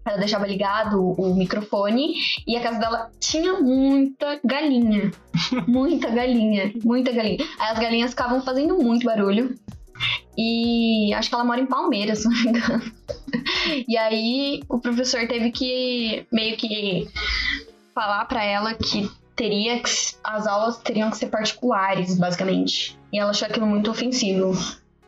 ela 0.05 0.17
deixava 0.17 0.45
ligado 0.45 0.99
o 1.01 1.35
microfone 1.35 2.13
e 2.45 2.57
a 2.57 2.61
casa 2.61 2.79
dela 2.79 3.09
tinha 3.19 3.53
muita 3.53 4.39
galinha. 4.43 5.11
Muita 5.67 6.09
galinha, 6.09 6.71
muita 6.83 7.11
galinha. 7.11 7.39
Aí 7.59 7.71
as 7.71 7.79
galinhas 7.79 8.11
ficavam 8.11 8.41
fazendo 8.41 8.77
muito 8.77 9.05
barulho. 9.05 9.55
E 10.37 11.13
acho 11.13 11.29
que 11.29 11.35
ela 11.35 11.43
mora 11.43 11.61
em 11.61 11.65
Palmeiras, 11.65 12.19
se 12.19 12.29
não 12.29 12.35
me 12.35 12.49
engano. 12.49 12.83
E 13.87 13.97
aí 13.97 14.61
o 14.69 14.79
professor 14.79 15.27
teve 15.27 15.51
que 15.51 16.25
meio 16.31 16.57
que 16.57 17.07
falar 17.93 18.25
para 18.25 18.43
ela 18.43 18.73
que 18.73 19.09
teria 19.35 19.79
que, 19.79 19.89
as 20.23 20.45
aulas 20.45 20.77
teriam 20.77 21.09
que 21.09 21.17
ser 21.17 21.27
particulares, 21.27 22.17
basicamente. 22.17 22.97
E 23.11 23.19
ela 23.19 23.31
achou 23.31 23.47
aquilo 23.47 23.65
muito 23.65 23.89
ofensivo. 23.89 24.53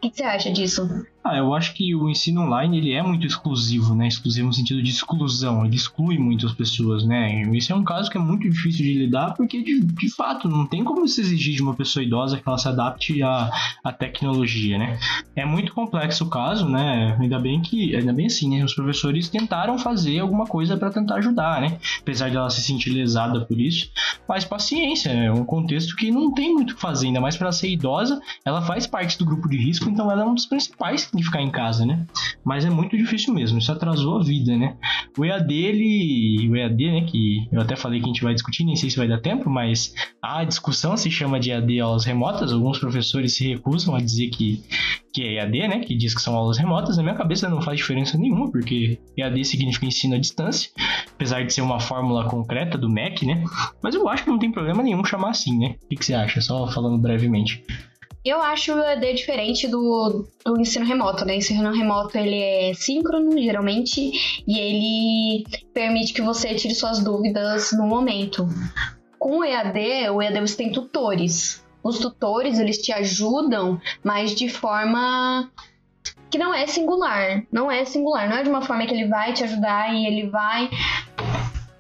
O 0.04 0.12
que 0.12 0.18
você 0.18 0.24
acha 0.24 0.52
disso? 0.52 0.86
Ah, 1.24 1.38
eu 1.38 1.54
acho 1.54 1.74
que 1.74 1.96
o 1.96 2.10
ensino 2.10 2.42
online 2.42 2.78
ele 2.78 2.92
é 2.92 3.02
muito 3.02 3.26
exclusivo, 3.26 3.96
né? 3.96 4.08
Exclusivo 4.10 4.48
no 4.48 4.54
sentido 4.54 4.84
de 4.84 4.90
exclusão, 4.92 5.66
ele 5.66 5.76
exclui 5.76 6.18
muitas 6.18 6.52
pessoas, 6.52 7.06
né? 7.06 7.44
Esse 7.54 7.72
é 7.72 7.76
um 7.76 7.84
caso 7.84 8.12
que 8.12 8.18
é 8.18 8.22
muito 8.22 8.50
difícil 8.50 8.84
de 8.84 8.94
lidar 8.94 9.34
porque, 9.34 9.64
de, 9.64 9.80
de 9.80 10.10
fato, 10.14 10.50
não 10.50 10.66
tem 10.66 10.84
como 10.84 11.08
se 11.08 11.22
exigir 11.22 11.56
de 11.56 11.62
uma 11.62 11.76
pessoa 11.76 12.04
idosa 12.04 12.38
que 12.38 12.44
ela 12.46 12.58
se 12.58 12.68
adapte 12.68 13.24
à, 13.24 13.50
à 13.86 13.94
tecnologia, 13.94 14.78
né? 14.78 15.00
É 15.34 15.46
muito 15.46 15.74
complexo 15.74 16.26
o 16.26 16.30
caso, 16.30 16.68
né? 16.68 17.16
Ainda 17.18 17.40
bem 17.40 17.62
que, 17.62 17.96
ainda 17.96 18.12
bem 18.12 18.26
assim, 18.26 18.50
né? 18.50 18.66
Os 18.66 18.74
professores 18.74 19.30
tentaram 19.30 19.78
fazer 19.78 20.20
alguma 20.20 20.46
coisa 20.46 20.76
para 20.76 20.92
tentar 20.92 21.16
ajudar, 21.16 21.62
né? 21.62 21.78
Apesar 22.02 22.30
de 22.30 22.36
ela 22.36 22.50
se 22.50 22.62
sentir 22.62 22.90
lesada 22.90 23.46
por 23.46 23.58
isso, 23.58 23.90
mas 24.28 24.44
paciência, 24.44 25.10
é 25.10 25.32
um 25.32 25.46
contexto 25.46 25.96
que 25.96 26.12
não 26.12 26.34
tem 26.34 26.54
muito 26.54 26.72
o 26.72 26.76
que 26.76 26.82
fazer, 26.82 27.08
ainda 27.08 27.22
mais 27.22 27.38
para 27.38 27.52
ser 27.52 27.70
idosa, 27.70 28.20
ela 28.44 28.62
faz 28.62 28.86
parte 28.86 29.18
do 29.18 29.26
grupo 29.26 29.48
de 29.48 29.58
risco, 29.58 29.90
então 29.90 30.12
ela 30.12 30.24
é 30.24 30.26
um 30.26 30.34
dos 30.34 30.46
principais 30.46 31.12
de 31.17 31.23
ficar 31.23 31.41
em 31.41 31.52
casa, 31.52 31.86
né? 31.86 32.06
Mas 32.43 32.65
é 32.65 32.69
muito 32.69 32.97
difícil 32.97 33.34
mesmo, 33.34 33.58
isso 33.58 33.71
atrasou 33.71 34.19
a 34.19 34.23
vida, 34.23 34.56
né? 34.58 34.76
O 35.17 35.23
EAD, 35.23 35.54
ele. 35.54 36.49
O 36.49 36.56
EAD, 36.56 36.91
né? 36.91 37.02
Que 37.06 37.47
eu 37.52 37.62
até 37.62 37.76
falei 37.76 37.99
que 37.99 38.06
a 38.06 38.08
gente 38.08 38.23
vai 38.23 38.34
discutir, 38.34 38.63
nem 38.63 38.76
sei 38.76 38.89
se 38.89 38.97
vai 38.97 39.08
dar 39.08 39.21
tempo, 39.21 39.49
mas 39.49 39.93
a 40.21 40.43
discussão 40.43 40.97
se 40.97 41.12
chama 41.12 41.39
de 41.39 41.52
EAD 41.52 41.80
aulas 41.80 42.06
remotas. 42.06 42.52
Alguns 42.52 42.80
professores 42.80 43.36
se 43.36 43.47
recusam 43.47 43.95
a 43.95 43.99
dizer 43.99 44.30
que, 44.30 44.63
que 45.13 45.21
é 45.21 45.36
EAD, 45.36 45.67
né? 45.67 45.80
Que 45.80 45.95
diz 45.95 46.15
que 46.15 46.21
são 46.21 46.36
aulas 46.36 46.58
remotas. 46.58 46.97
Na 46.97 47.04
minha 47.04 47.15
cabeça 47.15 47.47
não 47.47 47.62
faz 47.62 47.78
diferença 47.78 48.17
nenhuma, 48.17 48.52
porque 48.52 48.99
EAD 49.15 49.45
significa 49.45 49.86
ensino 49.86 50.15
à 50.15 50.17
distância, 50.17 50.71
apesar 51.13 51.43
de 51.43 51.54
ser 51.54 51.62
uma 51.62 51.80
fórmula 51.80 52.26
concreta 52.26 52.78
do 52.78 52.89
MEC, 52.89 53.26
né? 53.26 53.43
Mas 53.82 53.93
eu 53.93 54.10
acho 54.10 54.23
que 54.23 54.30
não 54.30 54.39
tem 54.39 54.52
problema 54.52 54.82
nenhum 54.82 55.06
chamar 55.06 55.30
assim, 55.30 55.58
né? 55.58 55.76
O 55.84 55.88
que, 55.89 55.95
que 55.95 56.06
você 56.06 56.13
acha? 56.13 56.41
Só 56.41 56.67
falando 56.67 56.97
brevemente. 56.97 57.63
Eu 58.26 58.42
acho 58.42 58.74
o 58.74 58.80
EAD 58.80 59.14
diferente 59.14 59.68
do, 59.68 60.26
do 60.46 60.60
ensino 60.60 60.86
remoto, 60.86 61.26
né? 61.26 61.34
O 61.34 61.38
ensino 61.38 61.74
remoto 61.74 62.18
ele 62.18 62.40
é 62.40 62.74
síncrono, 62.74 63.38
geralmente, 63.38 64.12
e 64.48 64.58
ele 64.58 65.46
permite 65.74 66.14
que 66.14 66.22
você 66.22 66.56
tire 66.56 66.74
suas 66.74 67.04
dúvidas 67.04 67.74
no 67.74 67.86
momento. 67.86 68.48
Com 69.20 69.40
o 69.40 69.44
EAD, 69.44 70.10
o 70.12 70.22
EAD 70.22 70.40
você 70.40 70.56
tem 70.56 70.72
tutores. 70.72 71.66
Os 71.84 72.00
tutores, 72.00 72.60
eles 72.60 72.78
te 72.78 72.94
ajudam, 72.94 73.82
mas 74.02 74.34
de 74.34 74.48
forma 74.48 75.52
que 76.32 76.38
não 76.38 76.54
é 76.54 76.66
singular. 76.66 77.44
Não 77.52 77.70
é 77.70 77.84
singular. 77.84 78.30
Não 78.30 78.38
é 78.38 78.44
de 78.44 78.50
uma 78.50 78.62
forma 78.62 78.86
que 78.86 78.94
ele 78.94 79.08
vai 79.08 79.34
te 79.34 79.44
ajudar 79.44 79.94
e 79.94 80.06
ele 80.08 80.30
vai 80.30 80.70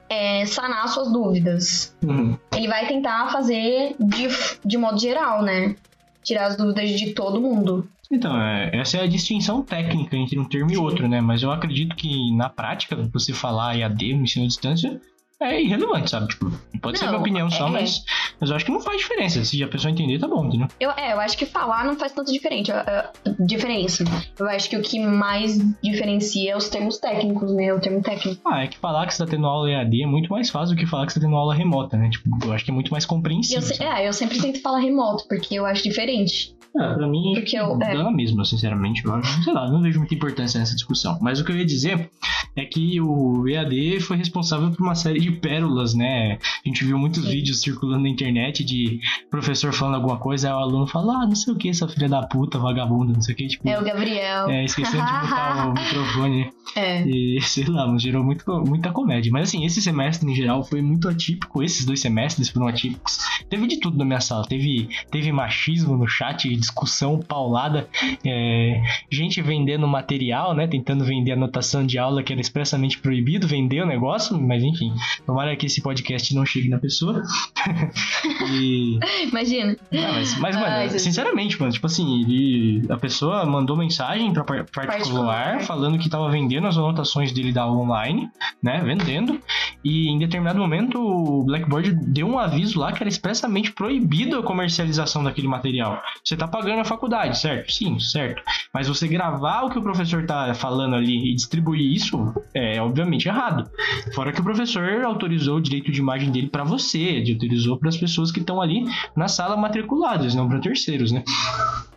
é, 0.09 0.45
sanar 0.45 0.89
suas 0.89 1.09
dúvidas. 1.09 1.95
Uhum. 2.03 2.37
Ele 2.53 2.67
vai 2.67 2.85
tentar 2.85 3.31
fazer 3.31 3.95
de, 3.97 4.27
de 4.63 4.77
modo 4.77 4.99
geral, 4.99 5.41
né? 5.41 5.75
Tirar 6.23 6.47
as 6.47 6.55
dúvidas 6.55 6.89
de 6.89 7.13
todo 7.13 7.41
mundo. 7.41 7.87
Então, 8.11 8.39
é, 8.39 8.69
essa 8.73 8.97
é 8.97 9.01
a 9.01 9.07
distinção 9.07 9.63
técnica 9.63 10.15
entre 10.15 10.37
um 10.37 10.45
termo 10.45 10.71
e 10.71 10.77
outro, 10.77 11.07
né? 11.07 11.19
Mas 11.19 11.41
eu 11.41 11.51
acredito 11.51 11.95
que 11.95 12.31
na 12.35 12.47
prática, 12.49 12.95
você 13.11 13.33
falar 13.33 13.77
EAD, 13.77 14.13
ensino 14.13 14.45
à 14.45 14.47
distância, 14.47 15.01
é 15.41 15.61
irrelevante, 15.61 16.09
sabe? 16.09 16.27
Tipo, 16.27 16.51
pode 16.81 16.93
não, 16.93 16.95
ser 16.95 17.07
minha 17.07 17.19
opinião 17.19 17.49
só, 17.49 17.67
é... 17.67 17.71
mas, 17.71 18.03
mas 18.39 18.49
eu 18.49 18.55
acho 18.55 18.65
que 18.65 18.71
não 18.71 18.79
faz 18.79 19.01
diferença. 19.01 19.43
Se 19.43 19.61
a 19.63 19.67
pessoa 19.67 19.91
entender, 19.91 20.19
tá 20.19 20.27
bom, 20.27 20.45
entendeu? 20.45 20.67
Eu, 20.79 20.91
é, 20.91 21.13
eu 21.13 21.19
acho 21.19 21.37
que 21.37 21.45
falar 21.45 21.85
não 21.85 21.95
faz 21.95 22.11
tanta 22.11 22.31
diferente, 22.31 22.71
uh, 22.71 23.45
diferença. 23.45 24.03
Eu 24.39 24.47
acho 24.47 24.69
que 24.69 24.77
o 24.77 24.81
que 24.81 24.99
mais 24.99 25.57
diferencia 25.81 26.51
é 26.51 26.57
os 26.57 26.69
termos 26.69 26.97
técnicos, 26.97 27.53
né? 27.53 27.73
O 27.73 27.79
termo 27.79 28.01
técnico. 28.01 28.41
Ah, 28.45 28.63
é 28.63 28.67
que 28.67 28.77
falar 28.77 29.05
que 29.05 29.13
você 29.13 29.23
tá 29.23 29.29
tendo 29.29 29.45
aula 29.47 29.69
EAD 29.69 30.03
é 30.03 30.07
muito 30.07 30.29
mais 30.29 30.49
fácil 30.49 30.75
do 30.75 30.79
que 30.79 30.85
falar 30.85 31.05
que 31.05 31.13
você 31.13 31.19
tá 31.19 31.25
tendo 31.25 31.35
aula 31.35 31.53
remota, 31.53 31.97
né? 31.97 32.09
Tipo, 32.09 32.29
eu 32.45 32.53
acho 32.53 32.63
que 32.63 32.71
é 32.71 32.73
muito 32.73 32.91
mais 32.91 33.05
compreensível. 33.05 33.63
Eu, 33.79 33.87
é, 33.87 34.07
eu 34.07 34.13
sempre 34.13 34.39
tento 34.39 34.61
falar 34.61 34.79
remoto, 34.79 35.25
porque 35.27 35.55
eu 35.55 35.65
acho 35.65 35.83
diferente. 35.83 36.55
É, 36.75 36.93
pra 36.95 37.07
mim, 37.07 37.33
Porque 37.35 37.55
eu, 37.55 37.75
é. 37.75 37.93
dá 37.93 38.03
na 38.03 38.11
mesma, 38.11 38.43
sinceramente. 38.43 39.05
Eu, 39.05 39.23
sei 39.43 39.53
lá, 39.53 39.69
não 39.69 39.81
vejo 39.81 39.99
muita 39.99 40.15
importância 40.15 40.59
nessa 40.59 40.73
discussão. 40.73 41.19
Mas 41.21 41.39
o 41.39 41.45
que 41.45 41.51
eu 41.51 41.57
ia 41.57 41.65
dizer 41.65 42.09
é 42.55 42.65
que 42.65 42.99
o 42.99 43.47
EAD 43.47 43.99
foi 43.99 44.17
responsável 44.17 44.71
por 44.71 44.81
uma 44.81 44.95
série 44.95 45.19
de 45.19 45.32
pérolas, 45.33 45.93
né? 45.93 46.37
A 46.65 46.67
gente 46.67 46.83
viu 46.83 46.97
muitos 46.97 47.23
Sim. 47.23 47.31
vídeos 47.31 47.61
circulando 47.61 48.03
na 48.03 48.09
internet 48.09 48.63
de 48.63 48.99
professor 49.29 49.73
falando 49.73 49.95
alguma 49.95 50.17
coisa, 50.17 50.49
aí 50.49 50.53
o 50.53 50.57
aluno 50.57 50.87
fala, 50.87 51.23
ah, 51.23 51.25
não 51.25 51.35
sei 51.35 51.53
o 51.53 51.57
que, 51.57 51.69
essa 51.69 51.87
filha 51.87 52.09
da 52.09 52.25
puta, 52.25 52.57
vagabunda, 52.59 53.13
não 53.13 53.21
sei 53.21 53.33
o 53.33 53.37
que. 53.37 53.47
Tipo, 53.47 53.67
é 53.67 53.79
o 53.79 53.83
Gabriel. 53.83 54.49
É, 54.49 54.63
esquecendo 54.63 55.05
de 55.05 55.11
botar 55.11 55.67
o 55.67 55.73
microfone. 55.73 56.51
É. 56.75 57.07
E, 57.07 57.41
sei 57.41 57.65
lá, 57.65 57.93
gerou 57.97 58.23
muito, 58.23 58.45
muita 58.65 58.91
comédia. 58.91 59.31
Mas 59.31 59.49
assim, 59.49 59.65
esse 59.65 59.81
semestre 59.81 60.29
em 60.29 60.35
geral 60.35 60.63
foi 60.63 60.81
muito 60.81 61.07
atípico. 61.07 61.61
Esses 61.61 61.85
dois 61.85 61.99
semestres 61.99 62.49
foram 62.49 62.67
atípicos. 62.67 63.19
Teve 63.49 63.67
de 63.67 63.79
tudo 63.79 63.97
na 63.97 64.05
minha 64.05 64.21
sala. 64.21 64.45
Teve, 64.47 64.89
teve 65.11 65.31
machismo 65.31 65.95
no 65.95 66.07
chat, 66.07 66.47
discussão 66.55 67.19
paulada, 67.19 67.87
é, 68.25 68.81
gente 69.09 69.41
vendendo 69.41 69.87
material, 69.87 70.53
né? 70.53 70.67
Tentando 70.67 71.05
vender 71.05 71.33
anotação 71.33 71.85
de 71.85 71.97
aula 71.97 72.23
que 72.23 72.31
era 72.31 72.41
expressamente 72.41 72.97
proibido 72.97 73.47
vender 73.47 73.81
o 73.81 73.85
negócio, 73.85 74.39
mas 74.39 74.63
enfim, 74.63 74.93
tomara 75.25 75.55
que 75.55 75.65
esse 75.65 75.81
podcast 75.81 76.33
não 76.35 76.45
chegue 76.45 76.69
na 76.69 76.77
pessoa. 76.77 77.23
e... 78.51 78.99
Imagina. 79.29 79.75
Não, 79.91 80.13
mas, 80.13 80.37
mas 80.39 80.55
mano, 80.55 80.67
Ai, 80.67 80.89
sinceramente, 80.89 81.59
mano, 81.59 81.71
tipo 81.71 81.85
assim, 81.85 82.21
ele, 82.21 82.85
a 82.89 82.97
pessoa 82.97 83.45
mandou 83.45 83.77
mensagem 83.77 84.31
pra 84.33 84.43
particular, 84.43 84.87
particular 84.87 85.61
falando 85.61 85.97
que 85.97 86.09
tava 86.09 86.29
vendendo 86.29 86.67
as 86.67 86.77
anotações 86.77 87.31
dele 87.31 87.51
da 87.51 87.67
online, 87.67 88.29
né? 88.61 88.81
Vendendo. 88.83 89.39
E 89.83 90.07
em 90.07 90.17
determinado 90.17 90.59
momento 90.59 90.99
o 90.99 91.43
Blackboard 91.43 91.93
deu 91.93 92.27
um 92.27 92.39
aviso 92.39 92.79
lá 92.79 92.91
que 92.91 93.03
era 93.03 93.09
expressamente 93.09 93.71
proibido 93.71 94.37
a 94.37 94.43
comercialização 94.43 95.23
daquele 95.23 95.47
material. 95.47 96.01
Você 96.23 96.37
tá 96.37 96.47
pagando 96.47 96.79
a 96.79 96.85
faculdade, 96.85 97.37
certo? 97.37 97.71
Sim, 97.71 97.99
certo. 97.99 98.41
Mas 98.73 98.87
você 98.87 99.07
gravar 99.07 99.63
o 99.63 99.69
que 99.69 99.77
o 99.77 99.83
professor 99.83 100.25
tá 100.25 100.53
falando 100.53 100.95
ali 100.95 101.31
e 101.31 101.35
distribuir 101.35 101.93
isso 101.93 102.33
é 102.53 102.81
obviamente 102.81 103.27
errado. 103.27 103.69
Fora 104.13 104.31
que 104.31 104.39
o 104.39 104.43
professor 104.43 105.02
autorizou 105.07 105.57
o 105.57 105.61
direito 105.61 105.91
de 105.91 105.99
imagem 105.99 106.31
dele 106.31 106.47
para 106.47 106.63
você, 106.63 107.23
autorizou 107.31 107.77
para 107.77 107.89
as 107.89 107.97
pessoas 107.97 108.31
que 108.31 108.39
estão 108.39 108.61
ali 108.61 108.85
na 109.15 109.27
sala 109.27 109.57
matriculadas, 109.57 110.35
não 110.35 110.47
para 110.47 110.59
terceiros, 110.59 111.11
né? 111.11 111.23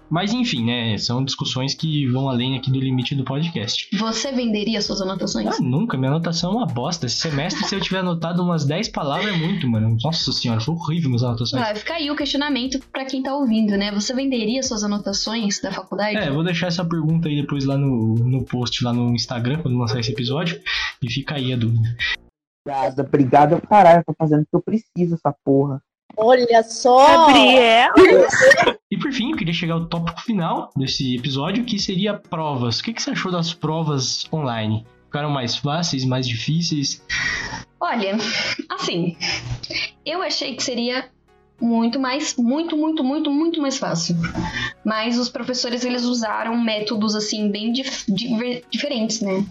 Mas 0.09 0.33
enfim, 0.33 0.65
né? 0.65 0.97
São 0.99 1.25
discussões 1.25 1.75
que 1.75 2.07
vão 2.07 2.29
além 2.29 2.57
aqui 2.57 2.71
do 2.71 2.79
limite 2.79 3.15
do 3.15 3.25
podcast. 3.25 3.89
Você 3.99 4.31
venderia 4.31 4.81
suas 4.81 5.01
anotações? 5.01 5.59
Ah, 5.59 5.63
nunca. 5.63 5.97
Minha 5.97 6.13
anotação 6.13 6.53
é 6.53 6.57
uma 6.57 6.67
bosta. 6.67 7.07
Esse 7.07 7.17
semestre, 7.17 7.67
se 7.67 7.75
eu 7.75 7.81
tiver 7.81 7.99
anotado 7.99 8.43
umas 8.43 8.65
10 8.65 8.89
palavras, 8.91 9.35
é 9.35 9.37
muito, 9.37 9.69
mano. 9.69 9.97
Nossa 10.03 10.33
senhora, 10.33 10.61
foi 10.61 10.75
horrível 10.75 11.11
minhas 11.11 11.25
anotações. 11.25 11.63
Vai 11.63 11.75
ficar 11.75 11.95
aí 11.95 12.11
o 12.11 12.17
questionamento 12.17 12.79
para 12.93 13.05
quem 13.05 13.23
tá 13.23 13.35
ouvindo, 13.35 13.77
né? 13.77 13.91
Você 13.93 14.15
venderia 14.15 14.63
suas 14.63 14.85
anotações 14.85 15.61
da 15.61 15.73
faculdade? 15.73 16.17
É, 16.17 16.29
eu 16.29 16.35
vou 16.35 16.45
deixar 16.45 16.69
essa 16.69 16.85
pergunta 16.85 17.29
aí 17.29 17.41
depois 17.41 17.65
lá 17.65 17.77
no, 17.77 18.15
no 18.15 18.45
post, 18.45 18.85
lá 18.85 18.93
no 18.93 19.13
Instagram, 19.13 19.61
quando 19.61 19.77
lançar 19.77 19.99
esse 19.99 20.13
episódio. 20.13 20.61
E 21.03 21.11
fica 21.11 21.35
aí 21.35 21.53
a 21.53 21.57
dúvida. 21.57 21.97
Obrigado, 22.67 23.01
obrigado. 23.01 23.63
Caralho, 23.69 24.01
eu 24.01 24.05
tô 24.05 24.15
fazendo 24.19 24.43
o 24.43 24.47
que 24.47 24.57
eu 24.57 24.61
preciso, 24.61 25.15
essa 25.15 25.33
porra. 25.45 25.81
Olha 26.17 26.63
só! 26.65 27.27
Gabriel! 27.27 27.93
E 28.91 28.97
por 28.97 29.13
fim, 29.13 29.31
eu 29.31 29.37
queria 29.37 29.55
chegar 29.55 29.75
ao 29.75 29.87
tópico 29.87 30.21
final 30.23 30.71
desse 30.77 31.17
episódio, 31.17 31.65
que 31.65 31.79
seria 31.79 32.15
provas. 32.15 32.81
O 32.81 32.85
que, 32.85 32.93
que 32.93 33.03
você 33.03 33.11
achou 33.11 33.31
das 33.31 33.53
provas 33.55 34.25
online? 34.33 34.85
Ficaram 35.05 35.31
mais 35.31 35.57
fáceis, 35.57 36.05
mais 36.05 36.27
difíceis? 36.27 37.05
Olha, 37.79 38.17
assim, 38.71 39.17
eu 40.05 40.23
achei 40.23 40.57
que 40.57 40.63
seria 40.63 41.09
muito 41.61 42.01
mais, 42.01 42.37
muito, 42.37 42.77
muito, 42.77 43.05
muito, 43.05 43.31
muito 43.31 43.61
mais 43.61 43.77
fácil. 43.79 44.17
Mas 44.85 45.19
os 45.19 45.29
professores 45.29 45.85
eles 45.85 46.05
usaram 46.05 46.57
métodos 46.57 47.15
assim 47.15 47.51
bem 47.51 47.73
dif 47.73 48.07
diferentes, 48.71 49.21
né? 49.21 49.45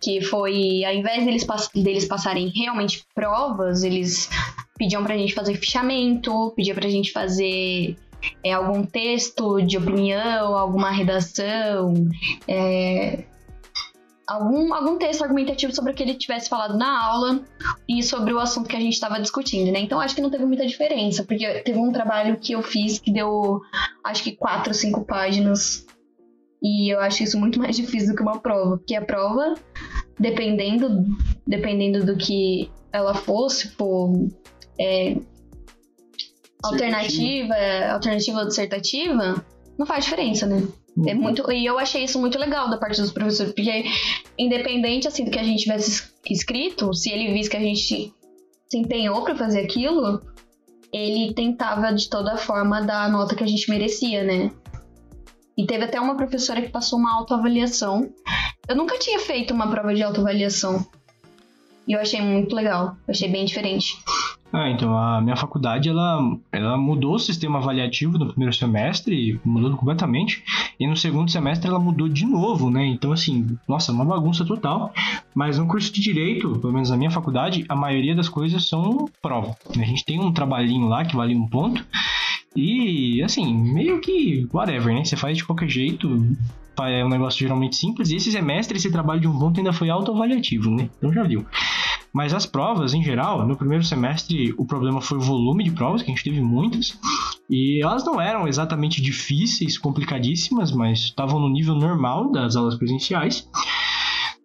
Que 0.00 0.20
foi, 0.20 0.84
ao 0.84 0.94
invés 0.94 1.24
deles, 1.24 1.44
pass 1.44 1.68
deles 1.74 2.04
passarem 2.04 2.52
realmente 2.54 3.04
provas, 3.14 3.82
eles 3.82 4.28
pediam 4.78 5.02
pra 5.02 5.16
gente 5.16 5.34
fazer 5.34 5.54
fichamento, 5.54 6.52
pediam 6.54 6.74
pra 6.74 6.88
gente 6.88 7.12
fazer 7.12 7.96
é, 8.44 8.52
algum 8.52 8.84
texto 8.84 9.60
de 9.62 9.76
opinião, 9.78 10.56
alguma 10.56 10.90
redação, 10.90 11.94
é, 12.46 13.24
algum, 14.26 14.74
algum 14.74 14.98
texto 14.98 15.22
argumentativo 15.22 15.74
sobre 15.74 15.92
o 15.92 15.94
que 15.94 16.02
ele 16.02 16.14
tivesse 16.14 16.48
falado 16.48 16.76
na 16.76 17.04
aula 17.04 17.40
e 17.88 18.02
sobre 18.02 18.32
o 18.32 18.38
assunto 18.38 18.68
que 18.68 18.76
a 18.76 18.80
gente 18.80 18.94
estava 18.94 19.20
discutindo, 19.20 19.70
né? 19.70 19.80
Então 19.80 20.00
acho 20.00 20.14
que 20.14 20.20
não 20.20 20.30
teve 20.30 20.44
muita 20.44 20.66
diferença, 20.66 21.24
porque 21.24 21.46
teve 21.60 21.78
um 21.78 21.92
trabalho 21.92 22.38
que 22.38 22.52
eu 22.52 22.62
fiz 22.62 22.98
que 22.98 23.12
deu 23.12 23.60
acho 24.04 24.22
que 24.22 24.32
quatro, 24.32 24.74
cinco 24.74 25.04
páginas. 25.04 25.86
E 26.62 26.92
eu 26.92 27.00
acho 27.00 27.22
isso 27.22 27.38
muito 27.38 27.58
mais 27.58 27.76
difícil 27.76 28.10
do 28.10 28.16
que 28.16 28.22
uma 28.22 28.38
prova, 28.38 28.78
porque 28.78 28.94
a 28.94 29.04
prova, 29.04 29.54
dependendo, 30.18 31.04
dependendo 31.46 32.04
do 32.04 32.16
que 32.16 32.70
ela 32.92 33.14
fosse, 33.14 33.68
por 33.68 34.28
é, 34.80 35.16
alternativa, 36.62 37.54
alternativa 37.92 38.40
ou 38.40 38.46
dissertativa, 38.46 39.44
não 39.78 39.86
faz 39.86 40.04
diferença, 40.04 40.46
né? 40.46 40.66
É 41.06 41.12
uhum. 41.12 41.20
muito, 41.20 41.52
e 41.52 41.66
eu 41.66 41.78
achei 41.78 42.04
isso 42.04 42.18
muito 42.18 42.38
legal 42.38 42.70
da 42.70 42.78
parte 42.78 43.00
dos 43.00 43.12
professores, 43.12 43.52
porque 43.52 43.84
independente 44.38 45.06
assim 45.06 45.24
do 45.24 45.30
que 45.30 45.38
a 45.38 45.44
gente 45.44 45.62
tivesse 45.62 46.10
escrito, 46.30 46.94
se 46.94 47.10
ele 47.10 47.34
visse 47.34 47.50
que 47.50 47.56
a 47.56 47.60
gente 47.60 48.14
se 48.68 48.78
empenhou 48.78 49.22
para 49.22 49.36
fazer 49.36 49.60
aquilo, 49.60 50.22
ele 50.90 51.34
tentava 51.34 51.92
de 51.92 52.08
toda 52.08 52.38
forma 52.38 52.80
dar 52.80 53.04
a 53.04 53.08
nota 53.10 53.36
que 53.36 53.44
a 53.44 53.46
gente 53.46 53.68
merecia, 53.68 54.24
né? 54.24 54.50
E 55.56 55.66
teve 55.66 55.84
até 55.84 56.00
uma 56.00 56.16
professora 56.16 56.60
que 56.60 56.68
passou 56.68 56.98
uma 56.98 57.14
autoavaliação. 57.14 58.10
Eu 58.68 58.76
nunca 58.76 58.98
tinha 58.98 59.18
feito 59.20 59.54
uma 59.54 59.68
prova 59.68 59.94
de 59.94 60.02
autoavaliação. 60.02 60.86
E 61.88 61.92
eu 61.92 62.00
achei 62.00 62.20
muito 62.20 62.54
legal, 62.54 62.96
eu 63.06 63.12
achei 63.12 63.28
bem 63.28 63.44
diferente. 63.44 63.96
Ah, 64.52 64.70
então 64.70 64.96
a 64.96 65.20
minha 65.20 65.36
faculdade 65.36 65.88
ela, 65.88 66.20
ela 66.50 66.76
mudou 66.76 67.14
o 67.14 67.18
sistema 67.18 67.58
avaliativo 67.58 68.18
no 68.18 68.28
primeiro 68.28 68.52
semestre, 68.52 69.40
mudou 69.44 69.76
completamente, 69.76 70.42
e 70.78 70.86
no 70.86 70.96
segundo 70.96 71.30
semestre 71.30 71.68
ela 71.68 71.78
mudou 71.78 72.08
de 72.08 72.24
novo, 72.24 72.70
né? 72.70 72.84
Então, 72.86 73.12
assim, 73.12 73.56
nossa, 73.68 73.92
uma 73.92 74.04
bagunça 74.04 74.44
total. 74.44 74.92
Mas 75.34 75.58
no 75.58 75.68
curso 75.68 75.92
de 75.92 76.00
direito, 76.00 76.58
pelo 76.58 76.72
menos 76.72 76.90
na 76.90 76.96
minha 76.96 77.10
faculdade, 77.10 77.64
a 77.68 77.76
maioria 77.76 78.14
das 78.14 78.28
coisas 78.28 78.66
são 78.68 79.06
prova. 79.20 79.56
A 79.70 79.84
gente 79.84 80.04
tem 80.04 80.18
um 80.20 80.32
trabalhinho 80.32 80.88
lá 80.88 81.04
que 81.04 81.16
vale 81.16 81.34
um 81.34 81.46
ponto, 81.48 81.84
e 82.56 83.22
assim, 83.22 83.54
meio 83.54 84.00
que 84.00 84.48
whatever, 84.52 84.94
né? 84.94 85.04
Você 85.04 85.16
faz 85.16 85.36
de 85.36 85.44
qualquer 85.44 85.68
jeito, 85.68 86.26
é 86.80 87.04
um 87.04 87.08
negócio 87.08 87.38
geralmente 87.40 87.76
simples. 87.76 88.10
E 88.10 88.16
esse 88.16 88.32
semestre, 88.32 88.76
esse 88.76 88.90
trabalho 88.90 89.20
de 89.20 89.28
um 89.28 89.38
ponto 89.38 89.58
ainda 89.58 89.72
foi 89.72 89.90
autoavaliativo, 89.90 90.70
né? 90.70 90.88
Então 90.98 91.12
já 91.12 91.22
viu. 91.22 91.46
Mas 92.12 92.32
as 92.32 92.46
provas, 92.46 92.94
em 92.94 93.02
geral, 93.02 93.46
no 93.46 93.56
primeiro 93.56 93.84
semestre, 93.84 94.54
o 94.56 94.64
problema 94.64 95.02
foi 95.02 95.18
o 95.18 95.20
volume 95.20 95.62
de 95.62 95.70
provas, 95.70 96.00
que 96.00 96.10
a 96.10 96.14
gente 96.14 96.24
teve 96.24 96.40
muitas. 96.40 96.98
E 97.48 97.82
elas 97.82 98.04
não 98.04 98.18
eram 98.18 98.48
exatamente 98.48 99.02
difíceis, 99.02 99.76
complicadíssimas, 99.76 100.72
mas 100.72 101.00
estavam 101.00 101.38
no 101.38 101.50
nível 101.50 101.74
normal 101.74 102.32
das 102.32 102.56
aulas 102.56 102.74
presenciais. 102.74 103.46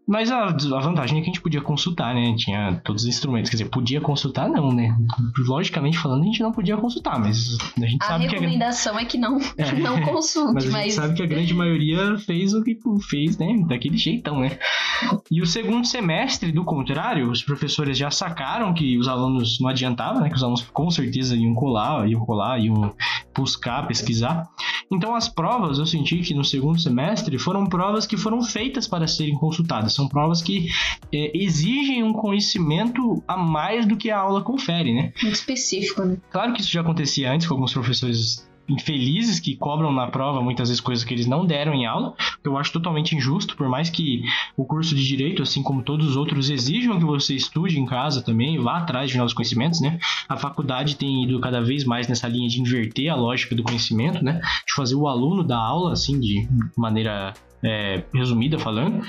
Mas 0.08 0.32
a, 0.32 0.48
a, 0.48 0.80
vantagem 0.80 1.20
é 1.20 1.22
que 1.22 1.30
a 1.30 1.34
gente 1.34 1.42
podia 1.42 1.62
consultar, 1.62 2.14
né? 2.14 2.34
Tinha 2.36 2.82
todos 2.84 3.04
os 3.04 3.10
instrumentos. 3.10 3.50
Quer 3.50 3.58
dizer, 3.58 3.70
podia 3.70 4.02
consultar, 4.02 4.50
não, 4.50 4.72
né? 4.72 4.96
Logicamente 5.38 5.98
falando, 5.98 6.24
a 6.24 6.26
gente 6.26 6.42
não 6.42 6.52
podia 6.52 6.76
consultar, 6.76 7.20
mas 7.20 7.58
a 7.78 7.86
gente 7.86 8.04
a 8.04 8.08
sabe 8.08 8.28
que 8.28 8.36
a 8.36 8.40
recomendação 8.40 9.00
é 9.00 9.06
que 9.06 9.18
não, 9.18 9.40
é. 9.58 9.72
não 9.80 10.02
consulte. 10.02 10.68
mas 10.68 10.76
a 10.76 10.82
gente 10.82 10.94
sabe 10.94 11.14
que 11.14 11.24
a 11.24 11.28
grande 11.28 11.54
maioria 11.54 12.18
fez 12.18 12.54
o 12.54 12.64
que 12.64 12.78
fez, 13.10 13.38
né? 13.38 13.64
Daquele 13.68 13.98
jeitão, 13.98 14.40
né? 14.40 14.58
E 15.30 15.42
o 15.42 15.46
segundo 15.46 15.86
semestre, 15.86 16.52
do 16.52 16.66
contrário, 16.66 17.30
os 17.30 17.44
professores 17.44 17.98
já 17.98 18.12
sacaram 18.12 18.74
que 18.74 18.98
os 18.98 19.08
alunos 19.08 19.60
não 19.60 19.70
adiantava, 19.70 20.20
né? 20.20 20.30
Que 20.30 20.36
os 20.36 20.44
alunos 20.44 20.62
com 20.74 20.90
certeza 20.90 21.36
iam 21.36 21.54
colar, 21.54 22.08
iam 22.10 22.26
colar, 22.26 22.60
iam 22.60 22.94
buscar, 23.36 23.88
pesquisar. 23.88 24.48
Então 24.92 25.16
as 25.16 25.30
provas, 25.30 25.80
eu 25.80 25.86
senti 25.86 26.18
que 26.18 26.34
no 26.34 26.44
segundo 26.44 26.80
semestre 26.80 27.38
foram 27.38 27.66
provas 27.66 28.06
que 28.06 28.18
foram 28.18 28.42
feitas 28.42 28.88
para 28.88 29.08
serem 29.08 29.36
consultadas 29.36 29.91
são 29.94 30.08
provas 30.08 30.42
que 30.42 30.68
é, 31.14 31.32
exigem 31.38 32.04
um 32.04 32.14
conhecimento 32.14 33.24
a 33.28 33.38
mais 33.38 33.86
do 33.86 33.96
que 33.96 34.10
a 34.10 34.18
aula 34.18 34.42
confere, 34.42 34.94
né? 34.94 35.14
Muito 35.22 35.36
específico, 35.36 36.04
né? 36.04 36.18
Claro 36.30 36.54
que 36.54 36.62
isso 36.62 36.72
já 36.72 36.82
acontecia 36.82 37.32
antes 37.32 37.48
com 37.48 37.54
alguns 37.54 37.74
professores 37.74 38.50
infelizes 38.72 39.40
que 39.40 39.56
cobram 39.56 39.92
na 39.92 40.08
prova 40.08 40.42
muitas 40.42 40.70
vezes 40.70 40.82
coisas 40.82 41.04
que 41.04 41.14
eles 41.14 41.28
não 41.28 41.46
deram 41.46 41.74
em 41.74 41.86
aula, 41.86 42.16
que 42.42 42.48
eu 42.48 42.58
acho 42.58 42.72
totalmente 42.72 43.16
injusto, 43.16 43.56
por 43.56 43.68
mais 43.68 43.90
que 43.90 44.24
o 44.56 44.66
curso 44.66 44.96
de 44.96 45.06
direito, 45.06 45.44
assim 45.44 45.62
como 45.62 45.84
todos 45.84 46.08
os 46.08 46.16
outros, 46.16 46.50
exijam 46.50 46.98
que 46.98 47.06
você 47.06 47.36
estude 47.36 47.80
em 47.80 47.86
casa 47.86 48.22
também, 48.22 48.60
vá 48.60 48.78
atrás 48.78 49.12
de 49.12 49.18
novos 49.18 49.34
conhecimentos, 49.34 49.82
né? 49.82 50.00
A 50.28 50.38
faculdade 50.38 50.96
tem 50.96 51.24
ido 51.24 51.40
cada 51.40 51.62
vez 51.62 51.84
mais 51.84 52.08
nessa 52.08 52.28
linha 52.28 52.48
de 52.48 52.62
inverter 52.62 53.12
a 53.12 53.16
lógica 53.16 53.56
do 53.56 53.64
conhecimento, 53.64 54.24
né? 54.24 54.40
De 54.66 54.74
fazer 54.74 54.96
o 54.96 55.08
aluno 55.08 55.44
da 55.44 55.58
aula, 55.58 55.94
assim, 55.94 56.20
de 56.20 56.48
maneira 56.78 57.34
é, 57.64 58.04
resumida 58.14 58.58
falando, 58.58 59.02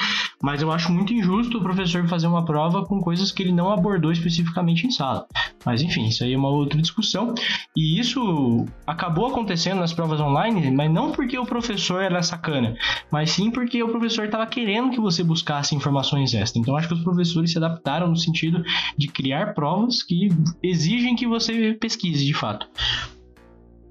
mas 0.43 0.61
eu 0.61 0.71
acho 0.73 0.93
muito 0.93 1.13
injusto 1.13 1.59
o 1.59 1.63
professor 1.63 2.07
fazer 2.09 2.27
uma 2.27 2.45
prova 2.45 2.85
com 2.85 3.01
coisas 3.01 3.31
que 3.31 3.43
ele 3.43 3.53
não 3.53 3.71
abordou 3.71 4.13
especificamente 4.13 4.87
em 4.87 4.91
sala. 4.91 5.27
Mas 5.65 5.83
enfim, 5.83 6.07
isso 6.07 6.25
aí 6.25 6.33
é 6.33 6.37
uma 6.37 6.49
outra 6.49 6.81
discussão. 6.81 7.35
E 7.77 7.99
isso 7.99 8.67
acabou 8.87 9.27
acontecendo 9.27 9.79
nas 9.79 9.93
provas 9.93 10.21
online, 10.21 10.71
mas 10.71 10.91
não 10.91 11.13
porque 11.13 11.39
o 11.39 11.47
professor 11.47 12.03
era 12.03 12.23
sacana, 12.23 12.77
mas 13.11 13.31
sim 13.31 13.51
porque 13.51 13.83
o 13.83 13.89
professor 13.89 14.25
estava 14.25 14.47
querendo 14.47 14.91
que 14.91 15.01
você 15.01 15.23
buscasse 15.23 15.75
informações 15.75 16.35
extras. 16.35 16.57
Então 16.57 16.77
acho 16.77 16.89
que 16.89 16.95
os 16.95 17.05
professores 17.05 17.53
se 17.53 17.59
adaptaram 17.59 18.09
no 18.09 18.17
sentido 18.17 18.63
de 18.97 19.09
criar 19.09 19.55
provas 19.55 20.03
que 20.03 20.29
exigem 20.63 21.15
que 21.15 21.27
você 21.27 21.75
pesquise 21.75 22.25
de 22.25 22.35
fato. 22.35 22.67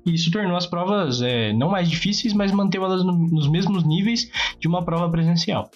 E 0.06 0.14
isso 0.14 0.32
tornou 0.32 0.58
as 0.58 0.66
provas 0.66 1.22
é, 1.22 1.54
não 1.54 1.70
mais 1.70 1.90
difíceis, 1.90 2.34
mas 2.34 2.52
manteve 2.52 2.84
elas 2.84 3.04
no, 3.04 3.14
nos 3.14 3.48
mesmos 3.48 3.84
níveis 3.84 4.30
de 4.60 4.68
uma 4.68 4.84
prova 4.84 5.10
presencial. 5.10 5.70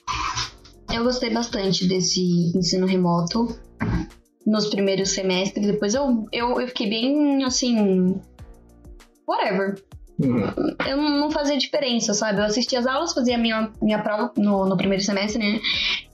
Eu 0.92 1.04
gostei 1.04 1.30
bastante 1.30 1.88
desse 1.88 2.52
ensino 2.56 2.86
remoto 2.86 3.58
nos 4.46 4.68
primeiros 4.68 5.10
semestres. 5.10 5.66
Depois 5.66 5.94
eu, 5.94 6.26
eu, 6.32 6.60
eu 6.62 6.68
fiquei 6.68 6.90
bem 6.90 7.44
assim. 7.44 8.20
Whatever. 9.28 9.84
Uhum. 10.20 10.76
Eu 10.88 10.98
não 10.98 11.30
fazia 11.30 11.58
diferença, 11.58 12.14
sabe? 12.14 12.40
Eu 12.40 12.46
assistia 12.46 12.80
as 12.80 12.88
aulas, 12.88 13.14
fazia 13.14 13.38
minha, 13.38 13.70
minha 13.82 14.00
prova 14.00 14.32
no, 14.38 14.66
no 14.66 14.78
primeiro 14.78 15.04
semestre, 15.04 15.40
né? 15.40 15.60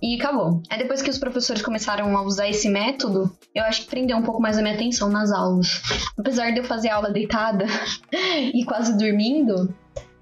E 0.02 0.20
acabou. 0.20 0.62
Aí 0.70 0.80
depois 0.80 1.02
que 1.02 1.10
os 1.10 1.20
professores 1.20 1.62
começaram 1.62 2.16
a 2.18 2.24
usar 2.24 2.50
esse 2.50 2.68
método, 2.70 3.32
eu 3.54 3.64
acho 3.64 3.82
que 3.82 3.90
prendeu 3.90 4.18
um 4.18 4.24
pouco 4.24 4.42
mais 4.42 4.58
a 4.58 4.62
minha 4.62 4.74
atenção 4.74 5.10
nas 5.10 5.32
aulas. 5.32 5.82
Apesar 6.18 6.52
de 6.52 6.60
eu 6.60 6.64
fazer 6.64 6.90
aula 6.90 7.12
deitada 7.12 7.66
e 8.54 8.64
quase 8.66 8.98
dormindo, 8.98 9.74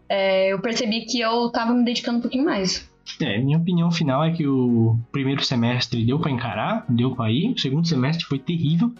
é, 0.09 0.51
eu 0.51 0.59
percebi 0.59 1.05
que 1.05 1.19
eu 1.19 1.49
tava 1.49 1.73
me 1.73 1.85
dedicando 1.85 2.17
um 2.17 2.21
pouquinho 2.21 2.45
mais. 2.45 2.88
É, 3.19 3.37
minha 3.39 3.57
opinião 3.57 3.91
final 3.91 4.23
é 4.23 4.31
que 4.31 4.47
o 4.47 4.97
primeiro 5.11 5.43
semestre 5.43 6.05
deu 6.05 6.19
para 6.19 6.31
encarar, 6.31 6.85
deu 6.87 7.15
para 7.15 7.31
ir. 7.31 7.53
O 7.53 7.59
segundo 7.59 7.87
semestre 7.87 8.25
foi 8.25 8.39
terrível. 8.39 8.93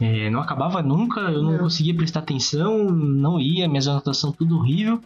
É, 0.00 0.28
não 0.30 0.40
acabava 0.40 0.82
nunca, 0.82 1.20
eu 1.20 1.42
não, 1.42 1.52
não, 1.52 1.58
conseguia 1.58 1.94
prestar 1.94 2.20
atenção, 2.20 2.90
não 2.90 3.40
ia, 3.40 3.68
minhas 3.68 3.86
anotações 3.86 4.36
tudo 4.36 4.58
horrível. 4.58 5.00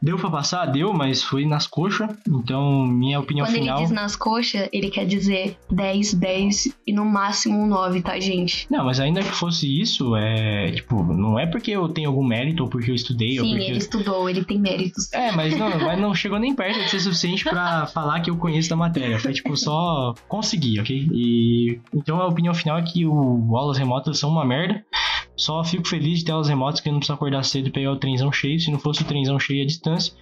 Deu 0.00 0.16
pra 0.18 0.30
passar? 0.30 0.66
Deu, 0.66 0.92
mas 0.92 1.22
foi 1.22 1.44
nas 1.44 1.66
coxas. 1.66 2.08
Então, 2.28 2.86
minha 2.86 3.18
opinião 3.18 3.46
Quando 3.46 3.54
final. 3.54 3.76
Quando 3.76 3.78
ele 3.78 3.86
diz 3.86 3.94
nas 3.94 4.16
coxas, 4.16 4.68
ele 4.72 4.90
quer 4.90 5.06
dizer 5.06 5.56
10, 5.70 6.14
10 6.14 6.76
e 6.86 6.92
no 6.92 7.04
máximo 7.04 7.58
um 7.58 7.66
9, 7.66 8.02
tá, 8.02 8.18
gente? 8.18 8.66
Não, 8.70 8.84
mas 8.84 9.00
ainda 9.00 9.20
que 9.20 9.32
fosse 9.32 9.80
isso, 9.80 10.14
é. 10.16 10.70
Tipo, 10.72 11.02
não 11.02 11.38
é 11.38 11.46
porque 11.46 11.70
eu 11.70 11.88
tenho 11.88 12.08
algum 12.08 12.24
mérito 12.24 12.62
ou 12.62 12.68
porque 12.68 12.90
eu 12.90 12.94
estudei. 12.94 13.32
Sim, 13.32 13.40
ou 13.40 13.48
porque... 13.48 13.64
ele 13.64 13.78
estudou, 13.78 14.30
ele 14.30 14.44
tem 14.44 14.58
méritos. 14.58 15.12
É, 15.12 15.32
mas 15.32 15.56
não, 15.56 15.70
mas 15.78 15.98
não 15.98 16.14
chegou 16.14 16.38
nem 16.38 16.54
perto 16.54 16.78
de 16.84 16.90
ser 16.90 17.00
suficiente 17.00 17.44
para 17.44 17.86
falar 17.86 18.20
que 18.20 18.30
eu 18.30 18.36
conheço 18.36 18.68
da 18.68 18.76
matéria. 18.76 19.18
Foi, 19.18 19.32
tipo, 19.32 19.56
só 19.56 20.14
conseguir, 20.28 20.80
ok? 20.80 21.08
E. 21.12 21.80
Então, 21.94 22.20
a 22.20 22.26
opinião 22.26 22.54
final 22.54 22.78
é 22.78 22.82
que 22.82 23.06
o 23.06 23.56
aulas 23.56 23.78
remotas 23.78 24.18
são 24.18 24.30
uma 24.30 24.44
merda. 24.44 24.84
Só 25.36 25.62
fico 25.62 25.86
feliz 25.86 26.20
de 26.20 26.24
ter 26.24 26.42
remotas 26.42 26.80
que 26.80 26.88
eu 26.88 26.92
não 26.92 27.00
preciso 27.00 27.14
acordar 27.14 27.44
cedo 27.44 27.68
e 27.68 27.72
pegar 27.72 27.92
o 27.92 27.98
trenzão 27.98 28.32
cheio. 28.32 28.58
Se 28.58 28.70
não 28.70 28.78
fosse 28.78 29.02
o 29.02 29.04
trenzão 29.04 29.38
cheio 29.38 29.62
à 29.62 29.66
distância, 29.66 30.14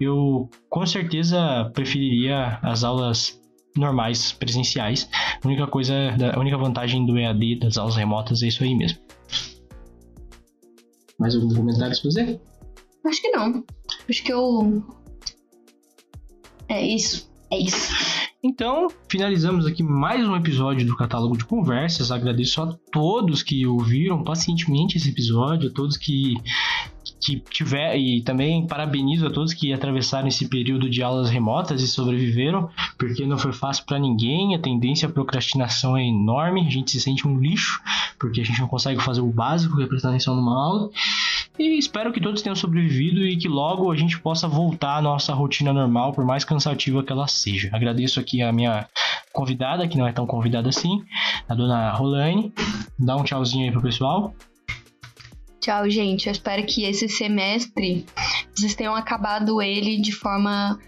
eu 0.00 0.48
com 0.68 0.86
certeza 0.86 1.70
preferiria 1.74 2.58
as 2.62 2.84
aulas 2.84 3.40
normais, 3.76 4.32
presenciais. 4.32 5.08
A 5.42 5.46
única 5.46 5.66
coisa, 5.66 5.94
a 6.34 6.38
única 6.38 6.56
vantagem 6.56 7.04
do 7.04 7.18
EAD 7.18 7.60
das 7.60 7.76
aulas 7.76 7.96
remotas 7.96 8.42
é 8.42 8.48
isso 8.48 8.62
aí 8.62 8.74
mesmo. 8.74 8.98
Mais 11.18 11.34
algum 11.34 11.54
comentário 11.54 11.92
a 11.92 12.00
fazer? 12.00 12.40
Acho 13.04 13.20
que 13.20 13.30
não. 13.30 13.64
Acho 14.08 14.22
que 14.22 14.32
eu. 14.32 14.84
É 16.68 16.86
isso. 16.86 17.30
É 17.50 17.58
isso. 17.58 17.92
Então, 18.42 18.88
finalizamos 19.06 19.66
aqui 19.66 19.82
mais 19.82 20.26
um 20.26 20.34
episódio 20.34 20.86
do 20.86 20.96
Catálogo 20.96 21.36
de 21.36 21.44
Conversas. 21.44 22.10
Agradeço 22.10 22.62
a 22.62 22.74
todos 22.90 23.42
que 23.42 23.66
ouviram 23.66 24.24
pacientemente 24.24 24.96
esse 24.96 25.10
episódio, 25.10 25.68
a 25.68 25.72
todos 25.72 25.98
que 25.98 26.36
que 27.20 27.38
tiver 27.38 27.98
e 27.98 28.22
também 28.22 28.66
parabenizo 28.66 29.26
a 29.26 29.30
todos 29.30 29.52
que 29.52 29.74
atravessaram 29.74 30.26
esse 30.26 30.48
período 30.48 30.88
de 30.88 31.02
aulas 31.02 31.28
remotas 31.28 31.82
e 31.82 31.86
sobreviveram, 31.86 32.70
porque 32.98 33.26
não 33.26 33.36
foi 33.36 33.52
fácil 33.52 33.84
para 33.84 33.98
ninguém, 33.98 34.54
a 34.54 34.58
tendência 34.58 35.06
à 35.06 35.12
procrastinação 35.12 35.96
é 35.96 36.06
enorme, 36.06 36.66
a 36.66 36.70
gente 36.70 36.90
se 36.90 37.00
sente 37.00 37.28
um 37.28 37.38
lixo, 37.38 37.78
porque 38.18 38.40
a 38.40 38.44
gente 38.44 38.58
não 38.58 38.68
consegue 38.68 39.02
fazer 39.02 39.20
o 39.20 39.30
básico, 39.30 39.76
que 39.76 39.82
é 39.82 39.86
prestar 39.86 40.08
atenção 40.08 40.34
numa 40.34 40.56
aula. 40.56 40.90
E 41.60 41.78
espero 41.78 42.10
que 42.10 42.22
todos 42.22 42.40
tenham 42.40 42.56
sobrevivido 42.56 43.22
e 43.22 43.36
que 43.36 43.46
logo 43.46 43.92
a 43.92 43.94
gente 43.94 44.18
possa 44.18 44.48
voltar 44.48 44.96
à 44.96 45.02
nossa 45.02 45.34
rotina 45.34 45.74
normal, 45.74 46.10
por 46.10 46.24
mais 46.24 46.42
cansativa 46.42 47.02
que 47.04 47.12
ela 47.12 47.28
seja. 47.28 47.68
Agradeço 47.70 48.18
aqui 48.18 48.40
a 48.40 48.50
minha 48.50 48.88
convidada, 49.30 49.86
que 49.86 49.98
não 49.98 50.08
é 50.08 50.12
tão 50.12 50.26
convidada 50.26 50.70
assim, 50.70 51.04
a 51.46 51.54
dona 51.54 51.92
Rolane. 51.92 52.50
Dá 52.98 53.14
um 53.14 53.24
tchauzinho 53.24 53.66
aí 53.66 53.70
pro 53.70 53.82
pessoal. 53.82 54.34
Tchau, 55.60 55.90
gente. 55.90 56.28
Eu 56.28 56.32
espero 56.32 56.64
que 56.64 56.84
esse 56.84 57.10
semestre 57.10 58.06
vocês 58.56 58.74
tenham 58.74 58.94
acabado 58.94 59.60
ele 59.60 60.00
de 60.00 60.12
forma 60.12 60.78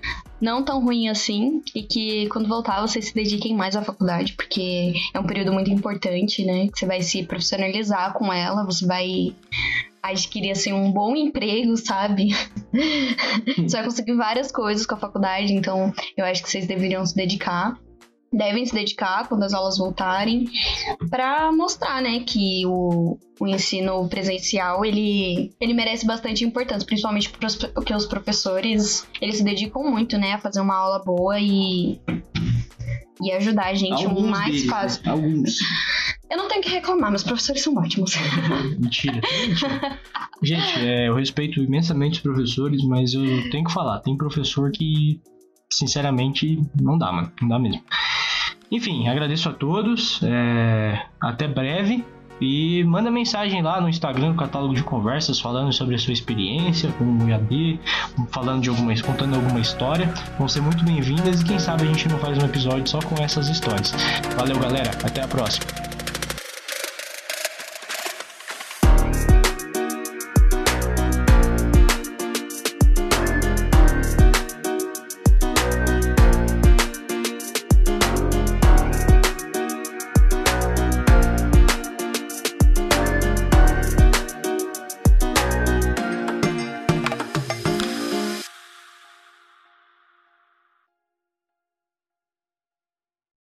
não 0.41 0.65
tão 0.65 0.83
ruim 0.83 1.07
assim 1.07 1.61
e 1.75 1.83
que 1.83 2.29
quando 2.31 2.49
voltar 2.49 2.81
vocês 2.81 3.09
se 3.09 3.15
dediquem 3.15 3.55
mais 3.55 3.77
à 3.77 3.83
faculdade, 3.83 4.33
porque 4.33 4.95
é 5.13 5.21
um 5.21 5.27
período 5.27 5.53
muito 5.53 5.71
importante, 5.71 6.47
né? 6.47 6.71
Você 6.75 6.87
vai 6.87 7.03
se 7.03 7.25
profissionalizar 7.25 8.15
com 8.15 8.33
ela, 8.33 8.65
você 8.65 8.87
vai 8.87 9.35
adquirir 10.03 10.51
assim 10.51 10.73
um 10.73 10.91
bom 10.91 11.15
emprego, 11.15 11.77
sabe? 11.77 12.35
você 13.57 13.77
vai 13.77 13.85
conseguir 13.85 14.15
várias 14.15 14.51
coisas 14.51 14.85
com 14.85 14.95
a 14.95 14.99
faculdade, 14.99 15.53
então 15.53 15.93
eu 16.17 16.25
acho 16.25 16.43
que 16.43 16.51
vocês 16.51 16.67
deveriam 16.67 17.05
se 17.07 17.15
dedicar 17.15 17.79
devem 18.33 18.65
se 18.65 18.73
dedicar 18.73 19.29
quando 19.29 19.43
as 19.43 19.53
aulas 19.53 19.77
voltarem 19.77 20.49
para 21.11 21.53
mostrar, 21.53 22.01
né, 22.01 22.21
que 22.21 22.65
o, 22.67 23.19
o 23.39 23.47
ensino 23.47 24.09
presencial 24.09 24.85
ele, 24.85 25.53
ele 25.61 25.75
merece 25.75 26.07
bastante 26.07 26.45
importância, 26.45 26.87
principalmente 26.87 27.31
porque 27.75 27.95
os 27.95 28.07
professores 28.07 29.07
eles 29.21 29.37
se 29.37 29.45
dedicam 29.45 29.83
muito, 29.83 30.17
né, 30.17 30.33
a 30.33 30.39
fazer 30.39 30.61
uma 30.61 30.75
aula 30.75 31.05
boa 31.05 31.39
e 31.39 32.01
e 33.21 33.31
ajudar 33.31 33.67
a 33.67 33.75
gente 33.75 34.05
Alguns 34.05 34.25
o 34.25 34.27
mais 34.27 34.47
deles, 34.47 34.65
fácil. 34.65 35.03
Né? 35.05 35.11
Alguns. 35.13 35.59
Eu 36.33 36.39
não 36.39 36.49
tenho 36.49 36.63
que 36.63 36.71
reclamar, 36.71 37.11
meus 37.11 37.23
professores 37.23 37.63
são 37.63 37.77
ótimos. 37.77 38.17
mentira, 38.81 39.21
mentira. 39.47 39.99
Gente, 40.43 40.79
é, 40.79 41.09
eu 41.09 41.15
respeito 41.15 41.63
imensamente 41.63 42.17
os 42.17 42.21
professores, 42.23 42.83
mas 42.85 43.13
eu 43.13 43.51
tenho 43.51 43.65
que 43.65 43.73
falar, 43.73 44.01
tem 44.01 44.17
professor 44.17 44.71
que 44.73 45.21
sinceramente 45.71 46.59
não 46.81 46.97
dá, 46.97 47.13
mano, 47.13 47.31
não 47.43 47.49
dá 47.49 47.59
mesmo. 47.59 47.83
Enfim, 48.71 49.07
agradeço 49.09 49.51
a 49.51 49.53
todos. 49.53 50.23
É... 50.23 51.05
Até 51.21 51.47
breve. 51.47 52.03
E 52.41 52.83
manda 52.85 53.11
mensagem 53.11 53.63
lá 53.63 53.79
no 53.81 53.89
Instagram, 53.89 54.31
no 54.31 54.35
catálogo 54.35 54.75
de 54.75 54.83
conversas, 54.83 55.39
falando 55.39 55.71
sobre 55.71 55.95
a 55.95 55.99
sua 55.99 56.15
experiência 56.15 56.91
com 56.93 57.05
o 57.05 57.29
IAD, 57.29 57.79
falando 58.33 58.63
de 58.63 58.71
alguma, 58.71 58.93
contando 59.03 59.37
alguma 59.37 59.61
história. 59.61 60.13
Vão 60.39 60.49
ser 60.49 60.63
muito 60.63 60.83
bem-vindas 60.83 61.43
e 61.43 61.45
quem 61.45 61.59
sabe 61.59 61.83
a 61.83 61.87
gente 61.87 62.09
não 62.09 62.19
faz 62.19 62.43
um 62.43 62.47
episódio 62.47 62.89
só 62.89 63.01
com 63.01 63.23
essas 63.23 63.49
histórias. 63.49 63.93
Valeu, 64.35 64.59
galera. 64.59 64.91
Até 65.05 65.23
a 65.23 65.29
próxima. 65.29 65.92